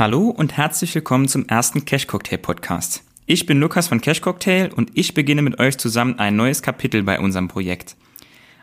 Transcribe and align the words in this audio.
Hallo 0.00 0.30
und 0.30 0.56
herzlich 0.56 0.94
willkommen 0.94 1.28
zum 1.28 1.46
ersten 1.46 1.84
Cash 1.84 2.06
Cocktail 2.06 2.38
Podcast. 2.38 3.04
Ich 3.26 3.44
bin 3.44 3.60
Lukas 3.60 3.88
von 3.88 4.00
Cash 4.00 4.22
Cocktail 4.22 4.70
und 4.74 4.90
ich 4.94 5.12
beginne 5.12 5.42
mit 5.42 5.60
euch 5.60 5.76
zusammen 5.76 6.18
ein 6.18 6.36
neues 6.36 6.62
Kapitel 6.62 7.02
bei 7.02 7.20
unserem 7.20 7.48
Projekt. 7.48 7.96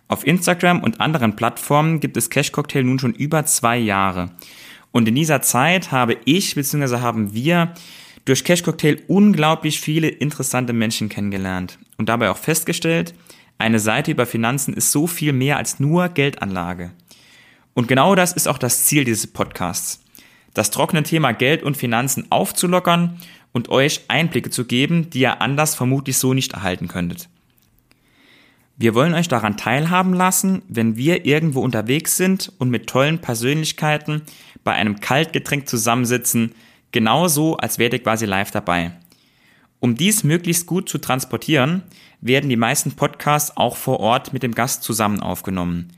Auf 0.08 0.26
Instagram 0.26 0.81
und 0.81 1.00
anderen 1.00 1.36
Plattformen 1.36 2.00
gibt 2.00 2.18
es 2.18 2.31
Cash 2.31 2.52
Cocktail 2.52 2.81
nun 2.81 2.97
schon 2.97 3.13
über 3.13 3.46
zwei 3.46 3.78
Jahre. 3.78 4.31
Und 4.92 5.08
in 5.08 5.14
dieser 5.14 5.44
Zeit 5.44 5.92
habe 5.92 6.18
ich 6.26 6.55
bzw. 6.55 7.02
haben 7.02 7.36
wir 7.36 7.76
durch 8.26 8.44
Cash 8.44 8.64
Cocktail 8.64 8.98
unglaublich 9.08 9.80
viele 9.80 10.08
interessante 10.08 10.74
Menschen 10.74 11.08
kennengelernt 11.08 11.78
und 12.00 12.10
dabei 12.10 12.32
auch 12.32 12.38
festgestellt, 12.38 13.14
eine 13.60 13.78
Seite 13.78 14.10
über 14.10 14.26
Finanzen 14.26 14.74
ist 14.74 14.92
so 14.92 15.06
viel 15.06 15.34
mehr 15.34 15.58
als 15.58 15.80
nur 15.80 16.10
Geldanlage. 16.10 16.94
Und 17.76 17.88
genau 17.88 18.16
das 18.16 18.34
ist 18.34 18.48
auch 18.48 18.58
das 18.58 18.86
Ziel 18.86 19.04
dieses 19.04 19.28
Podcasts. 19.28 20.02
Das 20.58 20.71
trockene 20.71 21.04
Thema 21.04 21.34
Geld 21.34 21.62
und 21.62 21.77
Finanzen 21.77 22.31
aufzulockern 22.31 23.20
und 23.52 23.70
euch 23.70 24.02
Einblicke 24.08 24.50
zu 24.50 24.66
geben, 24.66 25.12
die 25.12 25.20
ihr 25.20 25.40
anders 25.40 25.76
vermutlich 25.76 26.18
so 26.18 26.34
nicht 26.34 26.54
erhalten 26.54 26.88
könntet. 26.88 27.30
Wir 28.76 28.95
wollen 28.95 29.14
euch 29.14 29.28
daran 29.28 29.55
teilhaben 29.55 30.14
lassen, 30.16 30.64
wenn 30.67 30.98
wir 30.98 31.28
irgendwo 31.28 31.62
unterwegs 31.62 32.17
sind 32.17 32.52
und 32.58 32.72
mit 32.72 32.88
tollen 32.88 33.20
Persönlichkeiten 33.20 34.23
bei 34.64 34.73
einem 34.73 35.00
Kaltgetränk 35.00 35.70
zusammensitzen, 35.70 36.55
genauso 36.92 37.58
als 37.58 37.78
wärt 37.78 37.94
ihr 37.94 38.02
quasi 38.02 38.26
live 38.26 38.50
dabei. 38.50 38.94
Um 39.80 39.94
dies 39.94 40.23
möglichst 40.23 40.66
gut 40.66 40.89
zu 40.89 40.98
transportieren, 40.98 41.84
werden 42.20 42.50
die 42.50 42.55
meisten 42.55 42.94
Podcasts 42.94 43.55
auch 43.58 43.76
vor 43.76 44.00
Ort 44.00 44.34
mit 44.34 44.42
dem 44.42 44.55
Gast 44.55 44.81
zusammen 44.81 45.20
aufgenommen. 45.20 45.89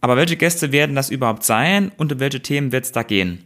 Aber 0.00 0.16
welche 0.16 0.36
Gäste 0.36 0.72
werden 0.72 0.96
das 0.96 1.08
überhaupt 1.08 1.44
sein 1.44 1.92
und 1.96 2.12
um 2.12 2.18
welche 2.18 2.42
Themen 2.42 2.72
wird 2.72 2.86
es 2.86 2.90
da 2.90 3.04
gehen? 3.04 3.44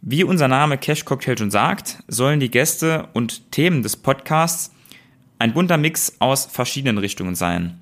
Wie 0.00 0.22
unser 0.22 0.46
Name 0.46 0.78
Cash 0.78 1.04
Cocktail 1.04 1.36
schon 1.36 1.50
sagt, 1.50 2.02
sollen 2.06 2.38
die 2.38 2.50
Gäste 2.50 3.08
und 3.14 3.50
Themen 3.50 3.82
des 3.82 3.96
Podcasts 3.96 4.72
ein 5.40 5.52
bunter 5.52 5.76
Mix 5.76 6.16
aus 6.20 6.46
verschiedenen 6.46 6.98
Richtungen 6.98 7.34
sein. 7.34 7.80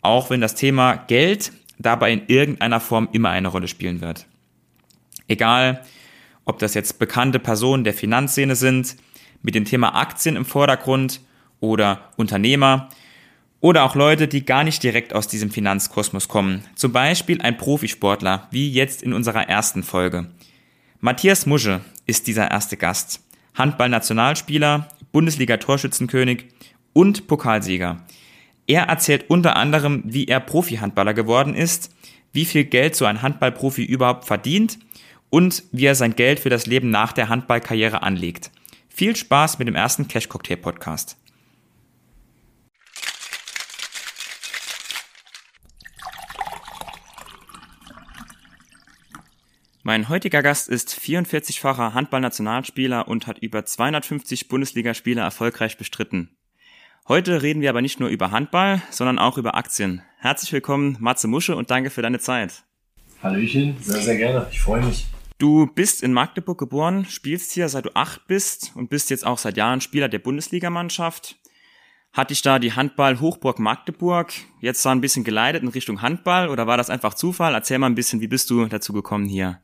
Auch 0.00 0.30
wenn 0.30 0.40
das 0.40 0.54
Thema 0.54 0.94
Geld 0.94 1.52
dabei 1.78 2.12
in 2.12 2.26
irgendeiner 2.28 2.78
Form 2.78 3.08
immer 3.12 3.30
eine 3.30 3.48
Rolle 3.48 3.66
spielen 3.66 4.00
wird. 4.00 4.26
Egal, 5.26 5.82
ob 6.44 6.60
das 6.60 6.74
jetzt 6.74 7.00
bekannte 7.00 7.40
Personen 7.40 7.82
der 7.82 7.94
Finanzszene 7.94 8.54
sind, 8.54 8.96
mit 9.42 9.56
dem 9.56 9.64
Thema 9.64 9.96
Aktien 9.96 10.36
im 10.36 10.44
Vordergrund 10.44 11.20
oder 11.58 12.12
Unternehmer 12.16 12.88
oder 13.60 13.82
auch 13.82 13.96
Leute, 13.96 14.28
die 14.28 14.44
gar 14.44 14.62
nicht 14.62 14.82
direkt 14.84 15.12
aus 15.12 15.26
diesem 15.26 15.50
Finanzkosmos 15.50 16.28
kommen. 16.28 16.62
Zum 16.76 16.92
Beispiel 16.92 17.42
ein 17.42 17.56
Profisportler, 17.56 18.46
wie 18.52 18.70
jetzt 18.70 19.02
in 19.02 19.12
unserer 19.12 19.48
ersten 19.48 19.82
Folge. 19.82 20.28
Matthias 21.06 21.46
Musche 21.46 21.82
ist 22.06 22.26
dieser 22.26 22.50
erste 22.50 22.76
Gast. 22.76 23.20
Handball-Nationalspieler, 23.54 24.88
Bundesliga-Torschützenkönig 25.12 26.46
und 26.94 27.28
Pokalsieger. 27.28 28.04
Er 28.66 28.88
erzählt 28.88 29.30
unter 29.30 29.54
anderem, 29.54 30.02
wie 30.04 30.24
er 30.24 30.40
Profi-Handballer 30.40 31.14
geworden 31.14 31.54
ist, 31.54 31.94
wie 32.32 32.44
viel 32.44 32.64
Geld 32.64 32.96
so 32.96 33.04
ein 33.04 33.22
Handballprofi 33.22 33.84
überhaupt 33.84 34.24
verdient 34.24 34.80
und 35.30 35.62
wie 35.70 35.86
er 35.86 35.94
sein 35.94 36.16
Geld 36.16 36.40
für 36.40 36.50
das 36.50 36.66
Leben 36.66 36.90
nach 36.90 37.12
der 37.12 37.28
Handballkarriere 37.28 38.02
anlegt. 38.02 38.50
Viel 38.88 39.14
Spaß 39.14 39.60
mit 39.60 39.68
dem 39.68 39.76
ersten 39.76 40.08
Cash 40.08 40.28
Cocktail 40.28 40.56
Podcast. 40.56 41.16
Mein 49.86 50.08
heutiger 50.08 50.42
Gast 50.42 50.68
ist 50.68 50.98
44-facher 51.00 51.94
Handballnationalspieler 51.94 53.06
und 53.06 53.28
hat 53.28 53.38
über 53.38 53.64
250 53.64 54.48
Bundesligaspiele 54.48 55.20
erfolgreich 55.20 55.78
bestritten. 55.78 56.36
Heute 57.06 57.40
reden 57.40 57.60
wir 57.60 57.70
aber 57.70 57.82
nicht 57.82 58.00
nur 58.00 58.08
über 58.08 58.32
Handball, 58.32 58.82
sondern 58.90 59.20
auch 59.20 59.38
über 59.38 59.54
Aktien. 59.54 60.02
Herzlich 60.18 60.52
willkommen, 60.52 60.96
Matze 60.98 61.28
Musche, 61.28 61.54
und 61.54 61.70
danke 61.70 61.90
für 61.90 62.02
deine 62.02 62.18
Zeit. 62.18 62.64
Hallöchen, 63.22 63.76
sehr, 63.80 64.02
sehr 64.02 64.16
gerne. 64.16 64.48
Ich 64.50 64.60
freue 64.60 64.84
mich. 64.84 65.06
Du 65.38 65.68
bist 65.68 66.02
in 66.02 66.12
Magdeburg 66.12 66.58
geboren, 66.58 67.04
spielst 67.04 67.52
hier 67.52 67.68
seit 67.68 67.84
du 67.84 67.94
acht 67.94 68.26
bist 68.26 68.72
und 68.74 68.90
bist 68.90 69.10
jetzt 69.10 69.24
auch 69.24 69.38
seit 69.38 69.56
Jahren 69.56 69.80
Spieler 69.80 70.08
der 70.08 70.18
Bundesligamannschaft. 70.18 71.36
Hat 72.12 72.30
dich 72.30 72.42
da 72.42 72.58
die 72.58 72.72
Handball 72.72 73.20
Hochburg 73.20 73.60
Magdeburg 73.60 74.32
jetzt 74.60 74.82
so 74.82 74.88
ein 74.88 75.00
bisschen 75.00 75.22
geleitet 75.22 75.62
in 75.62 75.68
Richtung 75.68 76.02
Handball 76.02 76.48
oder 76.48 76.66
war 76.66 76.76
das 76.76 76.90
einfach 76.90 77.14
Zufall? 77.14 77.54
Erzähl 77.54 77.78
mal 77.78 77.86
ein 77.86 77.94
bisschen, 77.94 78.20
wie 78.20 78.26
bist 78.26 78.50
du 78.50 78.66
dazu 78.66 78.92
gekommen 78.92 79.26
hier? 79.26 79.60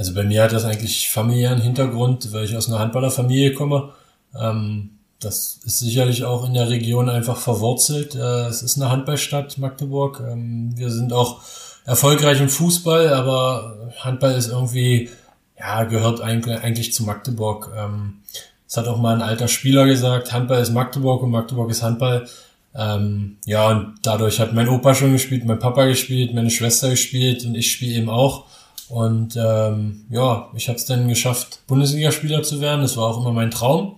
Also 0.00 0.14
bei 0.14 0.22
mir 0.22 0.42
hat 0.42 0.52
das 0.52 0.64
eigentlich 0.64 1.10
familiären 1.10 1.60
Hintergrund, 1.60 2.32
weil 2.32 2.44
ich 2.44 2.56
aus 2.56 2.68
einer 2.68 2.78
Handballerfamilie 2.78 3.52
komme. 3.52 3.92
Ähm, 4.34 4.92
das 5.20 5.60
ist 5.62 5.80
sicherlich 5.80 6.24
auch 6.24 6.46
in 6.46 6.54
der 6.54 6.70
Region 6.70 7.10
einfach 7.10 7.36
verwurzelt. 7.36 8.14
Äh, 8.14 8.46
es 8.46 8.62
ist 8.62 8.80
eine 8.80 8.90
Handballstadt 8.90 9.58
Magdeburg. 9.58 10.22
Ähm, 10.26 10.72
wir 10.74 10.88
sind 10.88 11.12
auch 11.12 11.42
erfolgreich 11.84 12.40
im 12.40 12.48
Fußball, 12.48 13.12
aber 13.12 13.90
Handball 13.98 14.32
ist 14.32 14.48
irgendwie, 14.48 15.10
ja, 15.58 15.84
gehört 15.84 16.22
eigentlich, 16.22 16.94
zu 16.94 17.04
Magdeburg. 17.04 17.70
Ähm, 17.76 18.22
das 18.68 18.78
hat 18.78 18.88
auch 18.88 18.96
mal 18.96 19.14
ein 19.14 19.20
alter 19.20 19.48
Spieler 19.48 19.84
gesagt, 19.84 20.32
Handball 20.32 20.62
ist 20.62 20.72
Magdeburg 20.72 21.22
und 21.22 21.30
Magdeburg 21.30 21.70
ist 21.70 21.82
Handball. 21.82 22.26
Ähm, 22.74 23.36
ja, 23.44 23.68
und 23.68 23.96
dadurch 24.02 24.40
hat 24.40 24.54
mein 24.54 24.70
Opa 24.70 24.94
schon 24.94 25.12
gespielt, 25.12 25.44
mein 25.44 25.58
Papa 25.58 25.84
gespielt, 25.84 26.32
meine 26.32 26.50
Schwester 26.50 26.88
gespielt 26.88 27.44
und 27.44 27.54
ich 27.54 27.70
spiele 27.70 27.98
eben 27.98 28.08
auch. 28.08 28.46
Und 28.90 29.36
ähm, 29.36 30.04
ja, 30.10 30.50
ich 30.54 30.68
habe 30.68 30.76
es 30.76 30.84
dann 30.84 31.08
geschafft, 31.08 31.62
Bundesligaspieler 31.68 32.42
zu 32.42 32.60
werden. 32.60 32.82
Das 32.82 32.96
war 32.96 33.04
auch 33.04 33.20
immer 33.20 33.32
mein 33.32 33.50
Traum. 33.50 33.96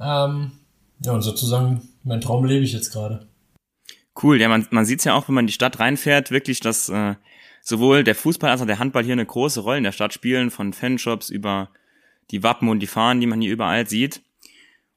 Ähm, 0.00 0.52
ja, 1.00 1.12
und 1.12 1.22
sozusagen 1.22 1.88
mein 2.02 2.20
Traum 2.20 2.44
lebe 2.44 2.64
ich 2.64 2.72
jetzt 2.72 2.92
gerade. 2.92 3.26
Cool, 4.20 4.40
ja, 4.40 4.48
man, 4.48 4.66
man 4.70 4.84
sieht 4.84 5.04
ja 5.04 5.14
auch, 5.14 5.28
wenn 5.28 5.34
man 5.34 5.44
in 5.44 5.48
die 5.48 5.52
Stadt 5.52 5.80
reinfährt, 5.80 6.30
wirklich, 6.30 6.60
dass 6.60 6.88
äh, 6.88 7.14
sowohl 7.62 8.04
der 8.04 8.14
Fußball 8.14 8.50
als 8.50 8.60
auch 8.60 8.66
der 8.66 8.78
Handball 8.78 9.04
hier 9.04 9.12
eine 9.12 9.26
große 9.26 9.60
Rolle 9.60 9.78
in 9.78 9.84
der 9.84 9.92
Stadt 9.92 10.12
spielen, 10.12 10.50
von 10.50 10.72
Fanshops 10.72 11.30
über 11.30 11.70
die 12.30 12.42
Wappen 12.42 12.68
und 12.68 12.80
die 12.80 12.86
Fahnen, 12.86 13.20
die 13.20 13.26
man 13.26 13.40
hier 13.40 13.52
überall 13.52 13.86
sieht. 13.88 14.20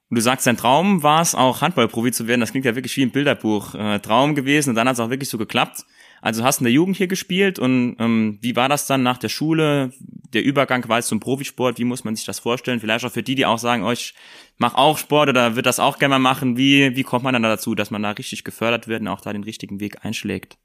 Und 0.09 0.16
du 0.16 0.22
sagst, 0.22 0.47
dein 0.47 0.58
Traum 0.58 1.03
war 1.03 1.22
es 1.22 1.36
auch 1.36 1.62
Handballprofi 1.62 2.12
zu 2.12 2.28
werden. 2.28 2.40
Das 2.40 2.52
klingt 2.52 2.66
ja 2.66 2.76
wirklich 2.76 2.96
wie 2.96 3.03
ein 3.03 3.12
Bilderbuch. 3.12 3.76
Äh, 3.76 4.00
Traum 4.00 4.36
gewesen 4.36 4.70
und 4.70 4.76
dann 4.76 4.88
hat 4.88 4.96
es 4.96 5.00
auch 5.00 5.09
wirklich 5.09 5.30
so 5.30 5.38
geklappt. 5.38 5.84
Also 6.28 6.44
hast 6.44 6.60
du 6.60 6.64
in 6.64 6.66
der 6.66 6.74
Jugend 6.74 6.98
hier 6.98 7.08
gespielt 7.08 7.58
und 7.58 7.96
ähm, 8.00 8.38
wie 8.42 8.58
war 8.58 8.68
das 8.68 8.86
dann 8.86 9.02
nach 9.02 9.18
der 9.18 9.30
Schule? 9.30 9.94
Der 10.34 10.44
Übergang 10.44 10.86
war 10.90 11.02
zum 11.02 11.22
Profisport. 11.22 11.80
Wie 11.80 11.86
muss 11.86 12.04
man 12.04 12.18
sich 12.18 12.26
das 12.26 12.40
vorstellen? 12.40 12.82
Vielleicht 12.82 13.06
auch 13.06 13.14
für 13.14 13.24
die, 13.24 13.36
die 13.36 13.46
auch 13.46 13.60
sagen, 13.60 13.86
oh, 13.86 13.92
ich 13.94 14.14
mach 14.58 14.76
auch 14.76 14.98
Sport 14.98 15.30
oder 15.30 15.56
wird 15.56 15.66
das 15.66 15.80
auch 15.80 16.00
gerne 16.00 16.16
mal 16.16 16.20
machen. 16.20 16.58
Wie, 16.58 16.98
wie 16.98 17.04
kommt 17.04 17.24
man 17.24 17.32
dann 17.32 17.44
dazu, 17.44 17.76
dass 17.76 17.92
man 17.92 18.04
da 18.04 18.12
richtig 18.12 18.44
gefördert 18.44 18.90
wird 18.90 19.00
und 19.00 19.08
auch 19.08 19.22
da 19.22 19.32
den 19.32 19.46
richtigen 19.46 19.80
Weg 19.80 20.04
einschlägt? 20.04 20.58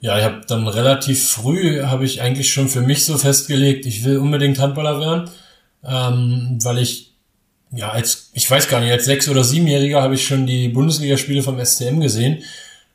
Ja, 0.00 0.18
ich 0.18 0.24
habe 0.24 0.40
dann 0.48 0.66
relativ 0.66 1.28
früh, 1.28 1.82
habe 1.84 2.04
ich 2.04 2.20
eigentlich 2.20 2.52
schon 2.52 2.68
für 2.68 2.82
mich 2.82 3.04
so 3.04 3.16
festgelegt, 3.18 3.86
ich 3.86 4.04
will 4.04 4.18
unbedingt 4.18 4.58
Handballer 4.58 4.98
werden, 4.98 5.30
ähm, 5.84 6.58
weil 6.60 6.78
ich, 6.78 7.14
ja, 7.70 7.90
als, 7.90 8.32
ich 8.34 8.50
weiß 8.50 8.68
gar 8.68 8.80
nicht, 8.80 8.90
als 8.90 9.04
Sechs- 9.04 9.28
oder 9.28 9.44
Siebenjähriger 9.44 10.02
habe 10.02 10.16
ich 10.16 10.26
schon 10.26 10.44
die 10.44 10.70
Bundesligaspiele 10.70 11.44
vom 11.44 11.64
STM 11.64 12.00
gesehen 12.00 12.42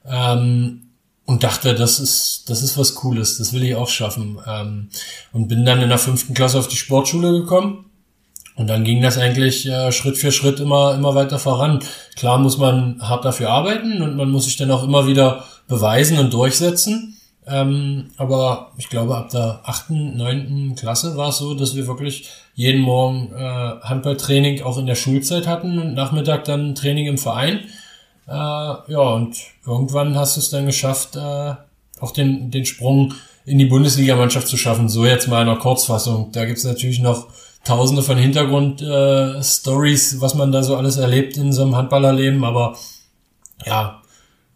ähm, 0.06 0.91
und 1.32 1.44
dachte, 1.44 1.74
das 1.74 2.00
ist, 2.00 2.50
das 2.50 2.62
ist 2.62 2.78
was 2.78 2.94
Cooles, 2.96 3.38
das 3.38 3.54
will 3.54 3.64
ich 3.64 3.76
auch 3.76 3.88
schaffen. 3.88 4.38
Ähm, 4.46 4.90
und 5.32 5.48
bin 5.48 5.66
dann 5.66 5.82
in 5.82 5.88
der 5.88 5.98
fünften 5.98 6.34
Klasse 6.34 6.60
auf 6.60 6.68
die 6.68 6.76
Sportschule 6.76 7.32
gekommen 7.32 7.86
und 8.56 8.68
dann 8.68 8.84
ging 8.84 9.02
das 9.02 9.18
eigentlich 9.18 9.66
äh, 9.66 9.94
Schritt 9.94 10.18
für 10.18 10.34
Schritt 10.34 10.60
immer, 10.60 10.94
immer 10.94 11.16
weiter 11.16 11.40
voran. 11.40 11.80
Klar 12.18 12.38
muss 12.38 12.58
man 12.58 13.02
hart 13.02 13.24
dafür 13.24 13.50
arbeiten 13.50 14.02
und 14.02 14.18
man 14.18 14.30
muss 14.30 14.44
sich 14.44 14.58
dann 14.58 14.72
auch 14.72 14.84
immer 14.84 15.08
wieder 15.08 15.46
beweisen 15.70 16.20
und 16.20 16.34
durchsetzen. 16.34 17.18
Ähm, 17.48 18.10
aber 18.18 18.74
ich 18.78 18.90
glaube, 18.90 19.16
ab 19.16 19.30
der 19.30 19.62
achten, 19.64 20.18
neunten 20.18 20.76
Klasse 20.76 21.16
war 21.16 21.30
es 21.30 21.38
so, 21.38 21.54
dass 21.54 21.78
wir 21.78 21.88
wirklich 21.88 22.30
jeden 22.56 22.82
Morgen 22.82 23.32
äh, 23.34 23.40
Handballtraining 23.82 24.64
auch 24.64 24.78
in 24.78 24.86
der 24.86 24.96
Schulzeit 24.96 25.48
hatten 25.48 25.80
und 25.80 25.94
Nachmittag 25.94 26.44
dann 26.44 26.76
Training 26.76 27.08
im 27.08 27.18
Verein. 27.18 27.62
Äh, 28.32 28.92
ja, 28.94 29.00
und 29.00 29.36
irgendwann 29.66 30.16
hast 30.16 30.38
du 30.38 30.40
es 30.40 30.50
dann 30.50 30.66
geschafft, 30.66 31.18
äh, 31.18 31.54
auch 32.00 32.12
den, 32.12 32.50
den 32.50 32.66
Sprung 32.66 33.14
in 33.46 33.58
die 33.58 33.66
Bundesligamannschaft 33.66 34.48
zu 34.48 34.56
schaffen. 34.58 34.88
So 34.88 35.06
jetzt 35.06 35.28
mal 35.28 35.42
in 35.42 35.50
einer 35.50 35.60
Kurzfassung. 35.60 36.32
Da 36.32 36.46
gibt's 36.46 36.64
natürlich 36.64 37.00
noch 37.00 37.28
tausende 37.66 38.04
von 38.04 38.18
Hintergrund-Stories, 38.18 40.14
äh, 40.14 40.22
was 40.22 40.36
man 40.36 40.54
da 40.54 40.64
so 40.64 40.78
alles 40.78 40.96
erlebt 40.96 41.36
in 41.36 41.52
so 41.52 41.64
einem 41.64 41.76
Handballerleben. 41.76 42.46
Aber 42.46 42.78
ja, 43.66 44.02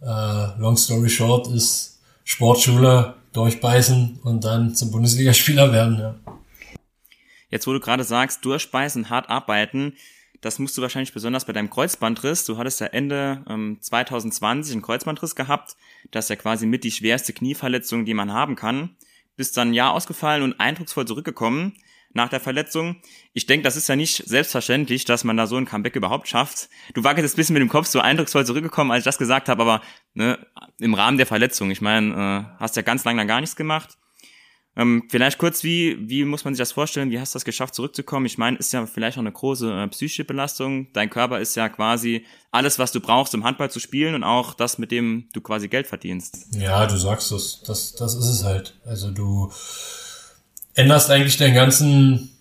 äh, 0.02 0.60
long 0.60 0.78
story 0.78 1.10
short 1.10 1.48
ist 1.48 2.00
Sportschule 2.24 3.16
durchbeißen 3.34 4.20
und 4.24 4.46
dann 4.46 4.74
zum 4.74 4.92
Bundesligaspieler 4.92 5.74
werden. 5.74 6.00
Ja. 6.00 6.16
Jetzt, 7.50 7.68
wo 7.68 7.74
du 7.74 7.82
gerade 7.82 8.06
sagst, 8.06 8.46
durchbeißen, 8.46 9.10
hart 9.10 9.30
arbeiten, 9.30 9.94
das 10.46 10.60
musst 10.60 10.78
du 10.78 10.84
wahrscheinlich 10.84 11.12
besonders 11.12 11.46
bei 11.46 11.54
deinem 11.54 11.72
Kreuzbandriss. 11.72 12.46
Du 12.46 12.58
hattest 12.58 12.80
ja 12.80 12.86
Ende 12.88 13.44
ähm, 13.50 13.78
2020 13.82 14.74
einen 14.74 14.82
Kreuzbandriss 14.84 15.36
gehabt. 15.36 15.76
Das 16.12 16.26
ist 16.26 16.30
ja 16.30 16.36
quasi 16.36 16.68
mit 16.68 16.84
die 16.84 16.92
schwerste 16.92 17.34
Knieverletzung, 17.34 18.06
die 18.06 18.14
man 18.14 18.32
haben 18.32 18.56
kann. 18.56 18.96
Bist 19.36 19.58
dann 19.58 19.70
ein 19.70 19.74
Jahr 19.74 19.94
ausgefallen 19.94 20.44
und 20.44 20.60
eindrucksvoll 20.60 21.08
zurückgekommen. 21.08 21.74
nach 22.14 22.30
der 22.30 22.40
Verletzung. 22.40 22.96
Ich 23.34 23.46
denke, 23.46 23.64
das 23.64 23.76
ist 23.76 23.90
ja 23.90 23.98
nicht 23.98 24.24
selbstverständlich, 24.26 25.04
dass 25.04 25.26
man 25.26 25.36
da 25.36 25.48
so 25.48 25.58
ein 25.58 25.66
Comeback 25.66 25.98
überhaupt 25.98 26.30
schafft. 26.30 26.70
Du 26.94 27.04
wackelst 27.04 27.24
jetzt 27.24 27.34
ein 27.34 27.38
bisschen 27.38 27.56
mit 27.56 27.62
dem 27.62 27.68
Kopf 27.68 27.88
so 27.88 28.00
eindrucksvoll 28.00 28.46
zurückgekommen, 28.46 28.92
als 28.92 29.00
ich 29.00 29.06
das 29.06 29.18
gesagt 29.18 29.50
habe, 29.50 29.62
aber 29.64 29.82
ne, 30.14 30.40
im 30.80 30.94
Rahmen 30.94 31.18
der 31.18 31.26
Verletzung. 31.26 31.72
Ich 31.72 31.82
meine, 31.82 32.14
äh, 32.56 32.60
hast 32.60 32.78
ja 32.78 32.84
ganz 32.84 33.04
lange 33.04 33.18
dann 33.18 33.28
gar 33.28 33.42
nichts 33.42 33.58
gemacht. 33.58 33.98
Ähm, 34.78 35.04
vielleicht 35.10 35.38
kurz, 35.38 35.64
wie, 35.64 35.98
wie 36.10 36.26
muss 36.26 36.44
man 36.44 36.54
sich 36.54 36.60
das 36.60 36.74
vorstellen? 36.74 37.10
Wie 37.10 37.20
hast 37.20 37.34
du 37.34 37.38
das 37.38 37.46
geschafft, 37.46 37.76
zurückzukommen? 37.76 38.26
Ich 38.26 38.38
meine, 38.38 38.58
ist 38.58 38.74
ja 38.74 38.86
vielleicht 38.86 39.18
auch 39.18 39.22
eine 39.22 39.32
große 39.32 39.72
äh, 39.72 39.88
psychische 39.88 40.26
Belastung. 40.26 40.88
Dein 40.92 41.10
Körper 41.10 41.40
ist 41.40 41.56
ja 41.56 41.70
quasi 41.70 42.26
alles, 42.52 42.78
was 42.78 42.92
du 42.92 43.00
brauchst, 43.00 43.34
um 43.36 43.46
Handball 43.46 43.72
zu 43.72 43.80
spielen 43.80 44.16
und 44.16 44.24
auch 44.24 44.54
das, 44.54 44.78
mit 44.78 44.92
dem 44.92 45.30
du 45.34 45.40
quasi 45.40 45.70
Geld 45.70 45.88
verdienst. 45.88 46.48
Ja, 46.52 46.86
du 46.88 46.98
sagst 46.98 47.32
es. 47.32 47.62
Das, 47.66 47.94
das 47.94 48.16
ist 48.16 48.28
es 48.28 48.44
halt. 48.44 48.76
Also 48.86 49.12
du 49.12 49.52
änderst 50.74 51.10
eigentlich 51.10 51.38
deinen 51.38 51.56
ganzen 51.56 52.32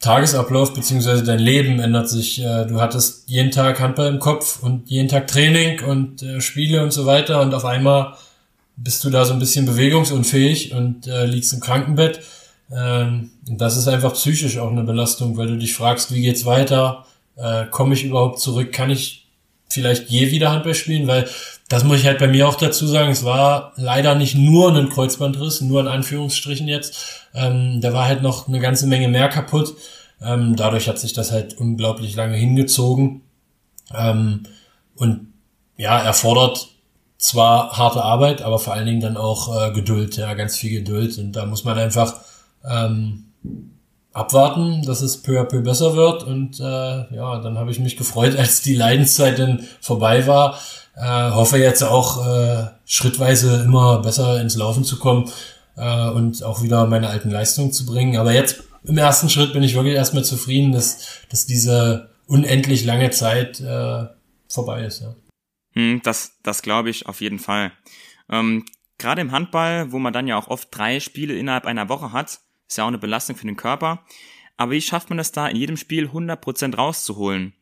Tagesablauf 0.00 0.74
beziehungsweise 0.74 1.24
dein 1.24 1.40
Leben 1.40 1.80
ändert 1.80 2.08
sich. 2.08 2.40
Äh, 2.40 2.66
du 2.66 2.80
hattest 2.80 3.28
jeden 3.28 3.50
Tag 3.50 3.80
Handball 3.80 4.08
im 4.08 4.18
Kopf 4.18 4.62
und 4.62 4.88
jeden 4.88 5.08
Tag 5.08 5.26
Training 5.26 5.82
und 5.82 6.22
äh, 6.22 6.40
Spiele 6.40 6.82
und 6.82 6.92
so 6.92 7.06
weiter 7.06 7.40
und 7.40 7.54
auf 7.54 7.64
einmal 7.64 8.14
bist 8.78 9.02
du 9.04 9.10
da 9.10 9.24
so 9.24 9.32
ein 9.32 9.40
bisschen 9.40 9.66
bewegungsunfähig 9.66 10.72
und 10.72 11.06
äh, 11.06 11.26
liegst 11.26 11.52
im 11.52 11.60
Krankenbett. 11.60 12.20
Ähm, 12.74 13.30
das 13.44 13.76
ist 13.76 13.88
einfach 13.88 14.14
psychisch 14.14 14.58
auch 14.58 14.70
eine 14.70 14.84
Belastung, 14.84 15.36
weil 15.36 15.48
du 15.48 15.56
dich 15.56 15.74
fragst, 15.74 16.14
wie 16.14 16.22
geht's 16.22 16.46
weiter? 16.46 17.04
Äh, 17.36 17.66
Komme 17.66 17.94
ich 17.94 18.04
überhaupt 18.04 18.40
zurück? 18.40 18.72
Kann 18.72 18.90
ich 18.90 19.26
vielleicht 19.68 20.08
je 20.08 20.30
wieder 20.30 20.52
Handball 20.52 20.74
spielen? 20.74 21.08
Weil 21.08 21.28
das 21.68 21.82
muss 21.82 21.98
ich 21.98 22.06
halt 22.06 22.18
bei 22.18 22.28
mir 22.28 22.48
auch 22.48 22.54
dazu 22.54 22.86
sagen, 22.86 23.10
es 23.10 23.24
war 23.24 23.72
leider 23.76 24.14
nicht 24.14 24.36
nur 24.36 24.72
ein 24.72 24.90
Kreuzbandriss, 24.90 25.60
nur 25.60 25.80
in 25.80 25.88
Anführungsstrichen 25.88 26.68
jetzt. 26.68 27.28
Ähm, 27.34 27.80
da 27.80 27.92
war 27.92 28.06
halt 28.06 28.22
noch 28.22 28.46
eine 28.46 28.60
ganze 28.60 28.86
Menge 28.86 29.08
mehr 29.08 29.28
kaputt. 29.28 29.74
Ähm, 30.22 30.54
dadurch 30.54 30.88
hat 30.88 31.00
sich 31.00 31.12
das 31.12 31.32
halt 31.32 31.58
unglaublich 31.58 32.14
lange 32.14 32.36
hingezogen. 32.36 33.22
Ähm, 33.92 34.44
und 34.94 35.32
ja, 35.76 35.98
erfordert 36.00 36.68
zwar 37.18 37.76
harte 37.76 38.02
Arbeit, 38.02 38.42
aber 38.42 38.58
vor 38.58 38.72
allen 38.74 38.86
Dingen 38.86 39.00
dann 39.00 39.16
auch 39.16 39.54
äh, 39.54 39.72
Geduld, 39.72 40.16
ja, 40.16 40.32
ganz 40.34 40.56
viel 40.56 40.70
Geduld. 40.70 41.18
Und 41.18 41.32
da 41.32 41.46
muss 41.46 41.64
man 41.64 41.76
einfach 41.76 42.14
ähm, 42.64 43.32
abwarten, 44.12 44.82
dass 44.86 45.02
es 45.02 45.20
peu 45.22 45.40
à 45.40 45.44
peu 45.44 45.60
besser 45.60 45.94
wird. 45.94 46.22
Und 46.22 46.60
äh, 46.60 46.62
ja, 47.14 47.40
dann 47.40 47.58
habe 47.58 47.70
ich 47.70 47.80
mich 47.80 47.96
gefreut, 47.96 48.36
als 48.38 48.62
die 48.62 48.74
Leidenszeit 48.74 49.38
dann 49.38 49.64
vorbei 49.80 50.26
war. 50.26 50.58
Äh, 50.96 51.30
hoffe 51.30 51.58
jetzt 51.58 51.82
auch 51.82 52.26
äh, 52.26 52.66
schrittweise 52.84 53.62
immer 53.62 54.00
besser 54.00 54.40
ins 54.40 54.56
Laufen 54.56 54.84
zu 54.84 54.98
kommen 54.98 55.30
äh, 55.76 56.08
und 56.08 56.42
auch 56.42 56.62
wieder 56.62 56.86
meine 56.86 57.08
alten 57.08 57.30
Leistungen 57.30 57.72
zu 57.72 57.86
bringen. 57.86 58.16
Aber 58.16 58.32
jetzt 58.32 58.62
im 58.84 58.98
ersten 58.98 59.28
Schritt 59.28 59.52
bin 59.52 59.62
ich 59.62 59.74
wirklich 59.74 59.94
erstmal 59.94 60.24
zufrieden, 60.24 60.72
dass, 60.72 60.98
dass 61.30 61.46
diese 61.46 62.08
unendlich 62.26 62.84
lange 62.84 63.10
Zeit 63.10 63.60
äh, 63.60 64.06
vorbei 64.48 64.84
ist. 64.84 65.02
Ja. 65.02 65.14
Hm, 65.72 66.00
das, 66.02 66.38
das 66.42 66.62
glaube 66.62 66.90
ich 66.90 67.06
auf 67.06 67.20
jeden 67.20 67.38
Fall. 67.38 67.72
Ähm, 68.28 68.64
Gerade 68.98 69.20
im 69.20 69.30
Handball, 69.30 69.92
wo 69.92 70.00
man 70.00 70.12
dann 70.12 70.26
ja 70.26 70.36
auch 70.36 70.48
oft 70.48 70.68
drei 70.72 70.98
Spiele 70.98 71.38
innerhalb 71.38 71.66
einer 71.66 71.88
Woche 71.88 72.12
hat, 72.12 72.40
ist 72.66 72.78
ja 72.78 72.84
auch 72.84 72.88
eine 72.88 72.98
Belastung 72.98 73.36
für 73.36 73.46
den 73.46 73.56
Körper. 73.56 74.04
Aber 74.56 74.72
wie 74.72 74.80
schafft 74.80 75.08
man 75.08 75.18
das 75.18 75.30
da 75.30 75.46
in 75.46 75.56
jedem 75.56 75.76
Spiel 75.76 76.06
100% 76.06 76.74
rauszuholen? 76.74 77.54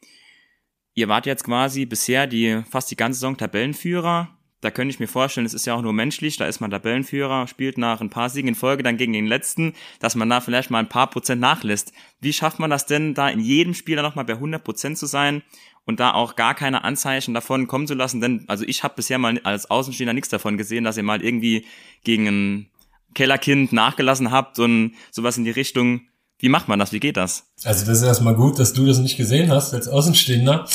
Ihr 0.94 1.08
wart 1.08 1.26
jetzt 1.26 1.44
quasi 1.44 1.85
bisher 1.85 2.26
die 2.26 2.62
fast 2.70 2.91
die 2.91 2.97
ganze 2.97 3.20
Saison 3.20 3.37
Tabellenführer. 3.37 4.31
Da 4.62 4.70
könnte 4.70 4.94
ich 4.94 4.99
mir 4.99 5.06
vorstellen, 5.06 5.47
es 5.47 5.52
ist 5.52 5.67
ja 5.67 5.75
auch 5.75 5.82
nur 5.82 5.93
menschlich, 5.93 6.38
da 6.38 6.47
ist 6.47 6.61
man 6.61 6.70
Tabellenführer, 6.70 7.47
spielt 7.47 7.76
nach 7.76 8.00
ein 8.00 8.09
paar 8.09 8.31
Siegen 8.31 8.49
in 8.49 8.55
Folge 8.55 8.82
dann 8.82 8.97
gegen 8.97 9.12
den 9.12 9.26
letzten, 9.26 9.75
dass 10.00 10.14
man 10.14 10.31
da 10.31 10.41
vielleicht 10.41 10.70
mal 10.70 10.79
ein 10.79 10.88
paar 10.88 11.11
Prozent 11.11 11.43
nachlässt. 11.43 11.93
Wie 12.20 12.32
schafft 12.32 12.59
man 12.59 12.70
das 12.70 12.87
denn, 12.87 13.12
da 13.12 13.29
in 13.29 13.41
jedem 13.41 13.75
Spiel 13.75 13.97
dann 13.97 14.06
nochmal 14.06 14.25
bei 14.25 14.32
100 14.32 14.64
Prozent 14.64 14.97
zu 14.97 15.05
sein 15.05 15.43
und 15.87 16.00
da 16.00 16.12
auch 16.12 16.37
gar 16.37 16.55
keine 16.55 16.85
Anzeichen 16.85 17.33
davon 17.33 17.69
kommen 17.69 17.87
zu 17.87 17.94
lassen. 17.94 18.21
Denn 18.21 18.44
also 18.49 18.65
ich 18.67 18.83
habe 18.83 18.94
bisher 18.97 19.19
mal 19.19 19.41
als 19.44 19.71
Außenstehender 19.71 20.12
nichts 20.12 20.29
davon 20.29 20.59
gesehen, 20.59 20.85
dass 20.85 20.97
ihr 20.97 21.05
mal 21.05 21.23
irgendwie 21.23 21.65
gegen 22.05 22.27
ein 22.27 22.67
Kellerkind 23.15 23.73
nachgelassen 23.73 24.31
habt 24.31 24.59
und 24.59 24.93
sowas 25.11 25.38
in 25.38 25.44
die 25.44 25.50
Richtung. 25.50 26.03
Wie 26.38 26.50
macht 26.50 26.69
man 26.69 26.79
das? 26.79 26.93
Wie 26.93 27.00
geht 27.00 27.17
das? 27.17 27.44
Also 27.65 27.87
das 27.87 27.99
ist 27.99 28.05
erstmal 28.05 28.35
gut, 28.35 28.59
dass 28.59 28.75
du 28.75 28.85
das 28.85 28.99
nicht 28.99 29.17
gesehen 29.17 29.50
hast 29.50 29.73
als 29.73 29.88
Außenstehender. 29.88 30.67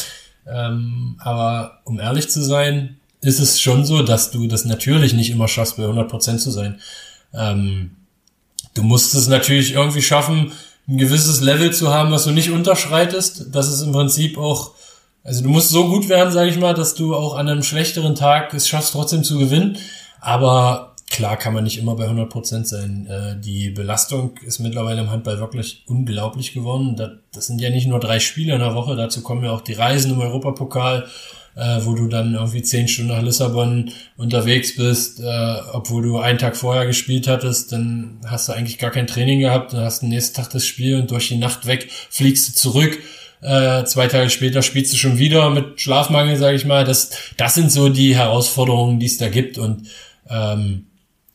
Ähm, 0.47 1.17
aber 1.19 1.81
um 1.83 1.99
ehrlich 1.99 2.29
zu 2.29 2.41
sein, 2.41 2.97
ist 3.19 3.39
es 3.39 3.61
schon 3.61 3.85
so, 3.85 4.01
dass 4.01 4.31
du 4.31 4.47
das 4.47 4.65
natürlich 4.65 5.13
nicht 5.13 5.29
immer 5.29 5.47
schaffst, 5.47 5.77
bei 5.77 5.83
100% 5.83 6.37
zu 6.37 6.49
sein. 6.49 6.79
Ähm, 7.33 7.91
du 8.73 8.81
musst 8.81 9.13
es 9.13 9.27
natürlich 9.27 9.73
irgendwie 9.73 10.01
schaffen, 10.01 10.53
ein 10.87 10.97
gewisses 10.97 11.41
Level 11.41 11.71
zu 11.71 11.93
haben, 11.93 12.11
was 12.11 12.23
du 12.23 12.31
nicht 12.31 12.49
unterschreitest. 12.49 13.47
Das 13.53 13.71
ist 13.71 13.81
im 13.81 13.91
Prinzip 13.91 14.39
auch 14.39 14.73
also 15.23 15.43
du 15.43 15.49
musst 15.49 15.69
so 15.69 15.87
gut 15.87 16.09
werden, 16.09 16.31
sage 16.31 16.49
ich 16.49 16.57
mal, 16.57 16.73
dass 16.73 16.95
du 16.95 17.15
auch 17.15 17.35
an 17.35 17.47
einem 17.47 17.63
schlechteren 17.63 18.15
Tag 18.15 18.53
es 18.53 18.67
schaffst, 18.67 18.93
trotzdem 18.93 19.23
zu 19.23 19.37
gewinnen. 19.37 19.77
Aber 20.19 20.95
klar 21.11 21.37
kann 21.37 21.53
man 21.53 21.63
nicht 21.63 21.77
immer 21.77 21.95
bei 21.95 22.05
100 22.05 22.29
Prozent 22.29 22.67
sein. 22.67 23.05
Äh, 23.07 23.39
die 23.39 23.69
Belastung 23.69 24.31
ist 24.45 24.59
mittlerweile 24.59 25.01
im 25.01 25.11
Handball 25.11 25.39
wirklich 25.39 25.83
unglaublich 25.85 26.53
geworden. 26.53 26.95
Das 27.33 27.47
sind 27.47 27.61
ja 27.61 27.69
nicht 27.69 27.87
nur 27.87 27.99
drei 27.99 28.19
Spiele 28.19 28.53
in 28.53 28.59
der 28.59 28.73
Woche, 28.73 28.95
dazu 28.95 29.21
kommen 29.21 29.43
ja 29.43 29.51
auch 29.51 29.61
die 29.61 29.73
Reisen 29.73 30.11
im 30.11 30.21
Europapokal, 30.21 31.05
äh, 31.55 31.79
wo 31.81 31.93
du 31.93 32.07
dann 32.07 32.33
irgendwie 32.33 32.63
zehn 32.63 32.87
Stunden 32.87 33.11
nach 33.11 33.21
Lissabon 33.21 33.91
unterwegs 34.17 34.75
bist, 34.75 35.19
äh, 35.19 35.55
obwohl 35.73 36.01
du 36.01 36.17
einen 36.17 36.39
Tag 36.39 36.57
vorher 36.57 36.87
gespielt 36.87 37.27
hattest, 37.27 37.71
dann 37.71 38.21
hast 38.25 38.47
du 38.47 38.53
eigentlich 38.53 38.79
gar 38.79 38.91
kein 38.91 39.05
Training 39.05 39.41
gehabt, 39.41 39.73
dann 39.73 39.83
hast 39.83 40.01
du 40.01 40.05
den 40.05 40.13
nächsten 40.13 40.35
Tag 40.35 40.49
das 40.49 40.65
Spiel 40.65 40.99
und 40.99 41.11
durch 41.11 41.27
die 41.27 41.37
Nacht 41.37 41.67
weg 41.67 41.91
fliegst 42.09 42.49
du 42.49 42.53
zurück 42.53 42.97
äh, 43.41 43.83
zwei 43.85 44.07
Tage 44.07 44.29
später 44.29 44.61
spielst 44.61 44.93
du 44.93 44.97
schon 44.97 45.17
wieder 45.17 45.49
mit 45.49 45.81
Schlafmangel, 45.81 46.37
sage 46.37 46.55
ich 46.55 46.65
mal. 46.65 46.83
Das, 46.83 47.11
das 47.37 47.55
sind 47.55 47.71
so 47.71 47.89
die 47.89 48.15
Herausforderungen, 48.15 48.99
die 48.99 49.07
es 49.07 49.17
da 49.17 49.29
gibt. 49.29 49.57
Und 49.57 49.87
ähm, 50.29 50.87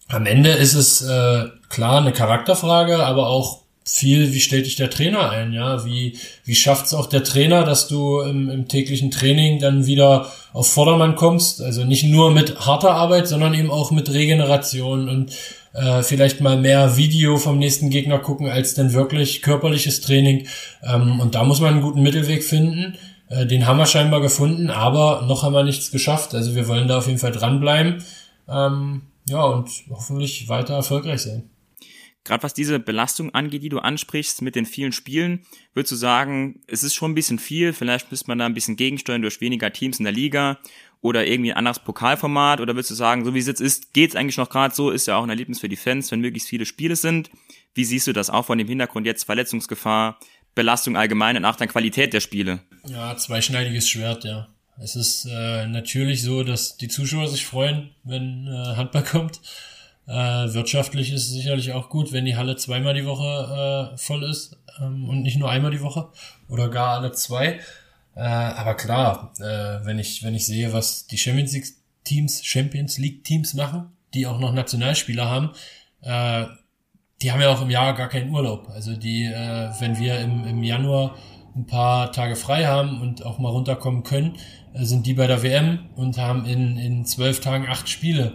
am 0.09 0.27
Ende 0.27 0.51
ist 0.51 0.75
es 0.75 1.03
äh, 1.03 1.47
klar 1.69 2.01
eine 2.01 2.13
Charakterfrage, 2.13 3.05
aber 3.05 3.29
auch 3.29 3.63
viel, 3.89 4.33
wie 4.33 4.41
stellt 4.41 4.67
dich 4.67 4.75
der 4.75 4.91
Trainer 4.91 5.31
ein, 5.31 5.53
ja? 5.53 5.85
Wie, 5.85 6.19
wie 6.45 6.57
schafft 6.57 6.87
es 6.87 6.95
auch 6.95 7.07
der 7.07 7.23
Trainer, 7.23 7.63
dass 7.63 7.87
du 7.87 8.21
im, 8.21 8.51
im 8.51 8.67
täglichen 8.67 9.13
Training 9.13 9.61
dann 9.61 9.87
wieder 9.87 10.31
auf 10.53 10.73
Vordermann 10.73 11.15
kommst? 11.15 11.63
Also 11.63 11.85
nicht 11.85 12.05
nur 12.05 12.33
mit 12.33 12.67
harter 12.67 12.93
Arbeit, 12.93 13.29
sondern 13.29 13.55
eben 13.55 13.71
auch 13.71 13.93
mit 13.93 14.13
Regeneration 14.13 15.09
und 15.09 15.33
äh, 15.77 16.03
vielleicht 16.03 16.41
mal 16.41 16.57
mehr 16.57 16.97
Video 16.97 17.37
vom 17.37 17.59
nächsten 17.59 17.91
Gegner 17.91 18.19
gucken, 18.19 18.49
als 18.49 18.75
denn 18.75 18.93
wirklich 18.93 19.43
körperliches 19.43 20.01
Training. 20.01 20.47
Ähm, 20.83 21.21
und 21.21 21.35
da 21.35 21.45
muss 21.45 21.61
man 21.61 21.75
einen 21.75 21.83
guten 21.83 22.03
Mittelweg 22.03 22.43
finden. 22.43 22.97
Äh, 23.29 23.47
den 23.47 23.67
haben 23.67 23.79
wir 23.79 23.87
scheinbar 23.87 24.21
gefunden, 24.21 24.71
aber 24.71 25.25
noch 25.27 25.43
haben 25.43 25.53
wir 25.53 25.65
nichts 25.65 25.91
geschafft. 25.91 26.35
Also 26.35 26.55
wir 26.55 26.67
wollen 26.69 26.89
da 26.89 26.99
auf 26.99 27.07
jeden 27.07 27.19
Fall 27.19 27.33
dranbleiben. 27.33 28.03
Ähm, 28.49 29.03
ja, 29.29 29.43
und 29.43 29.69
hoffentlich 29.91 30.49
weiter 30.49 30.75
erfolgreich 30.75 31.23
sein. 31.23 31.51
Gerade 32.25 32.43
was 32.43 32.55
diese 32.55 32.81
Belastung 32.81 33.33
angeht, 33.35 33.63
die 33.63 33.69
du 33.69 33.79
ansprichst 33.79 34.43
mit 34.43 34.57
den 34.57 34.67
vielen 34.67 34.91
Spielen, 34.91 35.47
würdest 35.75 35.93
du 35.93 35.97
sagen, 35.97 36.61
es 36.67 36.83
ist 36.83 36.95
schon 36.95 37.13
ein 37.13 37.15
bisschen 37.15 37.39
viel, 37.39 37.73
vielleicht 37.73 38.11
müsste 38.11 38.27
man 38.27 38.39
da 38.39 38.47
ein 38.47 38.55
bisschen 38.55 38.75
gegensteuern 38.75 39.23
durch 39.23 39.41
weniger 39.41 39.73
Teams 39.73 40.01
in 40.01 40.05
der 40.05 40.13
Liga 40.13 40.59
oder 41.01 41.27
irgendwie 41.27 41.53
ein 41.53 41.59
anderes 41.59 41.79
Pokalformat 41.79 42.61
oder 42.61 42.75
würdest 42.75 42.91
du 42.91 42.95
sagen, 42.95 43.25
so 43.25 43.35
wie 43.35 43.39
es 43.39 43.47
jetzt 43.47 43.61
ist, 43.61 43.93
geht's 43.93 44.17
eigentlich 44.17 44.37
noch 44.37 44.51
gerade 44.51 44.75
so, 44.75 44.91
ist 44.91 45.07
ja 45.07 45.17
auch 45.17 45.23
ein 45.23 45.31
Erlebnis 45.31 45.61
für 45.61 45.69
die 45.69 45.77
Fans, 45.77 46.11
wenn 46.11 46.21
möglichst 46.21 46.49
viele 46.49 46.67
Spiele 46.67 46.97
sind. 46.97 47.31
Wie 47.75 47.85
siehst 47.85 48.07
du 48.07 48.13
das 48.13 48.31
auch 48.31 48.47
von 48.47 48.59
dem 48.59 48.69
Hintergrund 48.69 49.07
jetzt 49.07 49.25
Verletzungsgefahr, 49.25 50.19
Belastung 50.55 50.97
allgemein 50.97 51.37
und 51.37 51.45
auch 51.45 51.57
dann 51.57 51.69
Qualität 51.69 52.13
der 52.13 52.21
Spiele? 52.21 52.61
Ja, 52.87 53.17
zweischneidiges 53.17 53.89
Schwert, 53.89 54.25
ja. 54.25 54.49
Es 54.79 54.97
ist 54.97 55.27
äh, 55.27 55.67
natürlich 55.67 56.23
so, 56.23 56.43
dass 56.43 56.77
die 56.77 56.89
Zuschauer 56.89 57.29
sich 57.29 57.47
freuen, 57.47 57.91
wenn 58.05 58.47
äh, 58.47 58.77
Handball 58.77 59.05
kommt. 59.11 59.41
Äh, 60.07 60.13
wirtschaftlich 60.13 61.13
ist 61.13 61.25
es 61.27 61.33
sicherlich 61.33 61.73
auch 61.73 61.89
gut, 61.89 62.13
wenn 62.13 62.25
die 62.25 62.37
Halle 62.37 62.57
zweimal 62.57 62.95
die 62.95 63.07
Woche 63.07 63.93
äh, 63.95 63.99
voll 63.99 64.23
ist 64.25 64.57
ähm, 64.81 65.09
und 65.09 65.23
nicht 65.23 65.39
nur 65.39 65.51
einmal 65.51 65.73
die 65.73 65.81
Woche 65.81 66.09
oder 66.49 66.69
gar 66.69 66.99
alle 66.99 67.13
zwei. 67.13 67.61
Äh, 68.17 68.21
aber 68.23 68.75
klar, 68.75 69.33
äh, 69.39 69.85
wenn 69.85 69.99
ich 69.99 70.25
wenn 70.25 70.35
ich 70.35 70.47
sehe, 70.47 70.73
was 70.73 71.07
die 71.07 71.19
Champions 71.19 71.53
League 71.53 71.67
Teams, 72.05 72.45
Champions 72.45 72.99
League 72.99 73.25
Teams 73.25 73.55
machen, 73.55 73.93
die 74.15 74.27
auch 74.27 74.41
noch 74.41 74.53
Nationalspieler 74.53 75.29
haben, 75.29 75.51
äh, 76.01 76.47
die 77.23 77.33
haben 77.33 77.41
ja 77.41 77.51
auch 77.51 77.63
im 77.63 77.71
Jahr 77.71 77.95
gar 77.95 78.09
keinen 78.09 78.31
Urlaub. 78.31 78.69
Also 78.71 78.97
die, 78.97 79.25
äh, 79.25 79.71
wenn 79.81 79.99
wir 79.99 80.19
im, 80.21 80.45
im 80.47 80.63
Januar 80.63 81.15
ein 81.55 81.67
paar 81.67 82.13
Tage 82.13 82.37
frei 82.37 82.67
haben 82.67 83.01
und 83.01 83.25
auch 83.25 83.39
mal 83.39 83.51
runterkommen 83.51 84.03
können, 84.03 84.37
äh, 84.75 84.85
sind 84.85 85.07
die 85.07 85.15
bei 85.15 85.27
der 85.27 85.43
WM 85.43 85.91
und 85.95 86.19
haben 86.19 86.47
in, 86.47 86.77
in 86.79 87.05
zwölf 87.05 87.41
Tagen 87.41 87.67
acht 87.69 87.89
Spiele. 87.89 88.35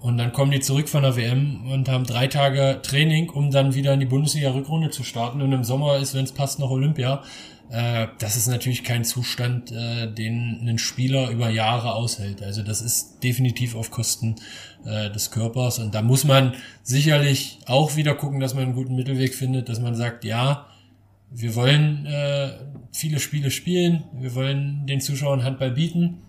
Und 0.00 0.16
dann 0.16 0.32
kommen 0.32 0.52
die 0.52 0.60
zurück 0.60 0.88
von 0.88 1.02
der 1.02 1.16
WM 1.16 1.68
und 1.70 1.88
haben 1.88 2.04
drei 2.04 2.28
Tage 2.28 2.80
Training, 2.82 3.30
um 3.30 3.50
dann 3.50 3.74
wieder 3.74 3.92
in 3.94 4.00
die 4.00 4.06
Bundesliga-Rückrunde 4.06 4.90
zu 4.90 5.02
starten. 5.02 5.42
Und 5.42 5.52
im 5.52 5.64
Sommer 5.64 5.96
ist, 5.96 6.14
wenn 6.14 6.24
es 6.24 6.32
passt, 6.32 6.60
noch 6.60 6.70
Olympia. 6.70 7.22
Äh, 7.70 8.06
das 8.18 8.36
ist 8.36 8.46
natürlich 8.46 8.82
kein 8.82 9.04
Zustand, 9.04 9.72
äh, 9.72 10.12
den 10.12 10.66
ein 10.66 10.78
Spieler 10.78 11.30
über 11.30 11.50
Jahre 11.50 11.94
aushält. 11.94 12.42
Also 12.42 12.62
das 12.62 12.80
ist 12.80 13.22
definitiv 13.22 13.74
auf 13.74 13.90
Kosten 13.90 14.36
äh, 14.84 15.10
des 15.10 15.30
Körpers 15.30 15.78
und 15.78 15.94
da 15.94 16.02
muss 16.02 16.24
man 16.24 16.54
sicherlich 16.82 17.58
auch 17.66 17.96
wieder 17.96 18.14
gucken, 18.14 18.40
dass 18.40 18.54
man 18.54 18.64
einen 18.64 18.74
guten 18.74 18.96
Mittelweg 18.96 19.34
findet, 19.34 19.68
dass 19.68 19.80
man 19.80 19.94
sagt, 19.94 20.24
ja, 20.24 20.66
wir 21.30 21.54
wollen 21.54 22.06
äh, 22.06 22.52
viele 22.92 23.20
Spiele 23.20 23.50
spielen, 23.50 24.04
wir 24.14 24.34
wollen 24.34 24.86
den 24.86 25.00
Zuschauern 25.00 25.44
Handball 25.44 25.72
bieten, 25.72 26.22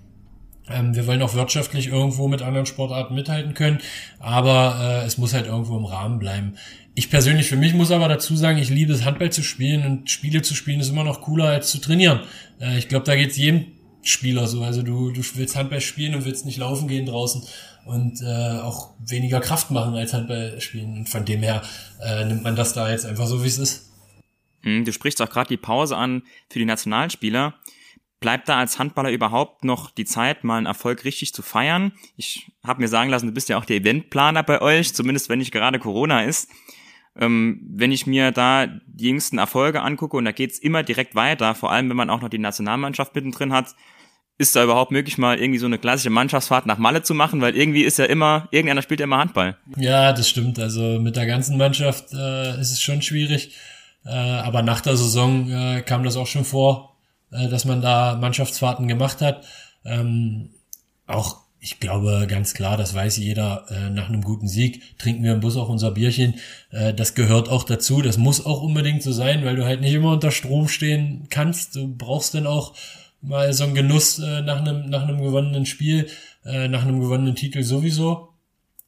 ähm, 0.69 0.93
wir 0.93 1.07
wollen 1.07 1.21
auch 1.21 1.35
wirtschaftlich 1.35 1.87
irgendwo 1.87 2.27
mit 2.27 2.41
anderen 2.41 2.65
Sportarten 2.65 3.15
mithalten 3.15 3.53
können, 3.53 3.79
aber 4.19 5.01
äh, 5.03 5.05
es 5.05 5.17
muss 5.17 5.33
halt 5.33 5.45
irgendwo 5.45 5.77
im 5.77 5.85
Rahmen 5.85 6.19
bleiben. 6.19 6.55
Ich 6.99 7.09
persönlich 7.09 7.47
für 7.47 7.55
mich 7.55 7.73
muss 7.73 7.91
aber 7.91 8.09
dazu 8.09 8.35
sagen, 8.35 8.57
ich 8.57 8.69
liebe 8.69 8.91
es, 8.91 9.05
Handball 9.05 9.31
zu 9.31 9.41
spielen 9.41 9.85
und 9.85 10.09
Spiele 10.09 10.41
zu 10.41 10.53
spielen 10.53 10.81
ist 10.81 10.89
immer 10.89 11.05
noch 11.05 11.21
cooler 11.21 11.45
als 11.45 11.71
zu 11.71 11.77
trainieren. 11.77 12.19
Äh, 12.59 12.77
ich 12.77 12.89
glaube, 12.89 13.05
da 13.05 13.15
geht 13.15 13.31
es 13.31 13.37
jedem 13.37 13.67
Spieler 14.03 14.47
so. 14.47 14.63
Also 14.63 14.81
du, 14.81 15.09
du 15.11 15.21
willst 15.35 15.55
Handball 15.55 15.79
spielen 15.79 16.13
und 16.13 16.25
willst 16.25 16.45
nicht 16.45 16.57
laufen 16.57 16.89
gehen 16.89 17.05
draußen 17.05 17.41
und 17.85 18.21
äh, 18.21 18.59
auch 18.59 18.95
weniger 18.99 19.39
Kraft 19.39 19.71
machen 19.71 19.95
als 19.95 20.13
Handball 20.13 20.59
spielen. 20.59 20.97
Und 20.97 21.07
von 21.07 21.23
dem 21.23 21.41
her 21.41 21.61
äh, 22.03 22.25
nimmt 22.25 22.43
man 22.43 22.57
das 22.57 22.73
da 22.73 22.91
jetzt 22.91 23.05
einfach 23.05 23.27
so, 23.27 23.45
wie 23.45 23.47
es 23.47 23.59
ist. 23.59 23.93
Hm, 24.63 24.83
du 24.83 24.91
sprichst 24.91 25.21
auch 25.21 25.29
gerade 25.29 25.47
die 25.47 25.55
Pause 25.55 25.95
an 25.95 26.23
für 26.49 26.59
die 26.59 26.65
Nationalspieler. 26.65 27.53
Bleibt 28.19 28.49
da 28.49 28.59
als 28.59 28.77
Handballer 28.77 29.11
überhaupt 29.11 29.63
noch 29.63 29.89
die 29.91 30.03
Zeit, 30.03 30.43
mal 30.43 30.57
einen 30.57 30.65
Erfolg 30.65 31.05
richtig 31.05 31.33
zu 31.33 31.43
feiern? 31.43 31.93
Ich 32.17 32.51
habe 32.61 32.81
mir 32.81 32.89
sagen 32.89 33.09
lassen, 33.09 33.27
du 33.27 33.31
bist 33.31 33.47
ja 33.47 33.57
auch 33.57 33.63
der 33.63 33.77
Eventplaner 33.77 34.43
bei 34.43 34.61
euch, 34.61 34.93
zumindest 34.93 35.29
wenn 35.29 35.39
nicht 35.39 35.53
gerade 35.53 35.79
Corona 35.79 36.25
ist. 36.25 36.49
Ähm, 37.17 37.61
wenn 37.69 37.91
ich 37.91 38.07
mir 38.07 38.31
da 38.31 38.67
die 38.87 39.09
jüngsten 39.09 39.37
Erfolge 39.37 39.81
angucke 39.81 40.17
und 40.17 40.25
da 40.25 40.31
geht's 40.31 40.59
immer 40.59 40.83
direkt 40.83 41.15
weiter, 41.15 41.55
vor 41.55 41.71
allem 41.71 41.89
wenn 41.89 41.97
man 41.97 42.09
auch 42.09 42.21
noch 42.21 42.29
die 42.29 42.37
Nationalmannschaft 42.37 43.15
mittendrin 43.15 43.51
hat, 43.51 43.75
ist 44.37 44.55
da 44.55 44.63
überhaupt 44.63 44.91
möglich, 44.91 45.17
mal 45.17 45.37
irgendwie 45.37 45.59
so 45.59 45.65
eine 45.65 45.77
klassische 45.77 46.09
Mannschaftsfahrt 46.09 46.65
nach 46.65 46.77
Malle 46.77 47.01
zu 47.03 47.13
machen, 47.13 47.41
weil 47.41 47.57
irgendwie 47.57 47.83
ist 47.83 47.99
ja 47.99 48.05
immer, 48.05 48.47
irgendeiner 48.51 48.81
spielt 48.81 49.01
ja 49.01 49.03
immer 49.03 49.17
Handball. 49.17 49.57
Ja, 49.75 50.13
das 50.13 50.29
stimmt. 50.29 50.57
Also 50.59 50.81
mit 50.99 51.17
der 51.17 51.25
ganzen 51.25 51.57
Mannschaft 51.57 52.13
äh, 52.13 52.59
ist 52.59 52.71
es 52.71 52.81
schon 52.81 53.01
schwierig. 53.01 53.53
Äh, 54.05 54.11
aber 54.11 54.61
nach 54.61 54.79
der 54.79 54.95
Saison 54.95 55.49
äh, 55.49 55.81
kam 55.81 56.03
das 56.03 56.15
auch 56.15 56.27
schon 56.27 56.45
vor, 56.45 56.95
äh, 57.31 57.49
dass 57.49 57.65
man 57.65 57.81
da 57.81 58.15
Mannschaftsfahrten 58.15 58.87
gemacht 58.87 59.19
hat. 59.19 59.45
Ähm, 59.83 60.51
auch 61.05 61.41
ich 61.61 61.79
glaube 61.79 62.25
ganz 62.29 62.53
klar, 62.53 62.77
das 62.77 62.93
weiß 62.93 63.17
jeder, 63.17 63.65
äh, 63.69 63.89
nach 63.89 64.07
einem 64.07 64.21
guten 64.21 64.47
Sieg 64.47 64.97
trinken 64.97 65.23
wir 65.23 65.33
im 65.33 65.41
Bus 65.41 65.57
auch 65.57 65.67
unser 65.67 65.91
Bierchen. 65.91 66.35
Äh, 66.71 66.93
das 66.93 67.15
gehört 67.15 67.49
auch 67.49 67.63
dazu. 67.63 68.01
Das 68.01 68.17
muss 68.17 68.45
auch 68.45 68.61
unbedingt 68.61 69.03
so 69.03 69.11
sein, 69.11 69.43
weil 69.43 69.57
du 69.57 69.65
halt 69.65 69.81
nicht 69.81 69.93
immer 69.93 70.13
unter 70.13 70.31
Strom 70.31 70.69
stehen 70.69 71.27
kannst. 71.29 71.75
Du 71.75 71.93
brauchst 71.93 72.33
dann 72.33 72.47
auch 72.47 72.73
mal 73.21 73.51
so 73.51 73.65
einen 73.65 73.75
Genuss 73.75 74.19
äh, 74.19 74.41
nach 74.41 74.59
einem 74.61 74.89
nach 74.89 75.03
einem 75.03 75.21
gewonnenen 75.21 75.65
Spiel, 75.65 76.07
nach 76.45 76.83
einem 76.83 77.01
gewonnenen 77.01 77.35
Titel 77.35 77.63
sowieso. 77.63 78.29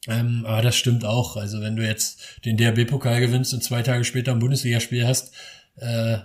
Ähm, 0.08 0.46
aber 0.48 0.62
das 0.62 0.78
stimmt 0.78 1.04
auch. 1.04 1.36
Also 1.36 1.60
wenn 1.62 1.76
du 1.76 1.86
jetzt 1.86 2.22
den 2.46 2.56
DRB-Pokal 2.56 3.20
gewinnst 3.20 3.54
und 3.54 3.62
zwei 3.62 3.84
Tage 3.84 4.06
später 4.06 4.32
ein 4.32 4.40
Bundesligaspiel 4.40 5.06
hast, 5.06 5.34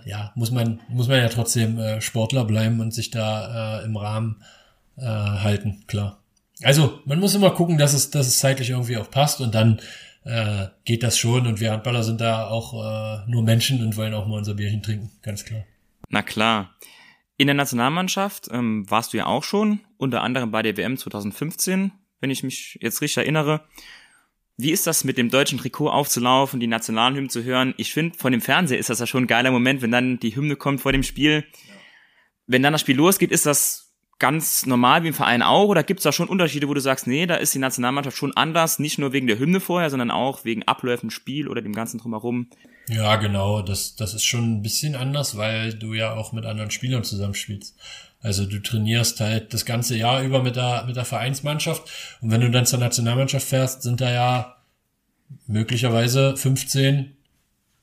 ja, 0.05 0.31
muss 0.35 0.51
man 0.51 0.79
muss 0.87 1.07
man 1.09 1.19
ja 1.19 1.29
trotzdem 1.29 1.79
Sportler 1.99 2.45
bleiben 2.45 2.79
und 2.79 2.93
sich 2.93 3.11
da 3.11 3.81
im 3.81 3.97
Rahmen 3.97 4.41
halten, 4.97 5.83
klar. 5.87 6.23
Also, 6.63 6.99
man 7.05 7.19
muss 7.19 7.35
immer 7.35 7.51
gucken, 7.51 7.77
dass 7.77 7.93
es, 7.93 8.09
dass 8.09 8.27
es 8.27 8.39
zeitlich 8.39 8.71
irgendwie 8.71 8.97
auch 8.97 9.11
passt 9.11 9.41
und 9.41 9.53
dann 9.53 9.79
äh, 10.23 10.67
geht 10.85 11.03
das 11.03 11.17
schon 11.17 11.47
und 11.47 11.59
wir 11.59 11.71
Handballer 11.71 12.03
sind 12.03 12.19
da 12.19 12.47
auch 12.47 12.73
äh, 12.73 13.29
nur 13.29 13.43
Menschen 13.43 13.81
und 13.81 13.95
wollen 13.95 14.13
auch 14.13 14.27
mal 14.27 14.37
unser 14.37 14.55
Bierchen 14.55 14.83
trinken, 14.83 15.11
ganz 15.21 15.45
klar. 15.45 15.63
Na 16.09 16.21
klar. 16.21 16.75
In 17.37 17.47
der 17.47 17.53
Nationalmannschaft 17.53 18.49
ähm, 18.51 18.89
warst 18.89 19.13
du 19.13 19.17
ja 19.17 19.27
auch 19.27 19.43
schon, 19.43 19.81
unter 19.97 20.23
anderem 20.23 20.51
bei 20.51 20.63
der 20.63 20.75
WM 20.75 20.97
2015, 20.97 21.91
wenn 22.19 22.31
ich 22.31 22.43
mich 22.43 22.79
jetzt 22.81 23.01
richtig 23.01 23.17
erinnere. 23.17 23.61
Wie 24.57 24.71
ist 24.71 24.87
das 24.87 25.03
mit 25.03 25.19
dem 25.19 25.29
deutschen 25.29 25.59
Trikot 25.59 25.89
aufzulaufen, 25.89 26.59
die 26.59 26.65
Nationalhymne 26.65 27.29
zu 27.29 27.43
hören? 27.43 27.75
Ich 27.77 27.93
finde, 27.93 28.17
von 28.17 28.31
dem 28.31 28.41
Fernseher 28.41 28.79
ist 28.79 28.89
das 28.89 28.99
ja 28.99 29.05
schon 29.05 29.25
ein 29.25 29.27
geiler 29.27 29.51
Moment, 29.51 29.83
wenn 29.83 29.91
dann 29.91 30.19
die 30.19 30.35
Hymne 30.35 30.55
kommt 30.55 30.81
vor 30.81 30.91
dem 30.91 31.03
Spiel. 31.03 31.45
Wenn 32.47 32.63
dann 32.63 32.73
das 32.73 32.81
Spiel 32.81 32.95
losgeht, 32.95 33.31
ist 33.31 33.45
das 33.45 33.86
ganz 34.19 34.65
normal 34.65 35.03
wie 35.03 35.09
im 35.09 35.13
Verein 35.13 35.41
auch? 35.41 35.67
Oder 35.67 35.83
gibt 35.83 35.99
es 35.99 36.03
da 36.03 36.11
schon 36.11 36.29
Unterschiede, 36.29 36.67
wo 36.67 36.73
du 36.73 36.81
sagst, 36.81 37.07
nee, 37.07 37.25
da 37.25 37.35
ist 37.35 37.53
die 37.53 37.59
Nationalmannschaft 37.59 38.17
schon 38.17 38.35
anders, 38.35 38.79
nicht 38.79 38.97
nur 38.97 39.13
wegen 39.13 39.27
der 39.27 39.39
Hymne 39.39 39.59
vorher, 39.59 39.89
sondern 39.89 40.11
auch 40.11 40.45
wegen 40.45 40.63
Abläufen, 40.63 41.11
Spiel 41.11 41.47
oder 41.47 41.61
dem 41.61 41.73
ganzen 41.73 41.99
drumherum? 41.99 42.49
Ja, 42.89 43.17
genau, 43.17 43.61
das, 43.61 43.95
das 43.95 44.13
ist 44.13 44.23
schon 44.23 44.57
ein 44.57 44.61
bisschen 44.61 44.95
anders, 44.95 45.37
weil 45.37 45.73
du 45.73 45.93
ja 45.93 46.13
auch 46.13 46.31
mit 46.31 46.45
anderen 46.45 46.71
Spielern 46.71 47.03
zusammenspielst. 47.03 47.75
Also 48.21 48.45
du 48.45 48.61
trainierst 48.61 49.19
halt 49.19 49.53
das 49.53 49.65
ganze 49.65 49.95
Jahr 49.95 50.23
über 50.23 50.41
mit 50.41 50.55
der, 50.55 50.85
mit 50.87 50.95
der 50.95 51.05
Vereinsmannschaft 51.05 52.17
und 52.21 52.31
wenn 52.31 52.41
du 52.41 52.49
dann 52.49 52.65
zur 52.65 52.79
Nationalmannschaft 52.79 53.47
fährst, 53.47 53.83
sind 53.83 54.01
da 54.01 54.11
ja 54.11 54.55
möglicherweise 55.45 56.35
15, 56.35 57.16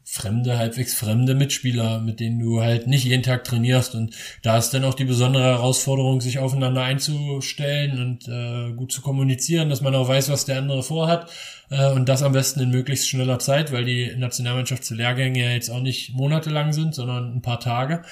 fremde, 0.04 0.58
halbwegs 0.58 0.94
fremde 0.94 1.34
Mitspieler, 1.34 1.98
mit 1.98 2.20
denen 2.20 2.38
du 2.38 2.60
halt 2.60 2.86
nicht 2.86 3.04
jeden 3.04 3.22
Tag 3.22 3.44
trainierst. 3.44 3.94
Und 3.94 4.14
da 4.42 4.58
ist 4.58 4.70
dann 4.70 4.84
auch 4.84 4.94
die 4.94 5.06
besondere 5.06 5.44
Herausforderung, 5.44 6.20
sich 6.20 6.38
aufeinander 6.38 6.82
einzustellen 6.82 8.00
und 8.00 8.28
äh, 8.28 8.72
gut 8.74 8.92
zu 8.92 9.00
kommunizieren, 9.00 9.70
dass 9.70 9.80
man 9.80 9.94
auch 9.94 10.08
weiß, 10.08 10.28
was 10.28 10.44
der 10.44 10.58
andere 10.58 10.82
vorhat. 10.82 11.30
Äh, 11.70 11.90
und 11.90 12.08
das 12.08 12.22
am 12.22 12.32
besten 12.32 12.60
in 12.60 12.70
möglichst 12.70 13.08
schneller 13.08 13.38
Zeit, 13.38 13.72
weil 13.72 13.84
die 13.84 14.14
Nationalmannschaftslehrgänge 14.16 15.40
ja 15.40 15.50
jetzt 15.50 15.70
auch 15.70 15.80
nicht 15.80 16.14
monatelang 16.14 16.72
sind, 16.72 16.94
sondern 16.94 17.34
ein 17.34 17.42
paar 17.42 17.60
Tage. 17.60 18.02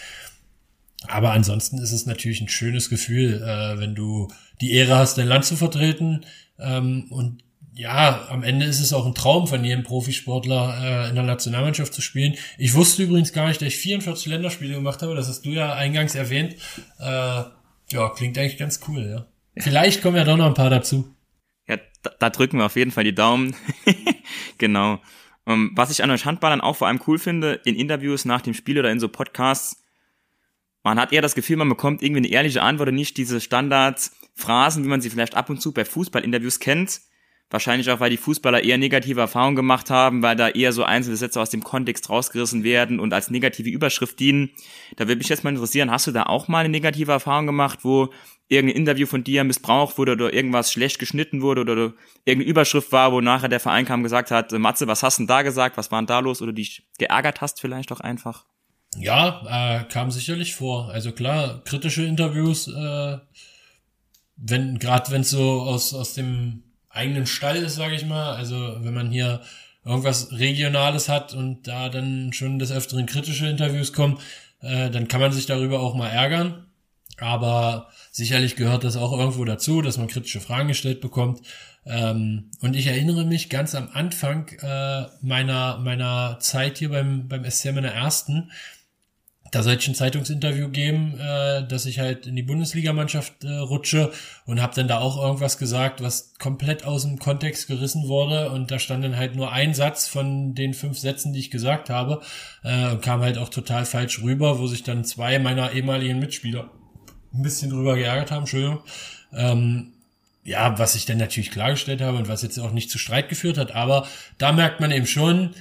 Aber 1.09 1.33
ansonsten 1.33 1.79
ist 1.79 1.93
es 1.93 2.07
natürlich 2.07 2.41
ein 2.41 2.49
schönes 2.49 2.89
Gefühl, 2.89 3.43
äh, 3.43 3.79
wenn 3.79 3.95
du 3.95 4.29
die 4.61 4.73
Ehre 4.73 4.97
hast, 4.97 5.19
dein 5.19 5.29
Land 5.29 5.45
zu 5.45 5.57
vertreten 5.57 6.25
ähm, 6.59 7.07
und 7.11 7.43
ja, 7.75 8.29
am 8.29 8.43
Ende 8.43 8.67
ist 8.67 8.81
es 8.81 8.93
auch 8.93 9.07
ein 9.07 9.15
Traum 9.15 9.47
von 9.47 9.65
jedem 9.65 9.83
Profisportler, 9.83 11.07
äh, 11.07 11.09
in 11.09 11.15
der 11.15 11.25
Nationalmannschaft 11.25 11.95
zu 11.95 12.03
spielen. 12.03 12.35
Ich 12.59 12.75
wusste 12.75 13.03
übrigens 13.03 13.33
gar 13.33 13.49
nicht, 13.49 13.61
dass 13.63 13.69
ich 13.69 13.79
44 13.79 14.27
Länderspiele 14.27 14.75
gemacht 14.75 15.01
habe. 15.03 15.15
Das 15.15 15.29
hast 15.29 15.47
du 15.47 15.51
ja 15.51 15.73
eingangs 15.75 16.15
erwähnt. 16.15 16.57
Äh, 16.99 17.05
ja, 17.05 18.09
klingt 18.15 18.37
eigentlich 18.37 18.59
ganz 18.59 18.81
cool, 18.89 19.09
ja. 19.09 19.27
Vielleicht 19.57 20.03
kommen 20.03 20.17
ja 20.17 20.25
doch 20.25 20.37
noch 20.37 20.47
ein 20.47 20.55
paar 20.55 20.71
dazu. 20.71 21.15
Ja, 21.67 21.79
da, 22.03 22.11
da 22.19 22.31
drücken 22.31 22.59
wir 22.59 22.67
auf 22.67 22.77
jeden 22.77 22.91
Fall 22.91 23.05
die 23.05 23.15
Daumen. 23.15 23.55
genau. 24.59 25.01
Um, 25.45 25.53
ähm, 25.55 25.71
was 25.75 25.91
ich 25.91 26.05
an 26.05 26.11
euch 26.11 26.25
Handballern 26.25 26.61
auch 26.61 26.77
vor 26.77 26.89
allem 26.89 27.01
cool 27.07 27.19
finde, 27.19 27.61
in 27.65 27.75
Interviews 27.75 28.25
nach 28.25 28.43
dem 28.43 28.55
Spiel 28.55 28.79
oder 28.79 28.91
in 28.91 29.01
so 29.01 29.09
Podcasts, 29.09 29.83
man 30.85 31.01
hat 31.01 31.13
eher 31.13 31.23
das 31.23 31.35
Gefühl, 31.35 31.57
man 31.57 31.69
bekommt 31.69 32.03
irgendwie 32.03 32.21
eine 32.21 32.29
ehrliche 32.29 32.63
Antwort 32.63 32.91
und 32.91 32.95
nicht 32.95 33.17
diese 33.17 33.41
Standardphrasen, 33.41 34.85
wie 34.85 34.89
man 34.89 35.01
sie 35.01 35.11
vielleicht 35.11 35.35
ab 35.37 35.51
und 35.51 35.61
zu 35.61 35.73
bei 35.73 35.85
Fußballinterviews 35.85 36.61
kennt 36.61 37.01
Wahrscheinlich 37.53 37.91
auch, 37.91 38.01
weil 38.01 38.09
die 38.09 38.17
Fußballer 38.17 38.65
eher 38.65 38.79
negative 38.79 39.21
Erfahrungen 39.21 39.57
gemacht 39.57 39.91
haben, 39.91 40.23
weil 40.23 40.37
da 40.37 40.49
eher 40.49 40.73
so 40.73 40.85
einzelne 40.85 41.19
Sätze 41.19 41.39
aus 41.39 41.51
dem 41.51 41.63
Kontext 41.63 42.09
rausgerissen 42.09 42.65
werden 42.65 42.99
und 42.99 43.13
als 43.13 43.29
negative 43.29 43.69
Überschrift 43.69 44.19
dienen. 44.21 44.53
Da 44.97 45.07
würde 45.07 45.19
mich 45.19 45.29
jetzt 45.29 45.45
mal 45.45 45.51
interessieren, 45.51 45.91
hast 45.91 46.07
du 46.07 46.13
da 46.13 46.23
auch 46.23 46.49
mal 46.49 46.61
eine 46.61 46.71
negative 46.71 47.13
Erfahrung 47.13 47.45
gemacht, 47.45 47.81
wo 47.83 48.09
irgendein 48.49 48.79
Interview 48.79 49.07
von 49.07 49.23
dir 49.23 49.45
missbraucht 49.45 49.99
wurde 49.99 50.13
oder 50.13 50.33
irgendwas 50.33 50.73
schlecht 50.73 50.99
geschnitten 50.99 51.43
wurde 51.43 51.61
oder 51.61 51.93
irgendeine 52.25 52.45
Überschrift 52.45 52.91
war, 52.91 53.13
wo 53.13 53.21
nachher 53.21 53.51
der 53.51 53.61
Verein 53.61 53.85
kam 53.85 54.01
und 54.01 54.05
gesagt 54.05 54.31
hat, 54.31 54.51
Matze, 54.53 54.87
was 54.87 55.03
hast 55.03 55.19
du 55.19 55.25
denn 55.25 55.27
da 55.27 55.43
gesagt, 55.43 55.77
was 55.77 55.91
war 55.91 56.01
denn 56.01 56.07
da 56.07 56.21
los 56.21 56.41
oder 56.41 56.55
dich 56.55 56.85
geärgert 56.97 57.43
hast 57.43 57.61
vielleicht 57.61 57.93
auch 57.93 58.01
einfach? 58.01 58.47
Ja, 58.97 59.81
äh, 59.81 59.85
kam 59.93 60.11
sicherlich 60.11 60.55
vor. 60.55 60.89
Also 60.91 61.13
klar, 61.13 61.63
kritische 61.65 62.05
Interviews, 62.05 62.67
äh, 62.69 63.19
wenn 64.37 64.79
gerade 64.79 65.11
wenn 65.11 65.23
so 65.23 65.61
aus 65.61 65.93
aus 65.93 66.15
dem 66.15 66.63
eigenen 66.93 67.27
Stall 67.27 67.57
ist, 67.57 67.77
sage 67.77 67.95
ich 67.95 68.07
mal. 68.07 68.35
Also 68.35 68.77
wenn 68.81 68.95
man 68.95 69.11
hier 69.11 69.41
irgendwas 69.85 70.33
Regionales 70.33 71.09
hat 71.09 71.35
und 71.35 71.67
da 71.67 71.89
dann 71.89 72.33
schon 72.33 72.59
des 72.59 72.73
Öfteren 72.73 73.07
kritische 73.07 73.49
Interviews 73.49 73.93
kommen, 73.93 74.19
äh, 74.61 74.91
dann 74.91 75.09
kann 75.09 75.21
man 75.21 75.33
sich 75.33 75.47
darüber 75.47 75.81
auch 75.81 75.95
mal 75.95 76.09
ärgern. 76.09 76.67
Aber 77.19 77.89
sicherlich 78.11 78.57
gehört 78.57 78.85
das 78.85 78.97
auch 78.97 79.17
irgendwo 79.17 79.45
dazu, 79.45 79.83
dass 79.83 79.99
man 79.99 80.09
kritische 80.09 80.41
Fragen 80.41 80.69
gestellt 80.69 81.01
bekommt. 81.01 81.41
Ähm, 81.85 82.51
und 82.61 82.77
ich 82.77 82.87
erinnere 82.87 83.25
mich 83.25 83.49
ganz 83.49 83.75
am 83.75 83.89
Anfang 83.93 84.49
äh, 84.61 85.07
meiner 85.21 85.79
meiner 85.79 86.39
Zeit 86.41 86.79
hier 86.79 86.91
beim 86.91 87.29
beim 87.29 87.45
SCM 87.45 87.79
in 87.79 87.83
der 87.83 87.95
ersten, 87.95 88.51
da 89.53 89.63
sollte 89.63 89.83
ich 89.83 89.89
ein 89.89 89.95
Zeitungsinterview 89.95 90.71
geben, 90.71 91.21
äh, 91.21 91.67
dass 91.69 91.85
ich 91.85 92.01
halt 92.01 92.27
in 92.27 92.35
die 92.35 92.43
Bundesligamannschaft 92.43 93.45
äh, 93.45 93.53
rutsche 93.59 94.11
und 94.47 94.63
habe 94.63 94.75
dann 94.75 94.89
da 94.89 94.99
auch 94.99 95.23
irgendwas 95.23 95.59
gesagt, 95.59 96.03
was 96.03 96.35
komplett 96.39 96.85
aus 96.85 97.03
dem 97.03 97.19
Kontext 97.19 97.69
gerissen 97.69 98.09
wurde 98.09 98.51
und 98.51 98.71
da 98.71 98.79
stand 98.79 99.05
dann 99.05 99.17
halt 99.17 99.37
nur 99.37 99.53
ein 99.53 99.75
Satz 99.75 100.09
von 100.09 100.55
den 100.55 100.73
fünf 100.73 100.99
Sätzen, 100.99 101.35
die 101.35 101.41
ich 101.41 101.51
gesagt 101.51 101.91
habe 101.91 102.23
äh, 102.65 102.93
und 102.93 103.03
kam 103.03 103.21
halt 103.21 103.37
auch 103.37 103.51
total 103.51 103.85
falsch 103.85 104.23
rüber, 104.23 104.59
wo 104.59 104.67
sich 104.67 104.85
dann 104.85 105.05
zwei 105.05 105.39
meiner 105.39 105.73
ehemaligen 105.73 106.19
Mitspieler 106.19 106.71
ein 107.35 107.43
bisschen 107.43 107.71
drüber 107.71 107.95
geärgert 107.97 108.31
haben, 108.31 108.41
Entschuldigung. 108.41 108.81
Ähm, 109.35 109.93
ja, 110.45 110.79
was 110.79 110.95
ich 110.95 111.05
dann 111.05 111.19
natürlich 111.19 111.51
klargestellt 111.51 112.01
habe 112.01 112.17
und 112.17 112.27
was 112.27 112.43
jetzt 112.43 112.59
auch 112.59 112.73
nicht 112.73 112.91
zu 112.91 112.99
Streit 112.99 113.29
geführt 113.29 113.59
hat, 113.59 113.75
aber 113.75 114.09
da 114.39 114.53
merkt 114.53 114.81
man 114.81 114.91
eben 114.91 115.07
schon, 115.07 115.55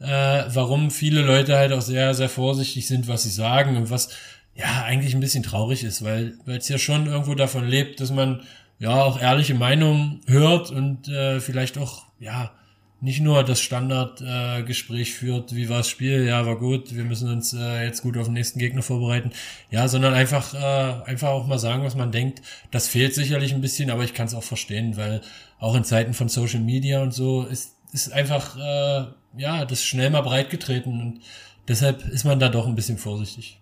äh, 0.00 0.44
warum 0.48 0.90
viele 0.90 1.22
Leute 1.22 1.56
halt 1.56 1.72
auch 1.72 1.80
sehr, 1.80 2.14
sehr 2.14 2.28
vorsichtig 2.28 2.86
sind, 2.86 3.08
was 3.08 3.24
sie 3.24 3.30
sagen 3.30 3.76
und 3.76 3.90
was 3.90 4.10
ja 4.54 4.84
eigentlich 4.84 5.14
ein 5.14 5.20
bisschen 5.20 5.42
traurig 5.42 5.84
ist, 5.84 6.04
weil 6.04 6.38
es 6.46 6.68
ja 6.68 6.78
schon 6.78 7.06
irgendwo 7.06 7.34
davon 7.34 7.66
lebt, 7.66 8.00
dass 8.00 8.10
man 8.10 8.42
ja 8.78 9.02
auch 9.02 9.20
ehrliche 9.20 9.54
Meinungen 9.54 10.20
hört 10.26 10.70
und 10.70 11.08
äh, 11.08 11.40
vielleicht 11.40 11.78
auch 11.78 12.06
ja 12.18 12.50
nicht 13.00 13.20
nur 13.20 13.44
das 13.44 13.60
Standardgespräch 13.60 14.58
äh, 14.58 14.62
Gespräch 14.64 15.14
führt, 15.14 15.54
wie 15.54 15.68
war 15.68 15.78
das 15.78 15.88
Spiel, 15.88 16.24
ja, 16.24 16.44
war 16.46 16.58
gut, 16.58 16.94
wir 16.96 17.04
müssen 17.04 17.30
uns 17.30 17.52
äh, 17.52 17.84
jetzt 17.84 18.02
gut 18.02 18.16
auf 18.16 18.24
den 18.24 18.34
nächsten 18.34 18.58
Gegner 18.58 18.82
vorbereiten, 18.82 19.30
ja, 19.70 19.86
sondern 19.86 20.14
einfach, 20.14 20.52
äh, 20.54 21.08
einfach 21.08 21.28
auch 21.28 21.46
mal 21.46 21.60
sagen, 21.60 21.84
was 21.84 21.94
man 21.94 22.10
denkt. 22.10 22.42
Das 22.72 22.88
fehlt 22.88 23.14
sicherlich 23.14 23.54
ein 23.54 23.60
bisschen, 23.60 23.90
aber 23.90 24.02
ich 24.02 24.14
kann 24.14 24.26
es 24.26 24.34
auch 24.34 24.42
verstehen, 24.42 24.96
weil 24.96 25.20
auch 25.60 25.76
in 25.76 25.84
Zeiten 25.84 26.12
von 26.12 26.28
Social 26.28 26.60
Media 26.60 27.00
und 27.00 27.14
so 27.14 27.44
ist, 27.44 27.76
ist 27.92 28.12
einfach, 28.12 28.56
äh, 28.56 29.06
ja, 29.36 29.64
das 29.64 29.84
schnell 29.84 30.10
mal 30.10 30.22
breit 30.22 30.50
getreten 30.50 31.00
und 31.00 31.20
deshalb 31.66 32.06
ist 32.08 32.24
man 32.24 32.40
da 32.40 32.48
doch 32.48 32.66
ein 32.66 32.74
bisschen 32.74 32.98
vorsichtig. 32.98 33.60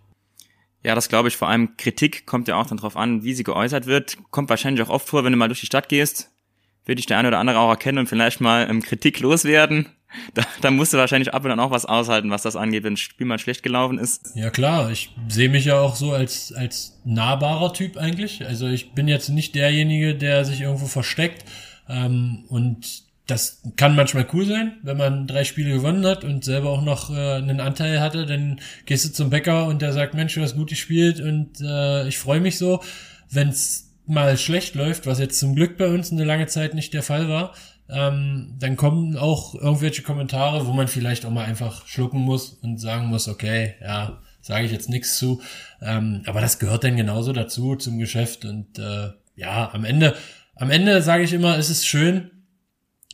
Ja, 0.82 0.94
das 0.94 1.08
glaube 1.08 1.28
ich. 1.28 1.36
Vor 1.36 1.48
allem 1.48 1.76
Kritik 1.76 2.26
kommt 2.26 2.46
ja 2.46 2.56
auch 2.56 2.66
dann 2.66 2.78
drauf 2.78 2.96
an, 2.96 3.24
wie 3.24 3.34
sie 3.34 3.42
geäußert 3.42 3.86
wird. 3.86 4.18
Kommt 4.30 4.50
wahrscheinlich 4.50 4.86
auch 4.86 4.88
oft 4.88 5.08
vor, 5.08 5.24
wenn 5.24 5.32
du 5.32 5.38
mal 5.38 5.48
durch 5.48 5.60
die 5.60 5.66
Stadt 5.66 5.88
gehst, 5.88 6.30
würde 6.84 7.00
ich 7.00 7.06
der 7.06 7.18
eine 7.18 7.28
oder 7.28 7.40
andere 7.40 7.58
auch 7.58 7.70
erkennen 7.70 7.98
und 7.98 8.08
vielleicht 8.08 8.40
mal 8.40 8.68
ähm, 8.70 8.82
Kritik 8.82 9.20
loswerden. 9.20 9.88
Da, 10.34 10.44
da 10.62 10.70
musst 10.70 10.94
du 10.94 10.98
wahrscheinlich 10.98 11.34
ab 11.34 11.44
und 11.44 11.50
an 11.50 11.60
auch 11.60 11.72
was 11.72 11.84
aushalten, 11.84 12.30
was 12.30 12.40
das 12.40 12.54
angeht, 12.54 12.84
wenn 12.84 12.94
das 12.94 13.00
Spiel 13.00 13.26
mal 13.26 13.40
schlecht 13.40 13.64
gelaufen 13.64 13.98
ist. 13.98 14.30
Ja 14.34 14.50
klar, 14.50 14.90
ich 14.90 15.10
sehe 15.28 15.48
mich 15.48 15.66
ja 15.66 15.80
auch 15.80 15.96
so 15.96 16.12
als, 16.12 16.52
als 16.52 17.02
nahbarer 17.04 17.74
Typ 17.74 17.96
eigentlich. 17.96 18.46
Also 18.46 18.68
ich 18.68 18.92
bin 18.92 19.08
jetzt 19.08 19.28
nicht 19.28 19.56
derjenige, 19.56 20.14
der 20.14 20.44
sich 20.44 20.60
irgendwo 20.60 20.86
versteckt. 20.86 21.44
Ähm, 21.88 22.44
und 22.48 23.05
das 23.26 23.62
kann 23.76 23.96
manchmal 23.96 24.26
cool 24.32 24.46
sein, 24.46 24.78
wenn 24.82 24.96
man 24.96 25.26
drei 25.26 25.44
Spiele 25.44 25.72
gewonnen 25.72 26.06
hat 26.06 26.22
und 26.22 26.44
selber 26.44 26.70
auch 26.70 26.82
noch 26.82 27.10
äh, 27.10 27.34
einen 27.34 27.60
Anteil 27.60 28.00
hatte, 28.00 28.24
dann 28.24 28.60
gehst 28.84 29.04
du 29.04 29.12
zum 29.12 29.30
Bäcker 29.30 29.66
und 29.66 29.82
der 29.82 29.92
sagt, 29.92 30.14
Mensch, 30.14 30.34
du 30.34 30.42
hast 30.42 30.54
gut 30.54 30.70
gespielt 30.70 31.20
und 31.20 31.60
äh, 31.60 32.06
ich 32.06 32.18
freue 32.18 32.40
mich 32.40 32.56
so. 32.56 32.82
Wenn's 33.28 33.94
mal 34.06 34.36
schlecht 34.36 34.76
läuft, 34.76 35.06
was 35.06 35.18
jetzt 35.18 35.40
zum 35.40 35.56
Glück 35.56 35.76
bei 35.76 35.88
uns 35.88 36.12
eine 36.12 36.24
lange 36.24 36.46
Zeit 36.46 36.74
nicht 36.74 36.94
der 36.94 37.02
Fall 37.02 37.28
war, 37.28 37.52
ähm, 37.88 38.54
dann 38.58 38.76
kommen 38.76 39.16
auch 39.16 39.54
irgendwelche 39.54 40.02
Kommentare, 40.02 40.66
wo 40.66 40.72
man 40.72 40.88
vielleicht 40.88 41.24
auch 41.24 41.30
mal 41.30 41.44
einfach 41.44 41.86
schlucken 41.86 42.20
muss 42.20 42.50
und 42.50 42.78
sagen 42.78 43.06
muss, 43.06 43.28
okay, 43.28 43.74
ja, 43.80 44.20
sage 44.40 44.66
ich 44.66 44.72
jetzt 44.72 44.88
nichts 44.88 45.18
zu. 45.18 45.42
Ähm, 45.82 46.22
aber 46.26 46.40
das 46.40 46.60
gehört 46.60 46.84
dann 46.84 46.96
genauso 46.96 47.32
dazu 47.32 47.74
zum 47.74 47.98
Geschäft 47.98 48.44
und 48.44 48.78
äh, 48.78 49.10
ja, 49.34 49.70
am 49.72 49.84
Ende, 49.84 50.14
am 50.54 50.70
Ende 50.70 51.02
sage 51.02 51.24
ich 51.24 51.32
immer, 51.32 51.58
es 51.58 51.70
ist 51.70 51.86
schön, 51.86 52.30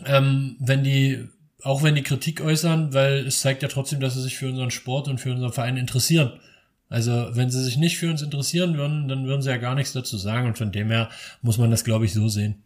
ähm, 0.06 0.56
wenn 0.60 0.84
die, 0.84 1.28
auch 1.62 1.82
wenn 1.82 1.94
die 1.94 2.02
Kritik 2.02 2.40
äußern, 2.40 2.92
weil 2.92 3.26
es 3.26 3.40
zeigt 3.40 3.62
ja 3.62 3.68
trotzdem, 3.68 4.00
dass 4.00 4.14
sie 4.14 4.22
sich 4.22 4.36
für 4.36 4.48
unseren 4.48 4.70
Sport 4.70 5.08
und 5.08 5.20
für 5.20 5.32
unseren 5.32 5.52
Verein 5.52 5.76
interessieren. 5.76 6.32
Also 6.88 7.28
wenn 7.32 7.50
sie 7.50 7.62
sich 7.62 7.78
nicht 7.78 7.98
für 7.98 8.10
uns 8.10 8.20
interessieren 8.20 8.76
würden, 8.76 9.08
dann 9.08 9.26
würden 9.26 9.40
sie 9.40 9.48
ja 9.48 9.56
gar 9.56 9.74
nichts 9.74 9.92
dazu 9.92 10.18
sagen 10.18 10.46
und 10.46 10.58
von 10.58 10.72
dem 10.72 10.90
her 10.90 11.08
muss 11.40 11.56
man 11.56 11.70
das, 11.70 11.84
glaube 11.84 12.04
ich, 12.04 12.12
so 12.12 12.28
sehen. 12.28 12.62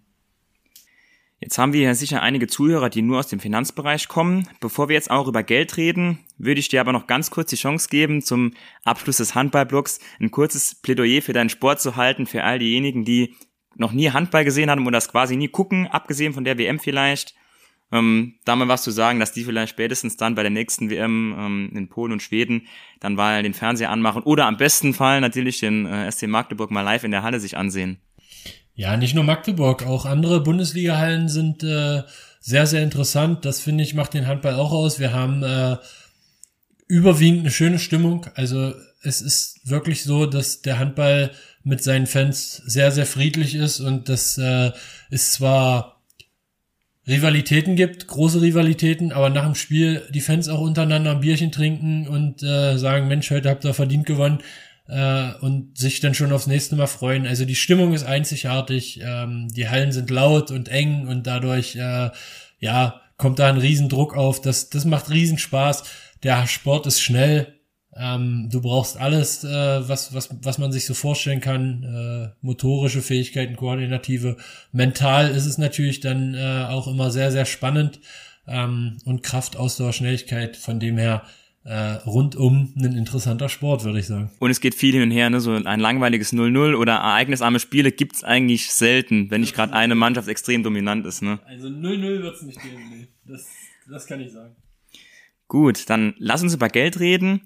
Jetzt 1.39 1.59
haben 1.59 1.75
wir 1.75 1.83
ja 1.83 1.95
sicher 1.95 2.23
einige 2.23 2.47
Zuhörer, 2.47 2.89
die 2.89 3.03
nur 3.03 3.19
aus 3.19 3.29
dem 3.29 3.41
Finanzbereich 3.41 4.09
kommen. 4.09 4.49
Bevor 4.59 4.89
wir 4.89 4.95
jetzt 4.95 5.11
auch 5.11 5.29
über 5.29 5.43
Geld 5.43 5.77
reden, 5.77 6.19
würde 6.39 6.61
ich 6.61 6.71
dir 6.71 6.81
aber 6.81 6.93
noch 6.93 7.07
ganz 7.07 7.31
kurz 7.31 7.51
die 7.51 7.57
Chance 7.57 7.89
geben, 7.91 8.23
zum 8.23 8.55
Abschluss 8.85 9.19
des 9.19 9.35
Handballblocks 9.35 10.01
ein 10.19 10.31
kurzes 10.31 10.75
Plädoyer 10.75 11.21
für 11.21 11.35
deinen 11.35 11.51
Sport 11.51 11.83
zu 11.83 11.97
halten, 11.97 12.27
für 12.27 12.43
all 12.43 12.59
diejenigen, 12.59 13.05
die 13.05 13.37
noch 13.79 13.93
nie 13.93 14.11
Handball 14.11 14.45
gesehen 14.45 14.71
haben 14.71 14.87
und 14.87 14.93
das 14.93 15.09
quasi 15.09 15.37
nie 15.37 15.49
gucken, 15.49 15.87
abgesehen 15.87 16.33
von 16.33 16.45
der 16.45 16.59
WM 16.59 16.79
vielleicht. 16.79 17.35
Ähm, 17.93 18.35
da 18.45 18.59
was 18.69 18.83
zu 18.83 18.91
sagen, 18.91 19.21
dass 19.21 19.33
die 19.33 19.45
vielleicht 19.45 19.71
spätestens 19.71 20.17
dann 20.17 20.35
bei 20.35 20.43
der 20.43 20.51
nächsten 20.51 20.91
WM 20.91 21.35
ähm, 21.39 21.73
in 21.73 21.89
Polen 21.89 22.13
und 22.13 22.23
Schweden 22.23 22.67
dann 22.99 23.15
mal 23.15 23.45
den 23.45 23.55
Fernseher 23.55 23.91
anmachen 23.91 24.23
oder 24.23 24.47
am 24.47 24.57
besten 24.57 24.93
Fall 24.93 25.21
natürlich 25.21 25.61
den 25.61 25.87
äh, 25.87 26.11
SC 26.11 26.27
Magdeburg 26.27 26.73
mal 26.73 26.83
live 26.83 27.05
in 27.05 27.13
der 27.13 27.23
Halle 27.23 27.39
sich 27.39 27.57
ansehen. 27.57 27.99
Ja, 28.75 28.97
nicht 28.97 29.15
nur 29.15 29.25
Magdeburg, 29.25 29.87
auch 29.87 30.05
andere 30.05 30.43
Bundesliga-Hallen 30.43 31.29
sind 31.29 31.63
äh, 31.63 32.03
sehr, 32.41 32.67
sehr 32.67 32.83
interessant. 32.83 33.45
Das 33.45 33.61
finde 33.61 33.85
ich 33.85 33.95
macht 33.95 34.15
den 34.15 34.27
Handball 34.27 34.55
auch 34.55 34.73
aus. 34.73 34.99
Wir 34.99 35.13
haben 35.13 35.43
äh, 35.45 35.77
überwiegend 36.89 37.41
eine 37.41 37.51
schöne 37.51 37.79
Stimmung. 37.79 38.27
Also 38.35 38.75
es 39.03 39.21
ist 39.21 39.61
wirklich 39.65 40.05
so, 40.05 40.27
dass 40.27 40.63
der 40.63 40.79
Handball 40.79 41.31
mit 41.63 41.83
seinen 41.83 42.07
Fans 42.07 42.63
sehr, 42.67 42.93
sehr 42.93 43.07
friedlich 43.07 43.55
ist 43.55 43.81
und 43.81 44.09
dass 44.09 44.39
äh, 44.39 44.71
es 45.11 45.33
zwar 45.33 46.03
Rivalitäten 47.09 47.77
gibt, 47.77 48.09
große 48.09 48.41
Rivalitäten, 48.41 49.13
aber 49.13 49.31
nach 49.31 49.45
dem 49.45 49.55
Spiel 49.55 50.03
die 50.11 50.21
Fans 50.21 50.49
auch 50.49 50.61
untereinander 50.61 51.13
ein 51.13 51.21
Bierchen 51.21 51.53
trinken 51.53 52.09
und 52.09 52.43
äh, 52.43 52.77
sagen, 52.79 53.07
Mensch, 53.07 53.31
heute 53.31 53.49
habt 53.49 53.65
ihr 53.65 53.75
verdient 53.75 54.07
gewonnen 54.07 54.41
äh, 54.89 55.33
und 55.41 55.79
sich 55.79 56.01
dann 56.01 56.15
schon 56.15 56.33
aufs 56.33 56.49
nächste 56.49 56.75
Mal 56.75 56.89
freuen. 56.89 57.27
Also 57.27 57.45
die 57.45 57.55
Stimmung 57.55 57.95
ist 57.95 58.05
einzigartig, 58.05 59.01
ähm, 59.03 59.49
die 59.55 59.69
Hallen 59.69 59.93
sind 59.93 60.11
laut 60.11 60.51
und 60.51 60.69
eng 60.69 61.07
und 61.07 61.27
dadurch 61.27 61.77
äh, 61.77 62.11
ja 62.59 63.01
kommt 63.17 63.39
da 63.39 63.49
ein 63.49 63.57
Riesendruck 63.57 64.15
auf. 64.17 64.41
Das, 64.41 64.69
das 64.71 64.85
macht 64.85 65.11
Riesenspaß. 65.11 65.85
Der 66.23 66.47
Sport 66.47 66.87
ist 66.87 67.01
schnell, 67.01 67.57
ähm, 67.99 68.49
du 68.51 68.61
brauchst 68.61 68.99
alles, 68.99 69.43
äh, 69.43 69.89
was, 69.89 70.13
was, 70.13 70.29
was 70.43 70.59
man 70.59 70.71
sich 70.71 70.85
so 70.85 70.93
vorstellen 70.93 71.41
kann. 71.41 71.83
Äh, 71.83 72.37
motorische 72.43 73.01
Fähigkeiten, 73.01 73.57
koordinative. 73.57 74.37
Mental 74.73 75.31
ist 75.31 75.47
es 75.47 75.57
natürlich 75.57 76.01
dann 76.01 76.35
äh, 76.35 76.67
auch 76.69 76.89
immer 76.89 77.11
sehr, 77.11 77.33
sehr 77.33 77.47
spannend. 77.47 78.01
Ähm, 78.47 78.99
und 79.05 79.23
Kraft, 79.23 79.57
Ausdauer, 79.57 79.95
Schnelligkeit. 79.95 80.59
Von 80.59 80.79
dem 80.79 80.99
her 80.99 81.23
äh, 81.65 81.95
rundum 82.07 82.75
ein 82.77 82.97
interessanter 82.97 83.49
Sport, 83.49 83.85
würde 83.85 83.99
ich 83.99 84.07
sagen. 84.07 84.31
Und 84.41 84.51
es 84.51 84.61
geht 84.61 84.75
viel 84.75 84.93
hin 84.93 85.03
und 85.03 85.11
her, 85.11 85.31
ne? 85.31 85.41
so 85.41 85.53
ein 85.53 85.81
langweiliges 85.81 86.35
0-0 86.35 86.77
oder 86.77 86.93
ereignisarme 86.93 87.59
Spiele 87.61 87.93
gibt's 87.93 88.23
eigentlich 88.23 88.73
selten, 88.73 89.31
wenn 89.31 89.41
nicht 89.41 89.55
gerade 89.55 89.73
eine 89.73 89.95
Mannschaft 89.95 90.29
extrem 90.29 90.63
dominant 90.63 91.07
ist. 91.07 91.23
Ne? 91.23 91.41
Also 91.47 91.69
0-0 91.69 92.23
wird's 92.23 92.43
nicht 92.43 92.61
geben, 92.61 92.91
nee. 92.91 93.09
Das, 93.25 93.49
das 93.91 94.07
kann 94.07 94.21
ich 94.21 94.33
sagen. 94.33 94.55
Gut, 95.49 95.89
dann 95.91 96.15
lass 96.19 96.43
uns 96.43 96.55
über 96.55 96.69
Geld 96.69 96.99
reden. 96.99 97.43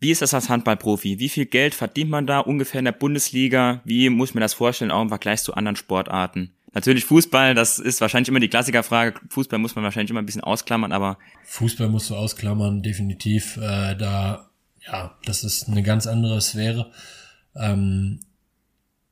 Wie 0.00 0.10
ist 0.10 0.22
das 0.22 0.32
als 0.32 0.48
Handballprofi? 0.48 1.18
Wie 1.18 1.28
viel 1.28 1.46
Geld 1.46 1.74
verdient 1.74 2.10
man 2.10 2.26
da 2.26 2.38
ungefähr 2.38 2.78
in 2.78 2.84
der 2.84 2.92
Bundesliga? 2.92 3.80
Wie 3.84 4.08
muss 4.10 4.32
man 4.32 4.40
das 4.40 4.54
vorstellen, 4.54 4.92
auch 4.92 5.02
im 5.02 5.08
Vergleich 5.08 5.42
zu 5.42 5.54
anderen 5.54 5.76
Sportarten? 5.76 6.54
Natürlich 6.72 7.04
Fußball, 7.06 7.54
das 7.54 7.78
ist 7.78 8.00
wahrscheinlich 8.00 8.28
immer 8.28 8.40
die 8.40 8.48
Klassikerfrage. 8.48 9.18
Fußball 9.30 9.58
muss 9.58 9.74
man 9.74 9.84
wahrscheinlich 9.84 10.10
immer 10.10 10.22
ein 10.22 10.26
bisschen 10.26 10.44
ausklammern, 10.44 10.92
aber. 10.92 11.18
Fußball 11.44 11.88
musst 11.88 12.10
du 12.10 12.14
ausklammern, 12.14 12.82
definitiv. 12.82 13.56
Äh, 13.56 13.96
da, 13.96 14.50
ja, 14.86 15.16
das 15.24 15.42
ist 15.44 15.68
eine 15.68 15.82
ganz 15.82 16.06
andere 16.06 16.40
Sphäre. 16.40 16.92
Ähm, 17.56 18.20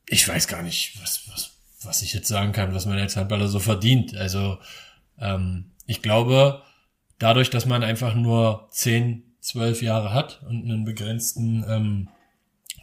ich 0.08 0.28
weiß 0.28 0.46
gar 0.46 0.62
nicht, 0.62 1.00
was, 1.02 1.28
was, 1.32 1.50
was 1.82 2.02
ich 2.02 2.14
jetzt 2.14 2.28
sagen 2.28 2.52
kann, 2.52 2.74
was 2.74 2.86
man 2.86 2.98
als 2.98 3.16
Handballer 3.16 3.48
so 3.48 3.58
verdient. 3.58 4.14
Also, 4.14 4.58
ähm, 5.18 5.72
ich 5.86 6.02
glaube, 6.02 6.62
dadurch, 7.18 7.50
dass 7.50 7.66
man 7.66 7.82
einfach 7.82 8.14
nur 8.14 8.68
zehn 8.70 9.22
zwölf 9.40 9.82
Jahre 9.82 10.12
hat 10.12 10.42
und 10.48 10.64
einen 10.64 10.84
begrenzten 10.84 11.64
ähm, 11.68 12.08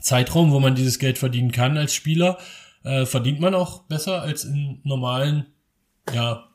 Zeitraum, 0.01 0.51
wo 0.51 0.59
man 0.59 0.75
dieses 0.75 0.99
Geld 0.99 1.17
verdienen 1.17 1.51
kann 1.51 1.77
als 1.77 1.93
Spieler, 1.93 2.37
äh, 2.83 3.05
verdient 3.05 3.39
man 3.39 3.53
auch 3.55 3.83
besser 3.83 4.21
als 4.21 4.45
in 4.45 4.79
normalen, 4.83 5.47
ja, 6.13 6.49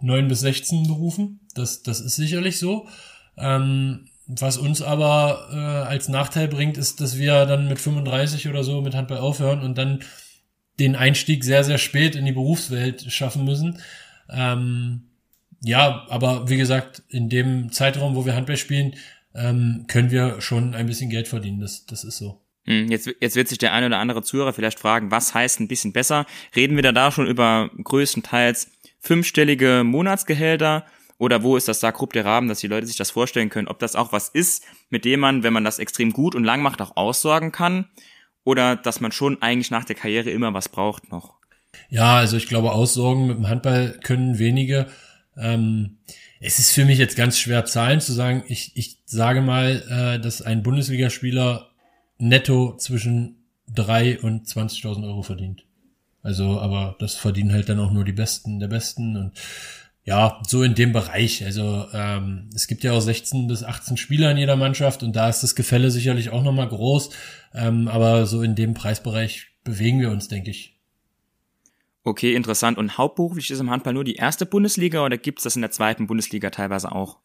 neun 0.00 0.28
bis 0.28 0.40
16 0.40 0.86
Berufen. 0.86 1.40
Das, 1.54 1.82
das 1.82 2.00
ist 2.00 2.16
sicherlich 2.16 2.58
so. 2.58 2.88
Ähm, 3.36 4.08
was 4.26 4.58
uns 4.58 4.82
aber 4.82 5.48
äh, 5.52 5.88
als 5.88 6.08
Nachteil 6.08 6.48
bringt, 6.48 6.76
ist, 6.76 7.00
dass 7.00 7.18
wir 7.18 7.46
dann 7.46 7.68
mit 7.68 7.80
35 7.80 8.48
oder 8.48 8.62
so 8.62 8.80
mit 8.82 8.94
Handball 8.94 9.18
aufhören 9.18 9.62
und 9.62 9.78
dann 9.78 10.00
den 10.78 10.96
Einstieg 10.96 11.44
sehr, 11.44 11.64
sehr 11.64 11.78
spät 11.78 12.14
in 12.14 12.26
die 12.26 12.32
Berufswelt 12.32 13.10
schaffen 13.10 13.44
müssen. 13.44 13.80
Ähm, 14.28 15.07
ja, 15.62 16.06
aber 16.08 16.48
wie 16.48 16.56
gesagt, 16.56 17.02
in 17.08 17.28
dem 17.28 17.72
Zeitraum, 17.72 18.14
wo 18.14 18.24
wir 18.24 18.34
Handball 18.34 18.56
spielen, 18.56 18.94
ähm, 19.34 19.84
können 19.88 20.10
wir 20.10 20.40
schon 20.40 20.74
ein 20.74 20.86
bisschen 20.86 21.10
Geld 21.10 21.28
verdienen. 21.28 21.60
Das, 21.60 21.86
das 21.86 22.04
ist 22.04 22.18
so. 22.18 22.40
Hm, 22.64 22.90
jetzt, 22.90 23.08
jetzt 23.20 23.36
wird 23.36 23.48
sich 23.48 23.58
der 23.58 23.72
eine 23.72 23.86
oder 23.86 23.98
andere 23.98 24.22
Zuhörer 24.22 24.52
vielleicht 24.52 24.78
fragen, 24.78 25.10
was 25.10 25.34
heißt 25.34 25.60
ein 25.60 25.68
bisschen 25.68 25.92
besser? 25.92 26.26
Reden 26.54 26.76
wir 26.76 26.82
da, 26.82 26.92
da 26.92 27.10
schon 27.10 27.26
über 27.26 27.70
größtenteils 27.82 28.70
fünfstellige 29.00 29.82
Monatsgehälter 29.84 30.84
oder 31.18 31.42
wo 31.42 31.56
ist 31.56 31.68
das 31.68 31.80
da 31.80 31.90
grob 31.90 32.12
der 32.12 32.24
Rahmen, 32.24 32.48
dass 32.48 32.60
die 32.60 32.66
Leute 32.66 32.86
sich 32.86 32.96
das 32.96 33.10
vorstellen 33.10 33.48
können, 33.48 33.68
ob 33.68 33.78
das 33.78 33.96
auch 33.96 34.12
was 34.12 34.28
ist, 34.28 34.64
mit 34.90 35.04
dem 35.04 35.20
man, 35.20 35.42
wenn 35.42 35.52
man 35.52 35.64
das 35.64 35.78
extrem 35.78 36.12
gut 36.12 36.34
und 36.34 36.44
lang 36.44 36.62
macht, 36.62 36.80
auch 36.80 36.96
aussorgen 36.96 37.52
kann 37.52 37.88
oder 38.44 38.76
dass 38.76 39.00
man 39.00 39.12
schon 39.12 39.42
eigentlich 39.42 39.70
nach 39.70 39.84
der 39.84 39.96
Karriere 39.96 40.30
immer 40.30 40.54
was 40.54 40.68
braucht 40.68 41.10
noch? 41.10 41.34
Ja, 41.90 42.16
also 42.16 42.36
ich 42.36 42.48
glaube, 42.48 42.72
aussorgen 42.72 43.26
mit 43.26 43.36
dem 43.36 43.48
Handball 43.48 43.98
können 44.02 44.38
wenige. 44.38 44.86
Ähm, 45.38 45.98
es 46.40 46.58
ist 46.58 46.72
für 46.72 46.84
mich 46.84 46.98
jetzt 46.98 47.16
ganz 47.16 47.38
schwer, 47.38 47.64
Zahlen 47.64 48.00
zu 48.00 48.12
sagen. 48.12 48.44
Ich, 48.48 48.72
ich 48.74 48.98
sage 49.06 49.40
mal, 49.40 49.82
äh, 49.88 50.20
dass 50.20 50.42
ein 50.42 50.62
Bundesligaspieler 50.62 51.70
netto 52.18 52.76
zwischen 52.76 53.36
drei 53.72 54.18
und 54.20 54.46
20.000 54.46 55.04
Euro 55.04 55.22
verdient. 55.22 55.64
Also, 56.22 56.60
aber 56.60 56.96
das 56.98 57.14
verdienen 57.14 57.52
halt 57.52 57.68
dann 57.68 57.80
auch 57.80 57.92
nur 57.92 58.04
die 58.04 58.12
Besten 58.12 58.60
der 58.60 58.68
Besten 58.68 59.16
und 59.16 59.32
ja, 60.04 60.40
so 60.46 60.62
in 60.62 60.74
dem 60.74 60.92
Bereich. 60.92 61.44
Also 61.44 61.86
ähm, 61.92 62.48
es 62.54 62.66
gibt 62.66 62.82
ja 62.82 62.92
auch 62.92 63.00
16 63.00 63.46
bis 63.46 63.62
18 63.62 63.98
Spieler 63.98 64.30
in 64.30 64.38
jeder 64.38 64.56
Mannschaft 64.56 65.02
und 65.02 65.14
da 65.14 65.28
ist 65.28 65.42
das 65.42 65.54
Gefälle 65.54 65.90
sicherlich 65.90 66.30
auch 66.30 66.42
nochmal 66.42 66.68
groß. 66.68 67.10
Ähm, 67.54 67.88
aber 67.88 68.24
so 68.24 68.42
in 68.42 68.54
dem 68.54 68.72
Preisbereich 68.72 69.48
bewegen 69.64 70.00
wir 70.00 70.10
uns, 70.10 70.28
denke 70.28 70.50
ich. 70.50 70.77
Okay, 72.08 72.34
interessant. 72.34 72.78
Und 72.78 72.96
hauptberuflich 72.96 73.50
ist 73.50 73.60
im 73.60 73.68
Handball 73.68 73.92
nur 73.92 74.02
die 74.02 74.14
erste 74.14 74.46
Bundesliga 74.46 75.04
oder 75.04 75.18
gibt 75.18 75.40
es 75.40 75.42
das 75.44 75.56
in 75.56 75.62
der 75.62 75.70
zweiten 75.70 76.06
Bundesliga 76.06 76.48
teilweise 76.48 76.90
auch? 76.90 77.18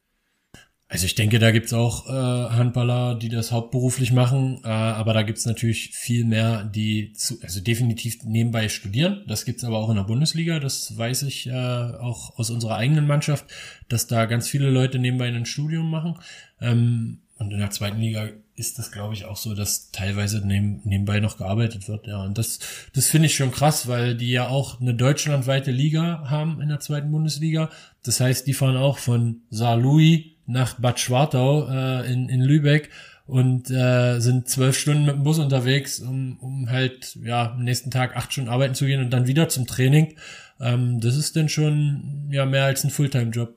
Also 0.89 1.05
ich 1.05 1.15
denke, 1.15 1.39
da 1.39 1.51
gibt's 1.51 1.71
auch 1.71 2.09
äh, 2.09 2.11
Handballer, 2.11 3.15
die 3.15 3.29
das 3.29 3.53
hauptberuflich 3.53 4.11
machen, 4.11 4.59
äh, 4.65 4.67
aber 4.67 5.13
da 5.13 5.23
gibt's 5.23 5.45
natürlich 5.45 5.91
viel 5.91 6.25
mehr, 6.25 6.65
die 6.65 7.13
zu, 7.13 7.39
also 7.41 7.61
definitiv 7.61 8.25
nebenbei 8.25 8.67
studieren. 8.67 9.23
Das 9.25 9.45
gibt's 9.45 9.63
aber 9.63 9.77
auch 9.77 9.89
in 9.89 9.95
der 9.95 10.03
Bundesliga, 10.03 10.59
das 10.59 10.97
weiß 10.97 11.23
ich 11.23 11.47
äh, 11.47 11.53
auch 11.53 12.37
aus 12.37 12.49
unserer 12.49 12.75
eigenen 12.75 13.07
Mannschaft, 13.07 13.45
dass 13.87 14.07
da 14.07 14.25
ganz 14.25 14.49
viele 14.49 14.69
Leute 14.69 14.99
nebenbei 14.99 15.29
ein 15.29 15.45
Studium 15.45 15.89
machen. 15.89 16.19
Ähm, 16.59 17.22
und 17.43 17.51
in 17.51 17.59
der 17.59 17.71
zweiten 17.71 17.99
Liga 17.99 18.29
ist 18.55 18.77
das, 18.77 18.91
glaube 18.91 19.13
ich, 19.13 19.25
auch 19.25 19.35
so, 19.35 19.55
dass 19.55 19.91
teilweise 19.91 20.45
neben, 20.45 20.81
nebenbei 20.83 21.19
noch 21.19 21.37
gearbeitet 21.37 21.87
wird. 21.87 22.07
Ja, 22.07 22.23
und 22.23 22.37
das, 22.37 22.59
das 22.93 23.07
finde 23.07 23.27
ich 23.27 23.35
schon 23.35 23.51
krass, 23.51 23.87
weil 23.87 24.15
die 24.15 24.29
ja 24.29 24.47
auch 24.47 24.79
eine 24.79 24.93
deutschlandweite 24.93 25.71
Liga 25.71 26.29
haben 26.29 26.61
in 26.61 26.69
der 26.69 26.79
zweiten 26.79 27.11
Bundesliga. 27.11 27.69
Das 28.03 28.19
heißt, 28.19 28.45
die 28.45 28.53
fahren 28.53 28.77
auch 28.77 28.99
von 28.99 29.41
Saarlouis 29.49 30.25
nach 30.45 30.79
Bad 30.79 30.99
Schwartau 30.99 31.67
äh, 31.67 32.11
in, 32.11 32.29
in 32.29 32.41
Lübeck 32.41 32.89
und 33.25 33.71
äh, 33.71 34.19
sind 34.19 34.49
zwölf 34.49 34.77
Stunden 34.77 35.05
mit 35.05 35.15
dem 35.15 35.23
Bus 35.23 35.39
unterwegs, 35.39 35.99
um, 35.99 36.37
um 36.39 36.69
halt 36.69 37.17
ja 37.23 37.53
am 37.53 37.63
nächsten 37.63 37.89
Tag 37.89 38.15
acht 38.15 38.33
Stunden 38.33 38.49
arbeiten 38.49 38.75
zu 38.75 38.85
gehen 38.85 39.01
und 39.01 39.11
dann 39.11 39.27
wieder 39.27 39.49
zum 39.49 39.65
Training. 39.65 40.15
Ähm, 40.59 40.99
das 40.99 41.15
ist 41.15 41.35
dann 41.35 41.49
schon 41.49 42.27
ja 42.31 42.45
mehr 42.45 42.65
als 42.65 42.83
ein 42.83 42.91
Fulltime-Job. 42.91 43.55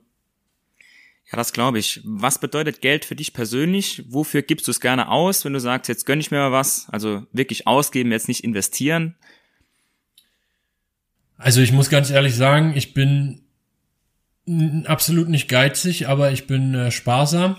Ja, 1.31 1.37
das 1.37 1.51
glaube 1.51 1.79
ich. 1.79 2.01
Was 2.05 2.39
bedeutet 2.39 2.81
Geld 2.81 3.03
für 3.03 3.15
dich 3.15 3.33
persönlich? 3.33 4.03
Wofür 4.07 4.41
gibst 4.41 4.67
du 4.67 4.71
es 4.71 4.79
gerne 4.79 5.09
aus, 5.09 5.43
wenn 5.43 5.53
du 5.53 5.59
sagst, 5.59 5.89
jetzt 5.89 6.05
gönn 6.05 6.21
ich 6.21 6.31
mir 6.31 6.37
mal 6.37 6.51
was? 6.53 6.87
Also 6.89 7.23
wirklich 7.33 7.67
ausgeben, 7.67 8.11
jetzt 8.11 8.29
nicht 8.29 8.43
investieren? 8.43 9.15
Also 11.37 11.61
ich 11.61 11.73
muss 11.73 11.89
ganz 11.89 12.09
ehrlich 12.09 12.35
sagen, 12.35 12.73
ich 12.75 12.93
bin 12.93 13.41
absolut 14.85 15.27
nicht 15.27 15.49
geizig, 15.49 16.07
aber 16.07 16.31
ich 16.31 16.47
bin 16.47 16.73
äh, 16.73 16.91
sparsam 16.91 17.57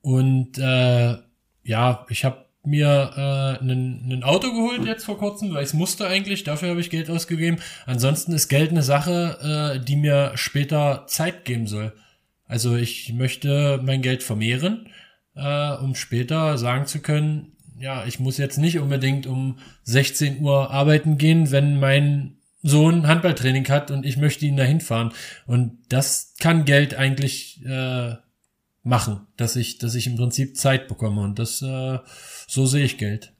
und 0.00 0.58
äh, 0.58 1.16
ja, 1.62 2.06
ich 2.08 2.24
habe 2.24 2.46
mir 2.64 3.58
äh, 3.60 3.64
ein 3.64 4.22
Auto 4.24 4.52
geholt 4.52 4.84
jetzt 4.84 5.04
vor 5.04 5.18
kurzem, 5.18 5.54
weil 5.54 5.64
ich 5.64 5.72
musste 5.72 6.08
eigentlich, 6.08 6.42
dafür 6.42 6.70
habe 6.70 6.80
ich 6.80 6.90
Geld 6.90 7.08
ausgegeben. 7.08 7.58
Ansonsten 7.86 8.32
ist 8.32 8.48
Geld 8.48 8.70
eine 8.70 8.82
Sache, 8.82 9.76
äh, 9.78 9.84
die 9.84 9.94
mir 9.94 10.32
später 10.34 11.04
Zeit 11.06 11.44
geben 11.44 11.68
soll. 11.68 11.92
Also 12.46 12.76
ich 12.76 13.12
möchte 13.12 13.80
mein 13.84 14.02
Geld 14.02 14.22
vermehren, 14.22 14.88
äh, 15.34 15.72
um 15.76 15.94
später 15.94 16.58
sagen 16.58 16.86
zu 16.86 17.00
können, 17.00 17.52
ja, 17.78 18.06
ich 18.06 18.20
muss 18.20 18.38
jetzt 18.38 18.56
nicht 18.56 18.78
unbedingt 18.78 19.26
um 19.26 19.58
16 19.84 20.40
Uhr 20.40 20.70
arbeiten 20.70 21.18
gehen, 21.18 21.50
wenn 21.50 21.78
mein 21.78 22.36
so 22.62 22.88
ein 22.88 23.06
Handballtraining 23.06 23.68
hat 23.68 23.90
und 23.90 24.04
ich 24.06 24.16
möchte 24.16 24.46
ihn 24.46 24.56
dahin 24.56 24.80
fahren. 24.80 25.12
Und 25.46 25.78
das 25.88 26.34
kann 26.40 26.64
Geld 26.64 26.94
eigentlich 26.94 27.64
äh, 27.64 28.14
machen, 28.82 29.26
dass 29.36 29.56
ich, 29.56 29.78
dass 29.78 29.94
ich 29.94 30.06
im 30.06 30.16
Prinzip 30.16 30.56
Zeit 30.56 30.88
bekomme. 30.88 31.20
Und 31.20 31.38
das 31.38 31.62
äh, 31.62 31.98
so 32.48 32.66
sehe 32.66 32.84
ich 32.84 32.98
Geld. 32.98 33.32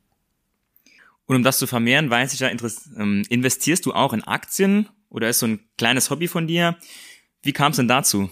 Und 1.26 1.36
um 1.36 1.42
das 1.42 1.58
zu 1.58 1.66
vermehren, 1.66 2.10
weiß 2.10 2.34
ich 2.34 2.40
ja, 2.40 2.50
ähm, 2.50 3.24
investierst 3.28 3.84
du 3.86 3.94
auch 3.94 4.12
in 4.12 4.22
Aktien 4.22 4.88
oder 5.08 5.28
ist 5.28 5.40
so 5.40 5.46
ein 5.46 5.60
kleines 5.76 6.10
Hobby 6.10 6.28
von 6.28 6.46
dir? 6.46 6.76
Wie 7.42 7.52
kam 7.52 7.70
es 7.70 7.78
denn 7.78 7.88
dazu? 7.88 8.30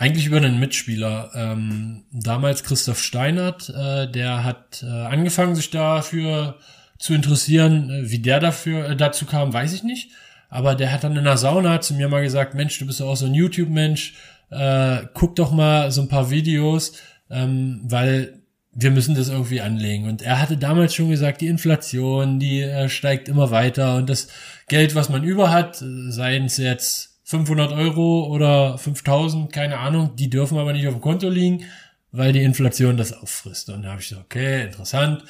Eigentlich 0.00 0.24
über 0.24 0.38
einen 0.38 0.58
Mitspieler. 0.58 1.30
Ähm, 1.34 2.04
damals 2.10 2.64
Christoph 2.64 3.02
Steinert, 3.02 3.68
äh, 3.68 4.10
der 4.10 4.44
hat 4.44 4.82
äh, 4.82 4.86
angefangen, 4.86 5.54
sich 5.54 5.68
dafür 5.68 6.56
zu 6.98 7.12
interessieren. 7.12 7.90
Äh, 7.90 8.10
wie 8.10 8.18
der 8.18 8.40
dafür 8.40 8.88
äh, 8.88 8.96
dazu 8.96 9.26
kam, 9.26 9.52
weiß 9.52 9.74
ich 9.74 9.82
nicht. 9.82 10.12
Aber 10.48 10.74
der 10.74 10.90
hat 10.90 11.04
dann 11.04 11.18
in 11.18 11.24
der 11.24 11.36
Sauna 11.36 11.82
zu 11.82 11.92
mir 11.92 12.08
mal 12.08 12.22
gesagt, 12.22 12.54
Mensch, 12.54 12.78
du 12.78 12.86
bist 12.86 13.00
ja 13.00 13.04
auch 13.04 13.14
so 13.14 13.26
ein 13.26 13.34
YouTube-Mensch, 13.34 14.14
äh, 14.48 15.02
guck 15.12 15.36
doch 15.36 15.52
mal 15.52 15.90
so 15.90 16.00
ein 16.00 16.08
paar 16.08 16.30
Videos, 16.30 16.94
ähm, 17.28 17.82
weil 17.84 18.40
wir 18.72 18.92
müssen 18.92 19.14
das 19.14 19.28
irgendwie 19.28 19.60
anlegen. 19.60 20.08
Und 20.08 20.22
er 20.22 20.40
hatte 20.40 20.56
damals 20.56 20.94
schon 20.94 21.10
gesagt, 21.10 21.42
die 21.42 21.48
Inflation, 21.48 22.38
die 22.38 22.62
äh, 22.62 22.88
steigt 22.88 23.28
immer 23.28 23.50
weiter 23.50 23.96
und 23.96 24.08
das 24.08 24.28
Geld, 24.66 24.94
was 24.94 25.10
man 25.10 25.24
über 25.24 25.50
hat, 25.50 25.82
äh, 25.82 26.10
seien 26.10 26.46
es 26.46 26.56
jetzt 26.56 27.09
500 27.30 27.70
Euro 27.70 28.26
oder 28.26 28.76
5000, 28.76 29.52
keine 29.52 29.78
Ahnung, 29.78 30.16
die 30.16 30.28
dürfen 30.28 30.58
aber 30.58 30.72
nicht 30.72 30.88
auf 30.88 30.94
dem 30.94 31.00
Konto 31.00 31.28
liegen, 31.28 31.64
weil 32.10 32.32
die 32.32 32.42
Inflation 32.42 32.96
das 32.96 33.12
auffrisst. 33.12 33.70
Und 33.70 33.82
da 33.82 33.90
habe 33.90 34.00
ich 34.00 34.08
gesagt, 34.08 34.24
okay, 34.24 34.64
interessant. 34.64 35.22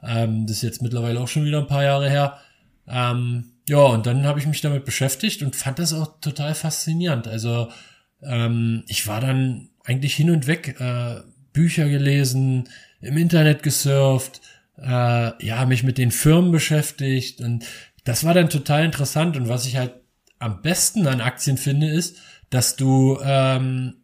Ähm, 0.00 0.46
das 0.46 0.58
ist 0.58 0.62
jetzt 0.62 0.82
mittlerweile 0.82 1.18
auch 1.18 1.26
schon 1.26 1.44
wieder 1.44 1.58
ein 1.58 1.66
paar 1.66 1.82
Jahre 1.82 2.08
her. 2.08 2.38
Ähm, 2.86 3.54
ja, 3.68 3.78
und 3.78 4.06
dann 4.06 4.24
habe 4.24 4.38
ich 4.38 4.46
mich 4.46 4.60
damit 4.60 4.84
beschäftigt 4.84 5.42
und 5.42 5.56
fand 5.56 5.80
das 5.80 5.92
auch 5.92 6.20
total 6.20 6.54
faszinierend. 6.54 7.26
Also 7.26 7.72
ähm, 8.22 8.84
ich 8.86 9.08
war 9.08 9.20
dann 9.20 9.70
eigentlich 9.82 10.14
hin 10.14 10.30
und 10.30 10.46
weg, 10.46 10.80
äh, 10.80 11.22
Bücher 11.52 11.88
gelesen, 11.88 12.68
im 13.00 13.16
Internet 13.16 13.64
gesurft, 13.64 14.42
äh, 14.80 15.44
ja, 15.44 15.66
mich 15.66 15.82
mit 15.82 15.98
den 15.98 16.12
Firmen 16.12 16.52
beschäftigt 16.52 17.40
und 17.40 17.64
das 18.04 18.22
war 18.22 18.32
dann 18.32 18.48
total 18.48 18.84
interessant. 18.84 19.36
Und 19.36 19.48
was 19.48 19.66
ich 19.66 19.76
halt 19.76 19.92
am 20.38 20.62
besten 20.62 21.06
an 21.06 21.20
Aktien 21.20 21.56
finde, 21.56 21.88
ist, 21.88 22.16
dass 22.50 22.76
du 22.76 23.18
ähm, 23.22 23.94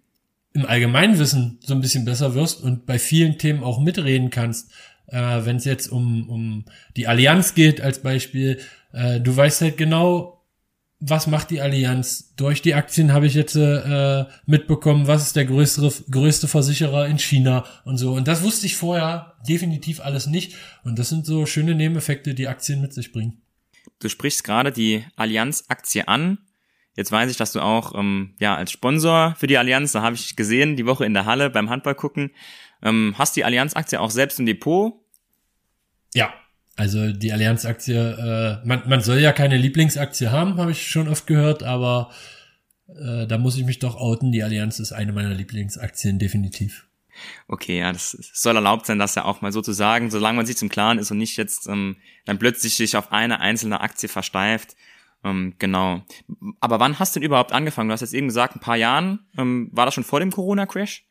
im 0.53 0.67
Allgemeinwissen 0.67 1.59
so 1.65 1.75
ein 1.75 1.81
bisschen 1.81 2.05
besser 2.05 2.35
wirst 2.35 2.63
und 2.63 2.87
bei 2.87 2.99
vielen 2.99 3.39
Themen 3.39 3.65
auch 3.65 3.81
mitreden 3.81 4.31
kannst 4.31 4.71
äh, 5.07 5.45
wenn 5.45 5.57
es 5.57 5.65
jetzt 5.65 5.89
um, 5.89 6.29
um 6.29 6.65
die 6.97 7.07
Allianz 7.07 7.55
geht 7.55 7.81
als 7.81 8.01
Beispiel, 8.01 8.61
äh, 8.93 9.21
du 9.21 9.35
weißt 9.37 9.61
halt 9.63 9.77
genau, 9.77 10.43
was 11.01 11.27
macht 11.27 11.51
die 11.51 11.61
Allianz? 11.61 12.33
Durch 12.37 12.63
die 12.63 12.75
Aktien 12.75 13.13
habe 13.13 13.27
ich 13.27 13.35
jetzt 13.35 13.57
äh, 13.57 14.25
mitbekommen, 14.47 15.07
was 15.07 15.23
ist 15.23 15.37
der 15.37 15.45
größere, 15.45 15.93
größte 16.11 16.49
Versicherer 16.49 17.07
in 17.07 17.19
China 17.19 17.65
und 17.85 17.99
so. 17.99 18.15
Und 18.15 18.27
das 18.27 18.43
wusste 18.43 18.67
ich 18.67 18.77
vorher 18.77 19.35
definitiv 19.47 20.01
alles 20.01 20.27
nicht. 20.27 20.55
Und 20.83 20.99
das 20.99 21.11
sind 21.11 21.27
so 21.27 21.45
schöne 21.45 21.75
Nebeneffekte, 21.75 22.35
die 22.35 22.49
Aktien 22.49 22.81
mit 22.81 22.95
sich 22.95 23.13
bringen. 23.13 23.43
Du 24.01 24.09
sprichst 24.09 24.45
gerade 24.45 24.73
die 24.73 25.05
Allianz-Aktie 25.17 26.09
an. 26.09 26.39
Jetzt 26.97 27.11
weiß 27.11 27.31
ich, 27.31 27.37
dass 27.37 27.53
du 27.53 27.61
auch 27.61 27.95
ähm, 27.99 28.35
ja 28.39 28.55
als 28.55 28.71
Sponsor 28.71 29.35
für 29.37 29.47
die 29.47 29.59
Allianz, 29.59 29.93
da 29.93 30.03
habe 30.03 30.15
ich 30.15 30.37
gesehen, 30.37 30.77
die 30.77 30.87
Woche 30.87 31.05
in 31.05 31.15
der 31.15 31.27
Halle 31.27 31.51
beim 31.51 31.71
Handball 31.71 31.95
gucken, 31.95 32.31
ähm, 32.83 33.15
hast 33.19 33.35
die 33.37 33.45
Allianz-Aktie 33.45 34.01
auch 34.01 34.11
selbst 34.11 34.39
im 34.39 34.47
Depot? 34.47 34.95
Ja, 36.15 36.33
also 36.77 37.13
die 37.13 37.33
Allianz-Aktie, 37.33 38.61
äh, 38.63 38.67
man, 38.67 38.89
man 38.89 39.01
soll 39.01 39.19
ja 39.19 39.33
keine 39.33 39.57
Lieblingsaktie 39.57 40.31
haben, 40.31 40.57
habe 40.59 40.73
ich 40.73 40.87
schon 40.87 41.09
oft 41.09 41.27
gehört, 41.27 41.63
aber 41.63 42.11
äh, 42.89 43.27
da 43.27 43.39
muss 43.39 43.57
ich 43.57 43.65
mich 43.65 43.79
doch 43.79 43.97
outen. 43.97 44.33
Die 44.33 44.43
Allianz 44.43 44.79
ist 44.79 44.93
eine 44.93 45.13
meiner 45.13 45.35
Lieblingsaktien, 45.35 46.19
definitiv. 46.19 46.87
Okay, 47.49 47.79
ja, 47.79 47.93
das 47.93 48.17
soll 48.33 48.57
erlaubt 48.57 48.87
sein, 48.87 48.99
das 48.99 49.15
ja 49.15 49.25
auch 49.25 49.41
mal 49.41 49.53
so 49.53 49.63
zu 49.63 49.73
sagen, 49.73 50.11
solange 50.11 50.37
man 50.37 50.47
sich 50.47 50.57
zum 50.57 50.69
Klaren 50.69 50.99
ist 50.99 51.11
und 51.11 51.19
nicht 51.19 51.37
jetzt 51.37 51.69
ähm, 51.69 51.97
dann 52.25 52.39
plötzlich 52.39 52.75
sich 52.75 52.97
auf 52.97 53.13
eine 53.13 53.41
einzelne 53.41 53.81
Aktie 53.81 54.09
versteift. 54.09 54.77
Ähm, 55.25 55.55
genau. 55.59 56.03
Aber 56.61 56.81
wann 56.81 56.99
hast 56.99 57.17
du 57.17 57.21
denn 57.21 57.27
überhaupt 57.27 57.53
angefangen? 57.53 57.89
Du 57.89 57.93
hast 57.93 58.03
jetzt 58.03 58.15
eben 58.15 58.29
gesagt, 58.29 58.57
ein 58.57 58.61
paar 58.61 58.77
Jahren. 58.77 59.21
Ähm, 59.39 59.71
war 59.73 59.87
das 59.87 59.95
schon 59.95 60.05
vor 60.05 60.21
dem 60.21 60.31
Corona-Crash? 60.31 61.05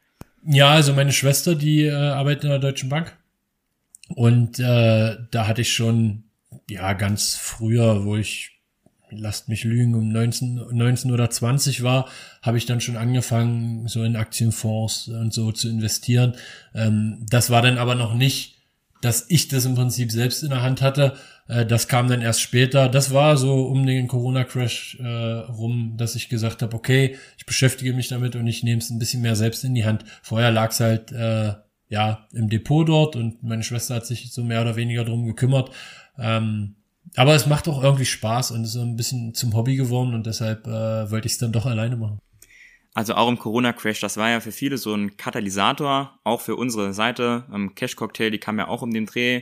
Ja, 0.46 0.70
also 0.70 0.94
meine 0.94 1.14
Schwester, 1.14 1.56
die 1.56 1.86
äh, 1.86 1.94
arbeitet 1.94 2.44
in 2.44 2.50
der 2.50 2.60
Deutschen 2.60 2.90
Bank. 2.90 3.18
Und 4.10 4.60
äh, 4.60 5.18
da 5.32 5.48
hatte 5.48 5.62
ich 5.62 5.74
schon, 5.74 6.26
ja, 6.70 6.94
ganz 6.94 7.36
früher, 7.36 8.04
wo 8.06 8.16
ich, 8.16 8.53
lasst 9.18 9.50
mich 9.50 9.64
lügen, 9.64 9.96
um 9.96 10.10
19, 10.10 10.62
19 10.72 11.12
oder 11.12 11.30
20 11.30 11.84
war, 11.84 12.08
habe 12.42 12.58
ich 12.58 12.66
dann 12.66 12.82
schon 12.82 12.98
angefangen, 12.98 13.88
so 13.88 14.04
in 14.04 14.16
Aktienfonds 14.16 15.08
und 15.08 15.34
so 15.34 15.52
zu 15.52 15.70
investieren. 15.70 16.36
Ähm, 16.74 17.26
das 17.30 17.50
war 17.50 17.62
dann 17.62 17.78
aber 17.78 17.96
noch 17.96 18.16
nicht, 18.16 18.56
dass 19.02 19.26
ich 19.30 19.48
das 19.50 19.66
im 19.66 19.76
Prinzip 19.76 20.12
selbst 20.12 20.44
in 20.44 20.50
der 20.50 20.62
Hand 20.62 20.82
hatte, 20.82 21.16
äh, 21.48 21.66
das 21.66 21.88
kam 21.88 22.08
dann 22.08 22.22
erst 22.22 22.42
später. 22.42 22.90
Das 22.90 23.14
war 23.14 23.38
so 23.38 23.66
um 23.66 23.86
den 23.86 24.08
Corona-Crash 24.08 25.00
äh, 25.00 25.08
rum, 25.08 25.96
dass 25.98 26.16
ich 26.16 26.30
gesagt 26.30 26.62
habe, 26.62 26.76
okay, 26.76 27.18
ich 27.38 27.46
beschäftige 27.46 27.94
mich 27.94 28.08
damit 28.08 28.36
und 28.36 28.48
ich 28.48 28.64
nehme 28.64 28.80
es 28.80 28.90
ein 28.90 29.00
bisschen 29.00 29.22
mehr 29.22 29.36
selbst 29.36 29.64
in 29.64 29.76
die 29.76 29.86
Hand. 29.86 30.06
Vorher 30.22 30.52
lag 30.52 30.72
es 30.72 30.80
halt 30.80 31.12
äh, 31.12 31.54
ja 31.90 32.28
im 32.34 32.50
Depot 32.50 32.88
dort 32.88 33.16
und 33.16 33.44
meine 33.44 33.64
Schwester 33.64 33.96
hat 33.96 34.06
sich 34.06 34.32
so 34.32 34.44
mehr 34.44 34.62
oder 34.62 34.76
weniger 34.76 35.04
drum 35.04 35.26
gekümmert. 35.26 35.72
Ähm, 36.18 36.76
aber 37.16 37.36
es 37.36 37.46
macht 37.46 37.68
auch 37.68 37.84
irgendwie 37.84 38.06
Spaß 38.06 38.52
und 38.52 38.64
ist 38.64 38.74
so 38.74 38.82
ein 38.82 38.96
bisschen 38.96 39.34
zum 39.34 39.54
Hobby 39.54 39.76
geworden 39.76 40.14
und 40.14 40.26
deshalb 40.26 40.66
äh, 40.68 41.12
wollte 41.12 41.28
ich 41.28 41.34
es 41.34 41.38
dann 41.38 41.52
doch 41.52 41.66
alleine 41.66 41.96
machen. 41.98 42.20
Also 42.96 43.16
auch 43.16 43.28
im 43.28 43.40
Corona-Crash, 43.40 44.00
das 44.02 44.18
war 44.18 44.30
ja 44.30 44.40
für 44.40 44.52
viele 44.52 44.78
so 44.78 44.94
ein 44.94 45.18
Katalysator, 45.18 46.20
auch 46.24 46.42
für 46.42 46.56
unsere 46.56 46.94
Seite. 46.94 47.46
Ähm, 47.52 47.74
Cash 47.76 47.96
Cocktail, 47.96 48.30
die 48.30 48.38
kam 48.38 48.60
ja 48.60 48.68
auch 48.68 48.84
um 48.84 48.94
den 48.94 49.08
Dreh 49.08 49.42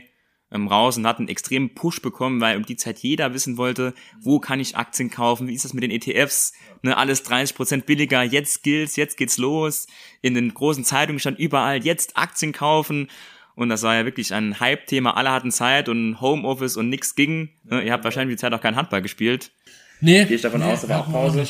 ähm, 0.50 0.68
raus 0.68 0.96
und 0.96 1.06
hat 1.06 1.18
einen 1.18 1.28
extremen 1.28 1.74
Push 1.74 2.00
bekommen, 2.00 2.40
weil 2.40 2.56
um 2.56 2.64
die 2.64 2.76
Zeit 2.76 2.98
jeder 3.00 3.34
wissen 3.34 3.58
wollte, 3.58 3.94
wo 4.20 4.38
kann 4.38 4.60
ich 4.60 4.76
Aktien 4.76 5.10
kaufen, 5.10 5.48
wie 5.48 5.54
ist 5.54 5.64
das 5.64 5.74
mit 5.74 5.82
den 5.82 5.90
ETFs, 5.90 6.52
ne, 6.82 6.96
alles 6.96 7.22
30 7.24 7.56
Prozent 7.56 7.86
billiger, 7.86 8.22
jetzt 8.22 8.62
gilt's, 8.62 8.96
jetzt 8.96 9.16
geht's 9.16 9.38
los. 9.38 9.86
In 10.20 10.34
den 10.34 10.52
großen 10.54 10.84
Zeitungen 10.84 11.18
stand 11.18 11.38
überall, 11.38 11.84
jetzt 11.84 12.16
Aktien 12.16 12.52
kaufen. 12.52 13.08
Und 13.54 13.68
das 13.68 13.82
war 13.82 13.94
ja 13.94 14.04
wirklich 14.04 14.32
ein 14.34 14.60
Hype-Thema. 14.60 15.16
Alle 15.16 15.30
hatten 15.30 15.50
Zeit 15.50 15.88
und 15.88 16.20
Homeoffice 16.20 16.76
und 16.76 16.88
nix 16.88 17.14
ging. 17.14 17.50
Ne, 17.64 17.82
ihr 17.82 17.92
habt 17.92 18.04
wahrscheinlich 18.04 18.36
die 18.36 18.40
Zeit 18.40 18.52
auch 18.52 18.60
kein 18.60 18.76
Handball 18.76 19.02
gespielt. 19.02 19.52
Nee. 20.00 20.24
Gehe 20.24 20.36
ich 20.36 20.42
davon 20.42 20.60
nee, 20.60 20.72
aus, 20.72 20.84
aber 20.84 21.00
auch 21.00 21.10
Pause. 21.10 21.46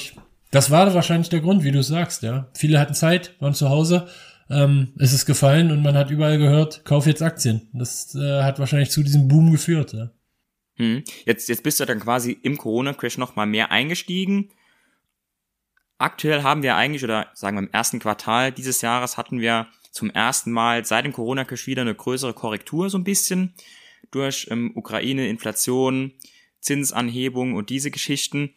Das 0.50 0.70
war 0.70 0.92
wahrscheinlich 0.92 1.30
der 1.30 1.40
Grund, 1.40 1.64
wie 1.64 1.70
du 1.70 1.82
sagst, 1.82 2.22
ja. 2.22 2.48
Viele 2.54 2.78
hatten 2.78 2.94
Zeit, 2.94 3.34
waren 3.40 3.54
zu 3.54 3.70
Hause 3.70 4.08
ähm, 4.52 4.92
es 4.98 5.12
ist 5.14 5.24
gefallen 5.24 5.70
und 5.70 5.82
man 5.82 5.96
hat 5.96 6.10
überall 6.10 6.38
gehört, 6.38 6.84
kauf 6.84 7.06
jetzt 7.06 7.22
Aktien. 7.22 7.68
Das 7.72 8.14
äh, 8.14 8.42
hat 8.42 8.58
wahrscheinlich 8.58 8.90
zu 8.90 9.02
diesem 9.02 9.26
Boom 9.26 9.50
geführt. 9.50 9.94
Ja. 9.94 10.10
Hm. 10.76 11.04
Jetzt, 11.24 11.48
jetzt 11.48 11.62
bist 11.62 11.80
du 11.80 11.86
dann 11.86 12.00
quasi 12.00 12.32
im 12.32 12.58
Corona-Crash 12.58 13.16
noch 13.16 13.34
mal 13.34 13.46
mehr 13.46 13.70
eingestiegen. 13.70 14.50
Aktuell 15.96 16.42
haben 16.42 16.62
wir 16.62 16.76
eigentlich, 16.76 17.02
oder 17.02 17.28
sagen 17.32 17.56
wir 17.56 17.62
im 17.62 17.72
ersten 17.72 17.98
Quartal 17.98 18.52
dieses 18.52 18.82
Jahres 18.82 19.16
hatten 19.16 19.40
wir 19.40 19.68
zum 19.92 20.10
ersten 20.10 20.50
Mal 20.50 20.84
seit 20.84 21.04
dem 21.04 21.12
Corona-Crash 21.12 21.66
wieder 21.66 21.82
eine 21.82 21.94
größere 21.94 22.34
Korrektur 22.34 22.90
so 22.90 22.98
ein 22.98 23.04
bisschen 23.04 23.54
durch 24.10 24.48
ähm, 24.50 24.72
Ukraine, 24.74 25.28
Inflation, 25.28 26.12
Zinsanhebung 26.60 27.54
und 27.54 27.70
diese 27.70 27.90
Geschichten. 27.90 28.54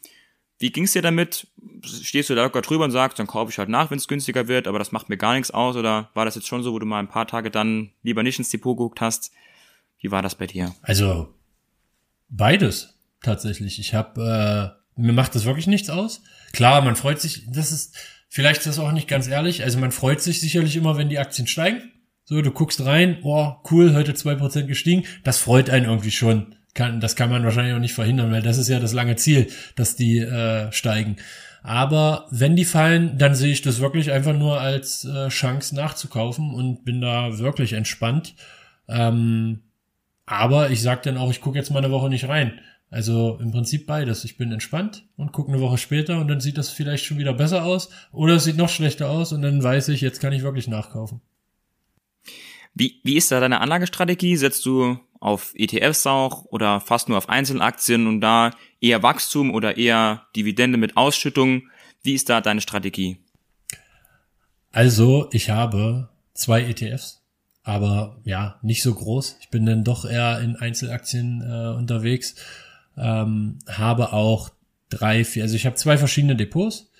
Wie 0.57 0.71
ging's 0.71 0.93
dir 0.93 1.01
damit? 1.01 1.47
Stehst 1.83 2.29
du 2.29 2.35
da 2.35 2.43
locker 2.43 2.61
drüber 2.61 2.85
und 2.85 2.91
sagst, 2.91 3.19
dann 3.19 3.27
kaufe 3.27 3.51
ich 3.51 3.59
halt 3.59 3.69
nach, 3.69 3.91
wenn 3.91 3.97
es 3.97 4.07
günstiger 4.07 4.47
wird, 4.47 4.67
aber 4.67 4.79
das 4.79 4.93
macht 4.93 5.09
mir 5.09 5.17
gar 5.17 5.33
nichts 5.33 5.51
aus? 5.51 5.75
Oder 5.75 6.09
war 6.13 6.23
das 6.25 6.35
jetzt 6.35 6.47
schon 6.47 6.63
so, 6.63 6.71
wo 6.71 6.79
du 6.79 6.85
mal 6.85 6.99
ein 6.99 7.09
paar 7.09 7.27
Tage 7.27 7.51
dann 7.51 7.91
lieber 8.01 8.23
nicht 8.23 8.39
ins 8.39 8.49
Depot 8.49 8.77
geguckt 8.77 9.01
hast? 9.01 9.31
Wie 9.99 10.11
war 10.11 10.21
das 10.21 10.35
bei 10.35 10.47
dir? 10.47 10.73
Also 10.81 11.33
beides 12.29 12.97
tatsächlich. 13.21 13.79
Ich 13.79 13.93
habe 13.93 14.75
äh, 14.95 15.01
mir 15.01 15.13
macht 15.13 15.35
das 15.35 15.43
wirklich 15.43 15.67
nichts 15.67 15.89
aus. 15.89 16.21
Klar, 16.53 16.81
man 16.81 16.95
freut 16.95 17.19
sich. 17.19 17.45
Das 17.49 17.73
ist 17.73 17.97
vielleicht 18.29 18.59
ist 18.59 18.67
das 18.67 18.79
auch 18.79 18.91
nicht 18.91 19.07
ganz 19.07 19.27
ehrlich. 19.27 19.63
Also 19.63 19.79
man 19.79 19.91
freut 19.91 20.21
sich 20.21 20.39
sicherlich 20.39 20.75
immer, 20.75 20.97
wenn 20.97 21.09
die 21.09 21.19
Aktien 21.19 21.47
steigen. 21.47 21.91
So, 22.23 22.41
du 22.41 22.51
guckst 22.51 22.83
rein, 22.83 23.19
oh 23.23 23.53
cool, 23.69 23.93
heute 23.93 24.15
zwei 24.15 24.35
Prozent 24.35 24.67
gestiegen. 24.67 25.03
Das 25.23 25.37
freut 25.37 25.69
einen 25.69 25.85
irgendwie 25.85 26.11
schon 26.11 26.55
kann, 26.75 26.99
das 26.99 27.15
kann 27.15 27.31
man 27.31 27.43
wahrscheinlich 27.43 27.73
auch 27.73 27.79
nicht 27.79 27.93
verhindern, 27.93 28.31
weil 28.31 28.43
das 28.43 28.57
ist 28.57 28.67
ja 28.67 28.79
das 28.79 28.93
lange 28.93 29.15
Ziel, 29.15 29.47
dass 29.75 29.95
die 29.95 30.19
äh, 30.19 30.71
steigen. 30.71 31.15
Aber 31.63 32.27
wenn 32.29 32.55
die 32.55 32.65
fallen, 32.65 33.17
dann 33.17 33.33
sehe 33.33 33.51
ich 33.51 33.63
das 33.63 33.79
wirklich 33.79 34.11
einfach 34.11 34.33
nur 34.33 34.61
als 34.61 35.03
äh, 35.05 35.29
Chance 35.29 35.73
nachzukaufen 35.73 36.53
und 36.53 36.85
bin 36.85 37.01
da 37.01 37.39
wirklich 37.39 37.73
entspannt. 37.73 38.35
Ähm, 38.87 39.61
aber 40.25 40.69
ich 40.71 40.81
sag 40.81 41.03
dann 41.03 41.17
auch, 41.17 41.29
ich 41.29 41.41
gucke 41.41 41.57
jetzt 41.57 41.71
mal 41.71 41.83
eine 41.83 41.91
Woche 41.91 42.09
nicht 42.09 42.27
rein. 42.27 42.59
Also 42.89 43.39
im 43.41 43.51
Prinzip 43.51 43.87
beides. 43.87 44.23
Ich 44.23 44.37
bin 44.37 44.51
entspannt 44.51 45.05
und 45.17 45.31
gucke 45.31 45.51
eine 45.51 45.61
Woche 45.61 45.77
später 45.77 46.19
und 46.19 46.27
dann 46.27 46.39
sieht 46.39 46.57
das 46.57 46.69
vielleicht 46.69 47.03
schon 47.03 47.17
wieder 47.17 47.33
besser 47.33 47.65
aus 47.65 47.89
oder 48.11 48.35
es 48.35 48.43
sieht 48.43 48.57
noch 48.57 48.69
schlechter 48.69 49.09
aus 49.09 49.33
und 49.33 49.41
dann 49.41 49.61
weiß 49.61 49.89
ich, 49.89 50.01
jetzt 50.01 50.19
kann 50.19 50.33
ich 50.33 50.43
wirklich 50.43 50.67
nachkaufen. 50.67 51.21
Wie, 52.73 52.99
wie 53.03 53.15
ist 53.15 53.31
da 53.31 53.39
deine 53.39 53.61
Anlagestrategie? 53.61 54.35
Setzt 54.35 54.65
du 54.65 54.99
auf 55.19 55.53
ETFs 55.55 56.05
auch 56.05 56.45
oder 56.45 56.81
fast 56.81 57.09
nur 57.09 57.17
auf 57.17 57.29
Einzelaktien 57.29 58.05
und 58.05 58.21
da 58.21 58.51
eher 58.81 59.01
Wachstum 59.01 59.51
oder 59.51 59.77
eher 59.77 60.27
Dividende 60.35 60.77
mit 60.77 60.97
Ausschüttung? 60.97 61.69
Wie 62.03 62.13
ist 62.13 62.29
da 62.29 62.41
deine 62.41 62.61
Strategie? 62.61 63.17
Also, 64.71 65.29
ich 65.31 65.49
habe 65.49 66.09
zwei 66.33 66.63
ETFs, 66.63 67.24
aber 67.65 68.15
ja, 68.23 68.59
nicht 68.61 68.83
so 68.83 68.93
groß. 68.93 69.37
Ich 69.41 69.49
bin 69.49 69.65
dann 69.65 69.83
doch 69.83 70.05
eher 70.05 70.39
in 70.39 70.55
Einzelaktien 70.55 71.41
äh, 71.41 71.75
unterwegs. 71.75 72.35
Ähm, 72.95 73.57
habe 73.67 74.13
auch 74.13 74.51
drei, 74.89 75.25
vier, 75.25 75.43
also 75.43 75.55
ich 75.55 75.65
habe 75.65 75.75
zwei 75.75 75.97
verschiedene 75.97 76.35
Depots. 76.35 76.91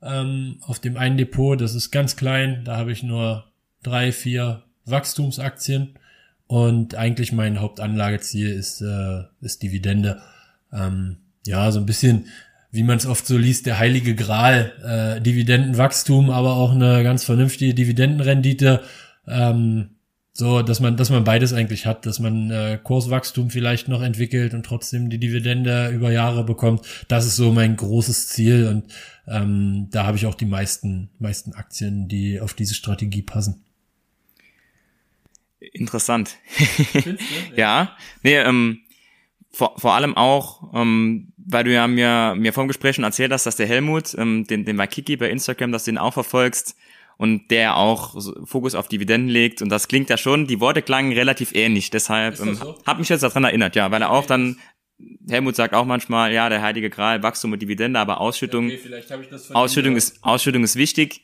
Ähm, 0.00 0.58
auf 0.60 0.78
dem 0.78 0.96
einen 0.96 1.18
Depot, 1.18 1.60
das 1.60 1.74
ist 1.74 1.90
ganz 1.90 2.14
klein, 2.16 2.62
da 2.64 2.76
habe 2.76 2.92
ich 2.92 3.02
nur 3.02 3.46
drei, 3.82 4.12
vier 4.12 4.62
Wachstumsaktien 4.84 5.98
und 6.46 6.94
eigentlich 6.94 7.32
mein 7.32 7.60
Hauptanlageziel 7.60 8.50
ist, 8.52 8.82
äh, 8.82 9.24
ist 9.40 9.64
Dividende. 9.64 10.22
Ähm, 10.72 11.16
ja, 11.44 11.72
so 11.72 11.80
ein 11.80 11.86
bisschen, 11.86 12.26
wie 12.70 12.84
man 12.84 12.98
es 12.98 13.06
oft 13.06 13.26
so 13.26 13.36
liest, 13.36 13.66
der 13.66 13.80
heilige 13.80 14.14
Gral, 14.14 14.72
äh, 14.84 15.20
Dividendenwachstum, 15.20 16.30
aber 16.30 16.54
auch 16.54 16.70
eine 16.70 17.02
ganz 17.02 17.24
vernünftige 17.24 17.74
Dividendenrendite. 17.74 18.82
Ähm, 19.26 19.95
so, 20.38 20.60
dass 20.62 20.80
man, 20.80 20.96
dass 20.96 21.10
man 21.10 21.24
beides 21.24 21.52
eigentlich 21.52 21.86
hat, 21.86 22.04
dass 22.04 22.18
man 22.18 22.50
äh, 22.50 22.78
Kurswachstum 22.82 23.48
vielleicht 23.50 23.88
noch 23.88 24.02
entwickelt 24.02 24.52
und 24.52 24.66
trotzdem 24.66 25.08
die 25.08 25.18
Dividende 25.18 25.88
über 25.88 26.12
Jahre 26.12 26.44
bekommt. 26.44 26.86
Das 27.08 27.24
ist 27.24 27.36
so 27.36 27.52
mein 27.52 27.76
großes 27.76 28.28
Ziel 28.28 28.68
und 28.68 28.92
ähm, 29.26 29.88
da 29.90 30.04
habe 30.04 30.18
ich 30.18 30.26
auch 30.26 30.34
die 30.34 30.44
meisten, 30.44 31.08
meisten 31.18 31.54
Aktien, 31.54 32.08
die 32.08 32.40
auf 32.40 32.52
diese 32.52 32.74
Strategie 32.74 33.22
passen. 33.22 33.64
Interessant. 35.58 36.36
ja. 36.92 37.14
ja, 37.56 37.96
nee, 38.22 38.36
ähm, 38.36 38.80
vor, 39.50 39.78
vor 39.78 39.94
allem 39.94 40.16
auch, 40.16 40.74
ähm, 40.74 41.32
weil 41.38 41.64
du 41.64 41.72
ja 41.72 41.86
mir, 41.86 42.34
mir 42.36 42.52
vor 42.52 42.64
dem 42.64 42.68
Gespräch 42.68 42.96
schon 42.96 43.04
erzählt 43.04 43.32
hast, 43.32 43.46
dass 43.46 43.56
der 43.56 43.66
Helmut, 43.66 44.14
ähm, 44.18 44.46
den, 44.46 44.66
den 44.66 44.76
Waikiki 44.76 45.16
bei 45.16 45.30
Instagram, 45.30 45.72
dass 45.72 45.84
du 45.84 45.92
den 45.92 45.98
auch 45.98 46.12
verfolgst 46.12 46.76
und 47.16 47.50
der 47.50 47.76
auch 47.76 48.16
Fokus 48.44 48.74
auf 48.74 48.88
Dividenden 48.88 49.28
legt. 49.28 49.62
Und 49.62 49.70
das 49.70 49.88
klingt 49.88 50.10
ja 50.10 50.16
schon, 50.16 50.46
die 50.46 50.60
Worte 50.60 50.82
klangen 50.82 51.12
relativ 51.12 51.54
ähnlich, 51.54 51.90
deshalb 51.90 52.40
ähm, 52.40 52.56
so? 52.56 52.78
hab 52.84 52.98
mich 52.98 53.08
jetzt 53.08 53.22
daran 53.22 53.44
erinnert, 53.44 53.76
ja, 53.76 53.90
weil 53.90 54.02
er 54.02 54.10
auch 54.10 54.26
dann 54.26 54.58
Helmut 55.28 55.56
sagt 55.56 55.74
auch 55.74 55.84
manchmal, 55.84 56.32
ja, 56.32 56.48
der 56.48 56.62
heilige 56.62 56.88
Gral, 56.88 57.22
Wachstum 57.22 57.52
und 57.52 57.60
Dividende, 57.60 58.00
aber 58.00 58.20
Ausschüttung, 58.20 58.66
okay, 58.66 59.02
Ausschüttung 59.52 59.96
ist, 59.96 60.22
Ausschüttung 60.22 60.64
ist 60.64 60.76
wichtig. 60.76 61.22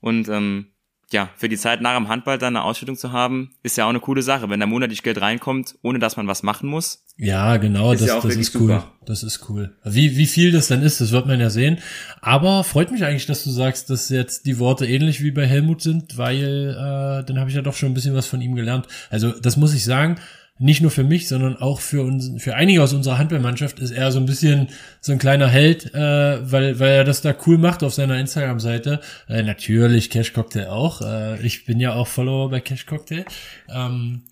Und 0.00 0.28
ähm, 0.28 0.72
ja, 1.12 1.30
für 1.36 1.48
die 1.48 1.56
Zeit 1.56 1.80
nach 1.80 1.96
dem 1.96 2.08
Handball 2.08 2.38
dann 2.38 2.56
eine 2.56 2.64
Ausschüttung 2.64 2.96
zu 2.96 3.12
haben, 3.12 3.50
ist 3.62 3.76
ja 3.76 3.84
auch 3.84 3.90
eine 3.90 4.00
coole 4.00 4.22
Sache, 4.22 4.48
wenn 4.48 4.60
da 4.60 4.66
monatlich 4.66 5.02
Geld 5.02 5.20
reinkommt, 5.20 5.76
ohne 5.82 5.98
dass 5.98 6.16
man 6.16 6.26
was 6.26 6.42
machen 6.42 6.68
muss. 6.68 7.04
Ja, 7.16 7.56
genau, 7.56 7.92
ist 7.92 8.00
das, 8.00 8.08
ja 8.08 8.20
das 8.20 8.36
ist 8.36 8.54
cool. 8.54 8.60
Super. 8.60 8.92
Das 9.04 9.22
ist 9.22 9.48
cool. 9.48 9.76
Wie, 9.84 10.16
wie 10.16 10.26
viel 10.26 10.52
das 10.52 10.68
dann 10.68 10.82
ist, 10.82 11.00
das 11.00 11.10
wird 11.10 11.26
man 11.26 11.40
ja 11.40 11.50
sehen. 11.50 11.78
Aber 12.20 12.64
freut 12.64 12.92
mich 12.92 13.04
eigentlich, 13.04 13.26
dass 13.26 13.44
du 13.44 13.50
sagst, 13.50 13.90
dass 13.90 14.08
jetzt 14.08 14.46
die 14.46 14.58
Worte 14.58 14.86
ähnlich 14.86 15.22
wie 15.22 15.30
bei 15.30 15.46
Helmut 15.46 15.82
sind, 15.82 16.16
weil 16.16 16.70
äh, 16.70 17.24
dann 17.26 17.38
habe 17.38 17.50
ich 17.50 17.56
ja 17.56 17.62
doch 17.62 17.74
schon 17.74 17.90
ein 17.90 17.94
bisschen 17.94 18.14
was 18.14 18.26
von 18.26 18.40
ihm 18.40 18.54
gelernt. 18.54 18.86
Also 19.10 19.32
das 19.32 19.56
muss 19.56 19.74
ich 19.74 19.84
sagen, 19.84 20.16
nicht 20.60 20.82
nur 20.82 20.90
für 20.90 21.04
mich, 21.04 21.26
sondern 21.26 21.56
auch 21.56 21.80
für 21.80 22.02
uns, 22.02 22.30
für 22.36 22.54
einige 22.54 22.82
aus 22.82 22.92
unserer 22.92 23.16
Handballmannschaft 23.16 23.80
ist 23.80 23.92
er 23.92 24.12
so 24.12 24.20
ein 24.20 24.26
bisschen 24.26 24.68
so 25.00 25.10
ein 25.10 25.18
kleiner 25.18 25.48
Held, 25.48 25.94
äh, 25.94 26.52
weil, 26.52 26.78
weil 26.78 26.90
er 26.90 27.04
das 27.04 27.22
da 27.22 27.34
cool 27.46 27.56
macht 27.56 27.82
auf 27.82 27.94
seiner 27.94 28.18
Instagram-Seite. 28.18 29.00
Äh, 29.26 29.42
natürlich 29.42 30.10
Cash 30.10 30.34
Cocktail 30.34 30.66
auch. 30.66 31.00
Äh, 31.00 31.40
ich 31.40 31.64
bin 31.64 31.80
ja 31.80 31.94
auch 31.94 32.06
Follower 32.06 32.50
bei 32.50 32.60
Cash 32.60 32.84
Cocktail. 32.84 33.24
Ähm, 33.70 34.24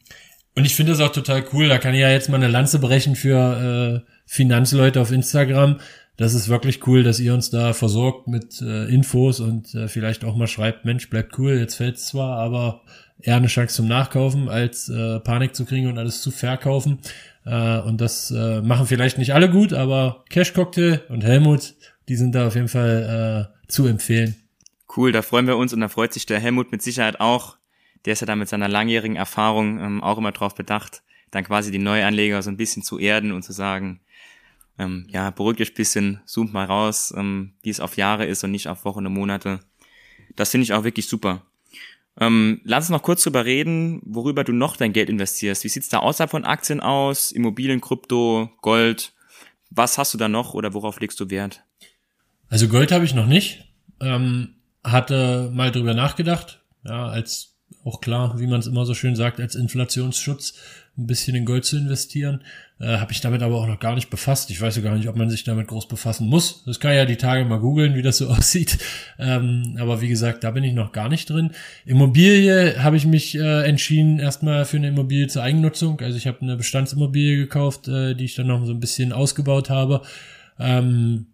und 0.54 0.66
ich 0.66 0.74
finde 0.74 0.92
das 0.92 1.00
auch 1.00 1.12
total 1.12 1.44
cool. 1.54 1.68
Da 1.68 1.78
kann 1.78 1.94
ich 1.94 2.00
ja 2.00 2.10
jetzt 2.10 2.28
mal 2.28 2.36
eine 2.36 2.48
Lanze 2.48 2.78
brechen 2.78 3.16
für 3.16 4.04
äh, 4.04 4.10
Finanzleute 4.26 5.00
auf 5.00 5.10
Instagram. 5.10 5.80
Das 6.18 6.34
ist 6.34 6.50
wirklich 6.50 6.86
cool, 6.86 7.04
dass 7.04 7.20
ihr 7.20 7.32
uns 7.32 7.48
da 7.48 7.72
versorgt 7.72 8.28
mit 8.28 8.60
äh, 8.60 8.84
Infos 8.86 9.40
und 9.40 9.74
äh, 9.74 9.88
vielleicht 9.88 10.24
auch 10.24 10.36
mal 10.36 10.48
schreibt, 10.48 10.84
Mensch, 10.84 11.08
bleibt 11.08 11.38
cool, 11.38 11.58
jetzt 11.58 11.76
fällt's 11.76 12.08
zwar, 12.08 12.38
aber 12.38 12.82
eher 13.20 13.36
eine 13.36 13.48
Chance 13.48 13.76
zum 13.76 13.88
Nachkaufen, 13.88 14.48
als 14.48 14.88
äh, 14.88 15.20
Panik 15.20 15.54
zu 15.54 15.64
kriegen 15.64 15.88
und 15.88 15.98
alles 15.98 16.22
zu 16.22 16.30
verkaufen. 16.30 16.98
Äh, 17.44 17.80
und 17.80 18.00
das 18.00 18.30
äh, 18.30 18.60
machen 18.60 18.86
vielleicht 18.86 19.18
nicht 19.18 19.34
alle 19.34 19.50
gut, 19.50 19.72
aber 19.72 20.24
Cash 20.30 20.52
Cocktail 20.52 21.00
und 21.08 21.24
Helmut, 21.24 21.74
die 22.08 22.16
sind 22.16 22.34
da 22.34 22.46
auf 22.46 22.54
jeden 22.54 22.68
Fall 22.68 23.50
äh, 23.52 23.68
zu 23.68 23.86
empfehlen. 23.86 24.36
Cool, 24.96 25.12
da 25.12 25.22
freuen 25.22 25.46
wir 25.46 25.56
uns 25.56 25.72
und 25.72 25.80
da 25.80 25.88
freut 25.88 26.12
sich 26.12 26.26
der 26.26 26.40
Helmut 26.40 26.72
mit 26.72 26.82
Sicherheit 26.82 27.20
auch. 27.20 27.56
Der 28.04 28.14
ist 28.14 28.20
ja 28.20 28.26
da 28.26 28.36
mit 28.36 28.48
seiner 28.48 28.68
langjährigen 28.68 29.16
Erfahrung 29.16 29.80
ähm, 29.80 30.02
auch 30.02 30.18
immer 30.18 30.32
drauf 30.32 30.54
bedacht, 30.54 31.02
dann 31.30 31.44
quasi 31.44 31.70
die 31.70 31.78
Neuanleger 31.78 32.42
so 32.42 32.50
ein 32.50 32.56
bisschen 32.56 32.82
zu 32.82 32.98
erden 32.98 33.32
und 33.32 33.42
zu 33.42 33.52
sagen, 33.52 34.00
ähm, 34.78 35.06
ja, 35.10 35.30
beruhigt 35.30 35.60
euch 35.60 35.74
bisschen, 35.74 36.20
zoomt 36.24 36.52
mal 36.52 36.64
raus, 36.64 37.12
ähm, 37.16 37.52
wie 37.62 37.70
es 37.70 37.80
auf 37.80 37.96
Jahre 37.96 38.26
ist 38.26 38.44
und 38.44 38.52
nicht 38.52 38.68
auf 38.68 38.84
Wochen 38.84 39.04
und 39.06 39.12
Monate. 39.12 39.60
Das 40.36 40.50
finde 40.50 40.62
ich 40.62 40.72
auch 40.72 40.84
wirklich 40.84 41.08
super. 41.08 41.42
Ähm, 42.20 42.60
lass 42.64 42.84
uns 42.84 42.90
noch 42.90 43.02
kurz 43.02 43.22
drüber 43.22 43.44
reden, 43.44 44.00
worüber 44.04 44.44
du 44.44 44.52
noch 44.52 44.76
dein 44.76 44.92
Geld 44.92 45.08
investierst. 45.08 45.64
Wie 45.64 45.68
sieht's 45.68 45.88
da 45.88 45.98
außerhalb 45.98 46.30
von 46.30 46.44
Aktien 46.44 46.80
aus? 46.80 47.30
Immobilien, 47.30 47.80
Krypto, 47.80 48.50
Gold? 48.60 49.12
Was 49.70 49.98
hast 49.98 50.14
du 50.14 50.18
da 50.18 50.28
noch 50.28 50.54
oder 50.54 50.74
worauf 50.74 51.00
legst 51.00 51.20
du 51.20 51.30
Wert? 51.30 51.62
Also 52.48 52.68
Gold 52.68 52.90
habe 52.90 53.04
ich 53.04 53.14
noch 53.14 53.26
nicht. 53.26 53.64
Ähm, 54.00 54.56
hatte 54.82 55.50
mal 55.52 55.70
drüber 55.70 55.94
nachgedacht. 55.94 56.62
Ja, 56.84 57.08
als 57.08 57.56
auch 57.84 58.00
klar, 58.00 58.38
wie 58.38 58.46
man 58.46 58.60
es 58.60 58.66
immer 58.66 58.86
so 58.86 58.94
schön 58.94 59.14
sagt, 59.14 59.40
als 59.40 59.54
Inflationsschutz 59.54 60.54
ein 60.98 61.06
bisschen 61.06 61.36
in 61.36 61.44
Gold 61.44 61.64
zu 61.64 61.78
investieren. 61.78 62.42
Äh, 62.80 62.98
Habe 62.98 63.12
ich 63.12 63.20
damit 63.20 63.42
aber 63.42 63.56
auch 63.56 63.66
noch 63.66 63.78
gar 63.78 63.94
nicht 63.94 64.10
befasst. 64.10 64.50
Ich 64.50 64.60
weiß 64.60 64.76
ja 64.76 64.82
gar 64.82 64.96
nicht, 64.96 65.08
ob 65.08 65.16
man 65.16 65.30
sich 65.30 65.44
damit 65.44 65.68
groß 65.68 65.88
befassen 65.88 66.28
muss. 66.28 66.64
Das 66.64 66.80
kann 66.80 66.94
ja 66.94 67.04
die 67.04 67.16
Tage 67.16 67.44
mal 67.44 67.60
googeln, 67.60 67.94
wie 67.94 68.02
das 68.02 68.18
so 68.18 68.28
aussieht. 68.28 68.78
Ähm, 69.18 69.76
aber 69.80 70.00
wie 70.00 70.08
gesagt, 70.08 70.44
da 70.44 70.50
bin 70.50 70.64
ich 70.64 70.74
noch 70.74 70.92
gar 70.92 71.08
nicht 71.08 71.30
drin. 71.30 71.52
Immobilie 71.86 72.82
habe 72.82 72.96
ich 72.96 73.06
mich 73.06 73.36
äh, 73.36 73.64
entschieden, 73.64 74.18
erstmal 74.18 74.64
für 74.64 74.76
eine 74.76 74.88
Immobilie 74.88 75.28
zur 75.28 75.42
Eigennutzung. 75.42 76.00
Also 76.00 76.16
ich 76.16 76.26
habe 76.26 76.42
eine 76.42 76.56
Bestandsimmobilie 76.56 77.36
gekauft, 77.36 77.88
äh, 77.88 78.14
die 78.14 78.24
ich 78.24 78.34
dann 78.34 78.48
noch 78.48 78.64
so 78.64 78.72
ein 78.72 78.80
bisschen 78.80 79.12
ausgebaut 79.12 79.70
habe. 79.70 80.02
Ähm, 80.58 81.26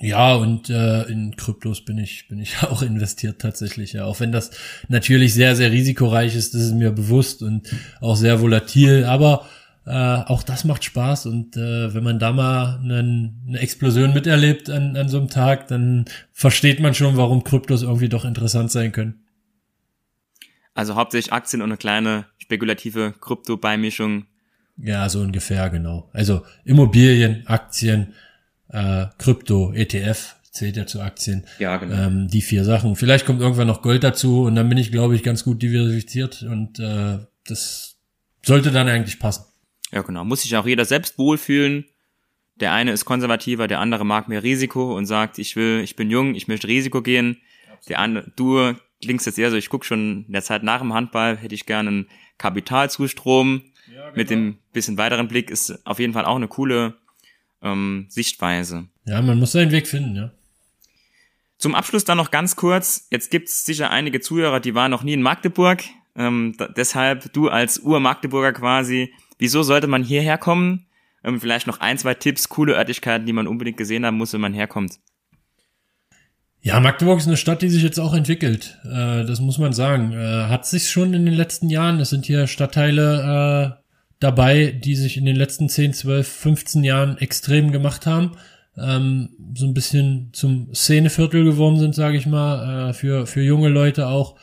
ja, 0.00 0.34
und 0.34 0.70
äh, 0.70 1.02
in 1.04 1.36
Kryptos 1.36 1.84
bin 1.84 1.98
ich, 1.98 2.26
bin 2.28 2.38
ich 2.40 2.62
auch 2.62 2.82
investiert 2.82 3.40
tatsächlich, 3.40 3.92
ja. 3.92 4.04
Auch 4.04 4.20
wenn 4.20 4.32
das 4.32 4.50
natürlich 4.88 5.34
sehr, 5.34 5.54
sehr 5.56 5.70
risikoreich 5.70 6.34
ist, 6.34 6.54
das 6.54 6.62
ist 6.62 6.74
mir 6.74 6.90
bewusst 6.90 7.42
und 7.42 7.68
auch 8.00 8.16
sehr 8.16 8.40
volatil, 8.40 9.04
aber 9.04 9.46
äh, 9.86 9.90
auch 9.90 10.42
das 10.42 10.64
macht 10.64 10.82
Spaß 10.82 11.26
und 11.26 11.56
äh, 11.56 11.92
wenn 11.94 12.02
man 12.02 12.18
da 12.18 12.32
mal 12.32 12.80
einen, 12.82 13.44
eine 13.46 13.58
Explosion 13.58 14.14
miterlebt 14.14 14.70
an, 14.70 14.96
an 14.96 15.08
so 15.08 15.18
einem 15.18 15.28
Tag, 15.28 15.68
dann 15.68 16.06
versteht 16.32 16.80
man 16.80 16.94
schon, 16.94 17.16
warum 17.16 17.44
Kryptos 17.44 17.82
irgendwie 17.82 18.08
doch 18.08 18.24
interessant 18.24 18.70
sein 18.70 18.92
können. 18.92 19.20
Also 20.74 20.96
hauptsächlich 20.96 21.32
Aktien 21.32 21.62
und 21.62 21.68
eine 21.68 21.76
kleine 21.76 22.26
spekulative 22.38 23.14
Krypto-Beimischung. 23.20 24.26
Ja, 24.76 25.08
so 25.08 25.20
ungefähr, 25.20 25.70
genau. 25.70 26.10
Also 26.12 26.44
Immobilien, 26.64 27.46
Aktien, 27.46 28.14
äh, 28.74 29.06
Krypto, 29.18 29.72
ETF, 29.72 30.36
zählt 30.50 30.76
ja 30.76 30.86
zu 30.86 31.00
Aktien. 31.00 31.44
Ja, 31.58 31.76
genau. 31.76 31.94
Ähm, 31.94 32.28
die 32.28 32.42
vier 32.42 32.64
Sachen. 32.64 32.96
Vielleicht 32.96 33.24
kommt 33.24 33.40
irgendwann 33.40 33.68
noch 33.68 33.82
Gold 33.82 34.04
dazu 34.04 34.42
und 34.42 34.56
dann 34.56 34.68
bin 34.68 34.78
ich, 34.78 34.90
glaube 34.90 35.14
ich, 35.14 35.22
ganz 35.22 35.44
gut 35.44 35.62
diversifiziert 35.62 36.42
und 36.42 36.78
äh, 36.78 37.18
das 37.46 37.96
sollte 38.42 38.70
dann 38.70 38.88
eigentlich 38.88 39.18
passen. 39.18 39.44
Ja, 39.92 40.02
genau. 40.02 40.24
Muss 40.24 40.42
sich 40.42 40.56
auch 40.56 40.66
jeder 40.66 40.84
selbst 40.84 41.18
wohlfühlen. 41.18 41.84
Der 42.56 42.72
eine 42.72 42.92
ist 42.92 43.04
konservativer, 43.04 43.66
der 43.66 43.80
andere 43.80 44.04
mag 44.04 44.28
mehr 44.28 44.42
Risiko 44.42 44.96
und 44.96 45.06
sagt, 45.06 45.38
ich 45.38 45.56
will, 45.56 45.80
ich 45.82 45.96
bin 45.96 46.10
jung, 46.10 46.34
ich 46.34 46.46
möchte 46.46 46.68
Risiko 46.68 47.02
gehen. 47.02 47.38
Absolut. 47.64 47.88
Der 47.88 47.98
andere, 47.98 48.32
du 48.36 48.74
klingst 49.02 49.26
jetzt 49.26 49.38
eher 49.38 49.50
so, 49.50 49.56
ich 49.56 49.68
gucke 49.68 49.84
schon 49.84 50.24
in 50.26 50.32
der 50.32 50.42
Zeit 50.42 50.62
nach 50.62 50.80
dem 50.80 50.94
Handball, 50.94 51.36
hätte 51.36 51.54
ich 51.54 51.66
gerne 51.66 51.88
einen 51.88 52.06
Kapitalzustrom. 52.38 53.62
Ja, 53.92 54.04
genau. 54.04 54.16
Mit 54.16 54.30
dem 54.30 54.58
bisschen 54.72 54.98
weiteren 54.98 55.28
Blick 55.28 55.50
ist 55.50 55.84
auf 55.86 55.98
jeden 55.98 56.12
Fall 56.12 56.24
auch 56.24 56.36
eine 56.36 56.48
coole 56.48 56.94
ähm, 57.62 58.06
Sichtweise. 58.08 58.88
Ja, 59.06 59.20
man 59.22 59.38
muss 59.38 59.52
seinen 59.52 59.70
Weg 59.70 59.86
finden, 59.86 60.16
ja. 60.16 60.30
Zum 61.58 61.74
Abschluss 61.74 62.04
dann 62.04 62.18
noch 62.18 62.30
ganz 62.30 62.56
kurz. 62.56 63.06
Jetzt 63.10 63.30
gibt 63.30 63.48
es 63.48 63.64
sicher 63.64 63.90
einige 63.90 64.20
Zuhörer, 64.20 64.60
die 64.60 64.74
waren 64.74 64.90
noch 64.90 65.02
nie 65.02 65.14
in 65.14 65.22
Magdeburg. 65.22 65.82
Ähm, 66.16 66.56
deshalb 66.76 67.32
du 67.32 67.48
als 67.48 67.80
Ur-Magdeburger 67.80 68.52
quasi, 68.52 69.12
wieso 69.38 69.62
sollte 69.62 69.86
man 69.86 70.04
hierher 70.04 70.38
kommen? 70.38 70.86
Ähm, 71.24 71.40
vielleicht 71.40 71.66
noch 71.66 71.80
ein, 71.80 71.98
zwei 71.98 72.14
Tipps, 72.14 72.48
coole 72.48 72.74
Örtlichkeiten, 72.74 73.26
die 73.26 73.32
man 73.32 73.46
unbedingt 73.46 73.76
gesehen 73.76 74.04
haben 74.04 74.18
muss, 74.18 74.32
wenn 74.32 74.40
man 74.40 74.54
herkommt. 74.54 74.98
Ja, 76.60 76.80
Magdeburg 76.80 77.18
ist 77.18 77.26
eine 77.26 77.36
Stadt, 77.36 77.62
die 77.62 77.68
sich 77.68 77.82
jetzt 77.82 77.98
auch 77.98 78.14
entwickelt. 78.14 78.78
Äh, 78.84 79.24
das 79.24 79.40
muss 79.40 79.58
man 79.58 79.72
sagen. 79.72 80.12
Äh, 80.12 80.48
hat 80.48 80.66
sich 80.66 80.90
schon 80.90 81.12
in 81.12 81.26
den 81.26 81.34
letzten 81.34 81.68
Jahren. 81.68 82.00
Es 82.00 82.10
sind 82.10 82.24
hier 82.24 82.46
Stadtteile 82.46 83.78
äh, 83.80 83.83
dabei, 84.20 84.72
die 84.72 84.96
sich 84.96 85.16
in 85.16 85.26
den 85.26 85.36
letzten 85.36 85.68
10, 85.68 85.92
12, 85.92 86.26
15 86.28 86.84
Jahren 86.84 87.18
extrem 87.18 87.72
gemacht 87.72 88.06
haben. 88.06 88.32
Ähm, 88.76 89.30
so 89.54 89.66
ein 89.66 89.74
bisschen 89.74 90.30
zum 90.32 90.74
Szeneviertel 90.74 91.44
geworden 91.44 91.78
sind, 91.78 91.94
sage 91.94 92.16
ich 92.16 92.26
mal, 92.26 92.90
äh, 92.90 92.92
für, 92.92 93.26
für 93.26 93.42
junge 93.42 93.68
Leute 93.68 94.08
auch. 94.08 94.36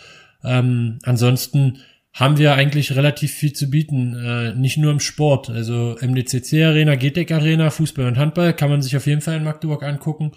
Ähm, 0.44 1.00
ansonsten 1.04 1.80
haben 2.14 2.38
wir 2.38 2.56
eigentlich 2.56 2.96
relativ 2.96 3.34
viel 3.34 3.54
zu 3.54 3.70
bieten, 3.70 4.16
äh, 4.16 4.54
nicht 4.56 4.78
nur 4.78 4.92
im 4.92 5.00
Sport. 5.00 5.50
Also 5.50 5.98
MDCC 6.02 6.64
Arena, 6.64 6.96
GTEC 6.96 7.32
Arena, 7.32 7.70
Fußball 7.70 8.06
und 8.06 8.18
Handball 8.18 8.54
kann 8.54 8.70
man 8.70 8.82
sich 8.82 8.98
auf 8.98 9.08
jeden 9.08 9.22
Fall 9.22 9.38
in 9.38 9.44
Magdeburg 9.44 9.84
angucken. 9.84 10.32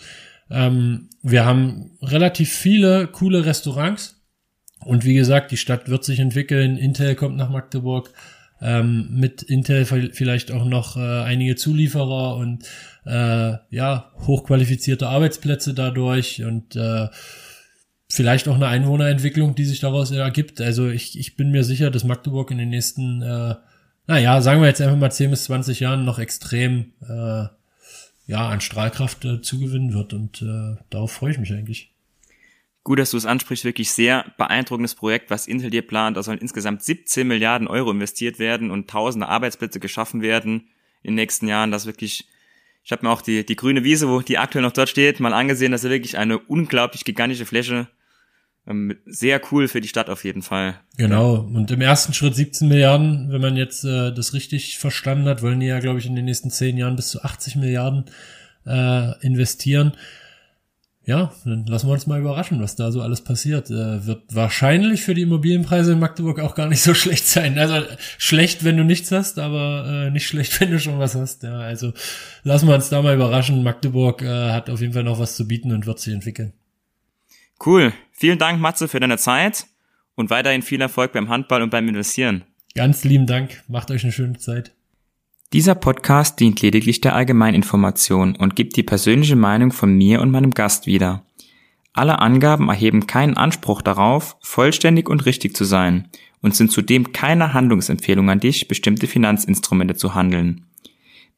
Ähm, 0.50 1.08
wir 1.22 1.44
haben 1.44 1.92
relativ 2.00 2.52
viele 2.52 3.08
coole 3.08 3.44
Restaurants. 3.44 4.22
Und 4.84 5.04
wie 5.04 5.14
gesagt, 5.14 5.50
die 5.50 5.56
Stadt 5.56 5.88
wird 5.88 6.04
sich 6.04 6.20
entwickeln. 6.20 6.76
Intel 6.76 7.14
kommt 7.14 7.36
nach 7.36 7.48
Magdeburg 7.48 8.10
ähm, 8.64 9.08
mit 9.10 9.42
Intel 9.42 9.84
vielleicht 9.84 10.50
auch 10.50 10.64
noch 10.64 10.96
äh, 10.96 11.00
einige 11.00 11.54
Zulieferer 11.54 12.36
und 12.36 12.64
äh, 13.04 13.58
ja, 13.68 14.10
hochqualifizierte 14.26 15.06
Arbeitsplätze 15.06 15.74
dadurch 15.74 16.42
und 16.42 16.74
äh, 16.74 17.08
vielleicht 18.08 18.48
auch 18.48 18.54
eine 18.54 18.68
Einwohnerentwicklung, 18.68 19.54
die 19.54 19.66
sich 19.66 19.80
daraus 19.80 20.10
ergibt. 20.10 20.62
Also 20.62 20.88
ich, 20.88 21.18
ich 21.18 21.36
bin 21.36 21.50
mir 21.50 21.62
sicher, 21.62 21.90
dass 21.90 22.04
Magdeburg 22.04 22.50
in 22.50 22.58
den 22.58 22.70
nächsten, 22.70 23.20
äh, 23.20 23.54
naja, 24.06 24.40
sagen 24.40 24.62
wir 24.62 24.68
jetzt 24.68 24.80
einfach 24.80 24.96
mal 24.96 25.12
10 25.12 25.30
bis 25.30 25.44
20 25.44 25.80
Jahren 25.80 26.06
noch 26.06 26.18
extrem 26.18 26.92
äh, 27.06 27.44
ja, 28.26 28.48
an 28.48 28.62
Strahlkraft 28.62 29.24
äh, 29.26 29.42
zugewinnen 29.42 29.92
wird 29.92 30.14
und 30.14 30.40
äh, 30.40 30.76
darauf 30.88 31.12
freue 31.12 31.32
ich 31.32 31.38
mich 31.38 31.52
eigentlich. 31.52 31.93
Gut, 32.84 32.98
dass 32.98 33.12
du 33.12 33.16
es 33.16 33.24
ansprichst, 33.24 33.64
wirklich 33.64 33.90
sehr 33.90 34.26
beeindruckendes 34.36 34.94
Projekt, 34.94 35.30
was 35.30 35.46
Intel 35.46 35.70
dir 35.70 35.80
plant. 35.80 36.18
Da 36.18 36.22
sollen 36.22 36.38
insgesamt 36.38 36.82
17 36.82 37.26
Milliarden 37.26 37.66
Euro 37.66 37.90
investiert 37.90 38.38
werden 38.38 38.70
und 38.70 38.90
tausende 38.90 39.26
Arbeitsplätze 39.26 39.80
geschaffen 39.80 40.20
werden 40.20 40.68
in 41.02 41.12
den 41.12 41.14
nächsten 41.14 41.48
Jahren. 41.48 41.70
Das 41.70 41.82
ist 41.82 41.86
wirklich, 41.86 42.28
ich 42.84 42.92
habe 42.92 43.06
mir 43.06 43.10
auch 43.10 43.22
die, 43.22 43.46
die 43.46 43.56
grüne 43.56 43.84
Wiese, 43.84 44.10
wo 44.10 44.20
die 44.20 44.36
aktuell 44.36 44.62
noch 44.62 44.72
dort 44.72 44.90
steht, 44.90 45.18
mal 45.18 45.32
angesehen. 45.32 45.72
Das 45.72 45.82
ist 45.82 45.90
wirklich 45.90 46.18
eine 46.18 46.38
unglaublich 46.38 47.06
gigantische 47.06 47.46
Fläche. 47.46 47.88
Ähm, 48.66 48.98
sehr 49.06 49.40
cool 49.50 49.66
für 49.66 49.80
die 49.80 49.88
Stadt 49.88 50.10
auf 50.10 50.24
jeden 50.24 50.42
Fall. 50.42 50.78
Genau. 50.98 51.36
Und 51.36 51.70
im 51.70 51.80
ersten 51.80 52.12
Schritt 52.12 52.34
17 52.34 52.68
Milliarden, 52.68 53.32
wenn 53.32 53.40
man 53.40 53.56
jetzt 53.56 53.84
äh, 53.84 54.12
das 54.12 54.34
richtig 54.34 54.76
verstanden 54.78 55.26
hat, 55.26 55.40
wollen 55.40 55.60
die 55.60 55.66
ja, 55.66 55.80
glaube 55.80 56.00
ich, 56.00 56.06
in 56.06 56.16
den 56.16 56.26
nächsten 56.26 56.50
10 56.50 56.76
Jahren 56.76 56.96
bis 56.96 57.08
zu 57.08 57.22
80 57.22 57.56
Milliarden 57.56 58.04
äh, 58.66 59.18
investieren 59.24 59.94
ja, 61.06 61.32
dann 61.44 61.66
lassen 61.66 61.88
wir 61.88 61.92
uns 61.92 62.06
mal 62.06 62.20
überraschen, 62.20 62.60
was 62.60 62.76
da 62.76 62.90
so 62.90 63.02
alles 63.02 63.20
passiert. 63.22 63.70
Äh, 63.70 64.06
wird 64.06 64.22
wahrscheinlich 64.34 65.02
für 65.02 65.14
die 65.14 65.22
Immobilienpreise 65.22 65.92
in 65.92 65.98
Magdeburg 65.98 66.40
auch 66.40 66.54
gar 66.54 66.68
nicht 66.68 66.80
so 66.80 66.94
schlecht 66.94 67.26
sein. 67.26 67.58
Also 67.58 67.86
schlecht, 68.16 68.64
wenn 68.64 68.76
du 68.78 68.84
nichts 68.84 69.12
hast, 69.12 69.38
aber 69.38 69.86
äh, 69.86 70.10
nicht 70.10 70.26
schlecht, 70.26 70.58
wenn 70.60 70.70
du 70.70 70.80
schon 70.80 70.98
was 70.98 71.14
hast. 71.14 71.42
Ja, 71.42 71.58
also 71.58 71.92
lassen 72.42 72.68
wir 72.68 72.74
uns 72.74 72.88
da 72.88 73.02
mal 73.02 73.14
überraschen. 73.14 73.62
Magdeburg 73.62 74.22
äh, 74.22 74.50
hat 74.52 74.70
auf 74.70 74.80
jeden 74.80 74.94
Fall 74.94 75.04
noch 75.04 75.18
was 75.18 75.36
zu 75.36 75.46
bieten 75.46 75.72
und 75.72 75.86
wird 75.86 76.00
sich 76.00 76.14
entwickeln. 76.14 76.54
Cool. 77.64 77.92
Vielen 78.12 78.38
Dank, 78.38 78.60
Matze, 78.60 78.88
für 78.88 79.00
deine 79.00 79.18
Zeit 79.18 79.66
und 80.14 80.30
weiterhin 80.30 80.62
viel 80.62 80.80
Erfolg 80.80 81.12
beim 81.12 81.28
Handball 81.28 81.62
und 81.62 81.70
beim 81.70 81.86
Investieren. 81.88 82.44
Ganz 82.74 83.04
lieben 83.04 83.26
Dank. 83.26 83.62
Macht 83.68 83.90
euch 83.90 84.04
eine 84.04 84.12
schöne 84.12 84.38
Zeit. 84.38 84.72
Dieser 85.54 85.76
Podcast 85.76 86.40
dient 86.40 86.60
lediglich 86.62 87.00
der 87.00 87.14
Allgemeininformation 87.14 88.34
und 88.34 88.56
gibt 88.56 88.74
die 88.74 88.82
persönliche 88.82 89.36
Meinung 89.36 89.70
von 89.70 89.96
mir 89.96 90.20
und 90.20 90.32
meinem 90.32 90.50
Gast 90.50 90.88
wieder. 90.88 91.24
Alle 91.92 92.18
Angaben 92.18 92.68
erheben 92.68 93.06
keinen 93.06 93.36
Anspruch 93.36 93.80
darauf, 93.80 94.36
vollständig 94.40 95.08
und 95.08 95.26
richtig 95.26 95.54
zu 95.54 95.62
sein 95.62 96.08
und 96.42 96.56
sind 96.56 96.72
zudem 96.72 97.12
keine 97.12 97.54
Handlungsempfehlung 97.54 98.28
an 98.30 98.40
dich, 98.40 98.66
bestimmte 98.66 99.06
Finanzinstrumente 99.06 99.94
zu 99.94 100.16
handeln. 100.16 100.66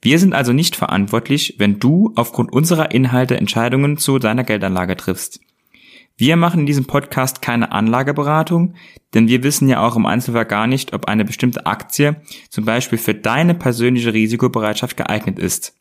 Wir 0.01 0.19
sind 0.19 0.33
also 0.33 0.55
nicht 0.55 0.77
verantwortlich, 0.77 1.57
wenn 1.59 1.79
du 1.79 2.15
aufgrund 2.17 2.55
unserer 2.55 2.93
Inhalte 2.93 3.37
Entscheidungen 3.37 3.99
zu 3.99 4.19
deiner 4.19 4.45
Geldanlage 4.45 4.97
triffst. 4.97 5.41
Wir 6.19 6.37
machen 6.37 6.61
in 6.61 6.67
diesem 6.67 6.87
Podcast 6.87 7.43
keine 7.43 7.73
Anlageberatung, 7.73 8.75
denn 9.13 9.29
wir 9.29 9.43
wissen 9.43 9.69
ja 9.69 9.87
auch 9.87 9.97
im 9.97 10.07
Einzelfall 10.07 10.47
gar 10.47 10.67
nicht, 10.67 10.95
ob 10.95 11.09
eine 11.09 11.27
bestimmte 11.27 11.67
Aktie 11.67 12.17
zum 12.49 12.65
Beispiel 12.65 12.97
für 12.97 13.15
deine 13.15 13.55
persönliche 13.55 14.15
Risikobereitschaft 14.15 14.97
geeignet 14.97 15.39
ist. 15.39 15.77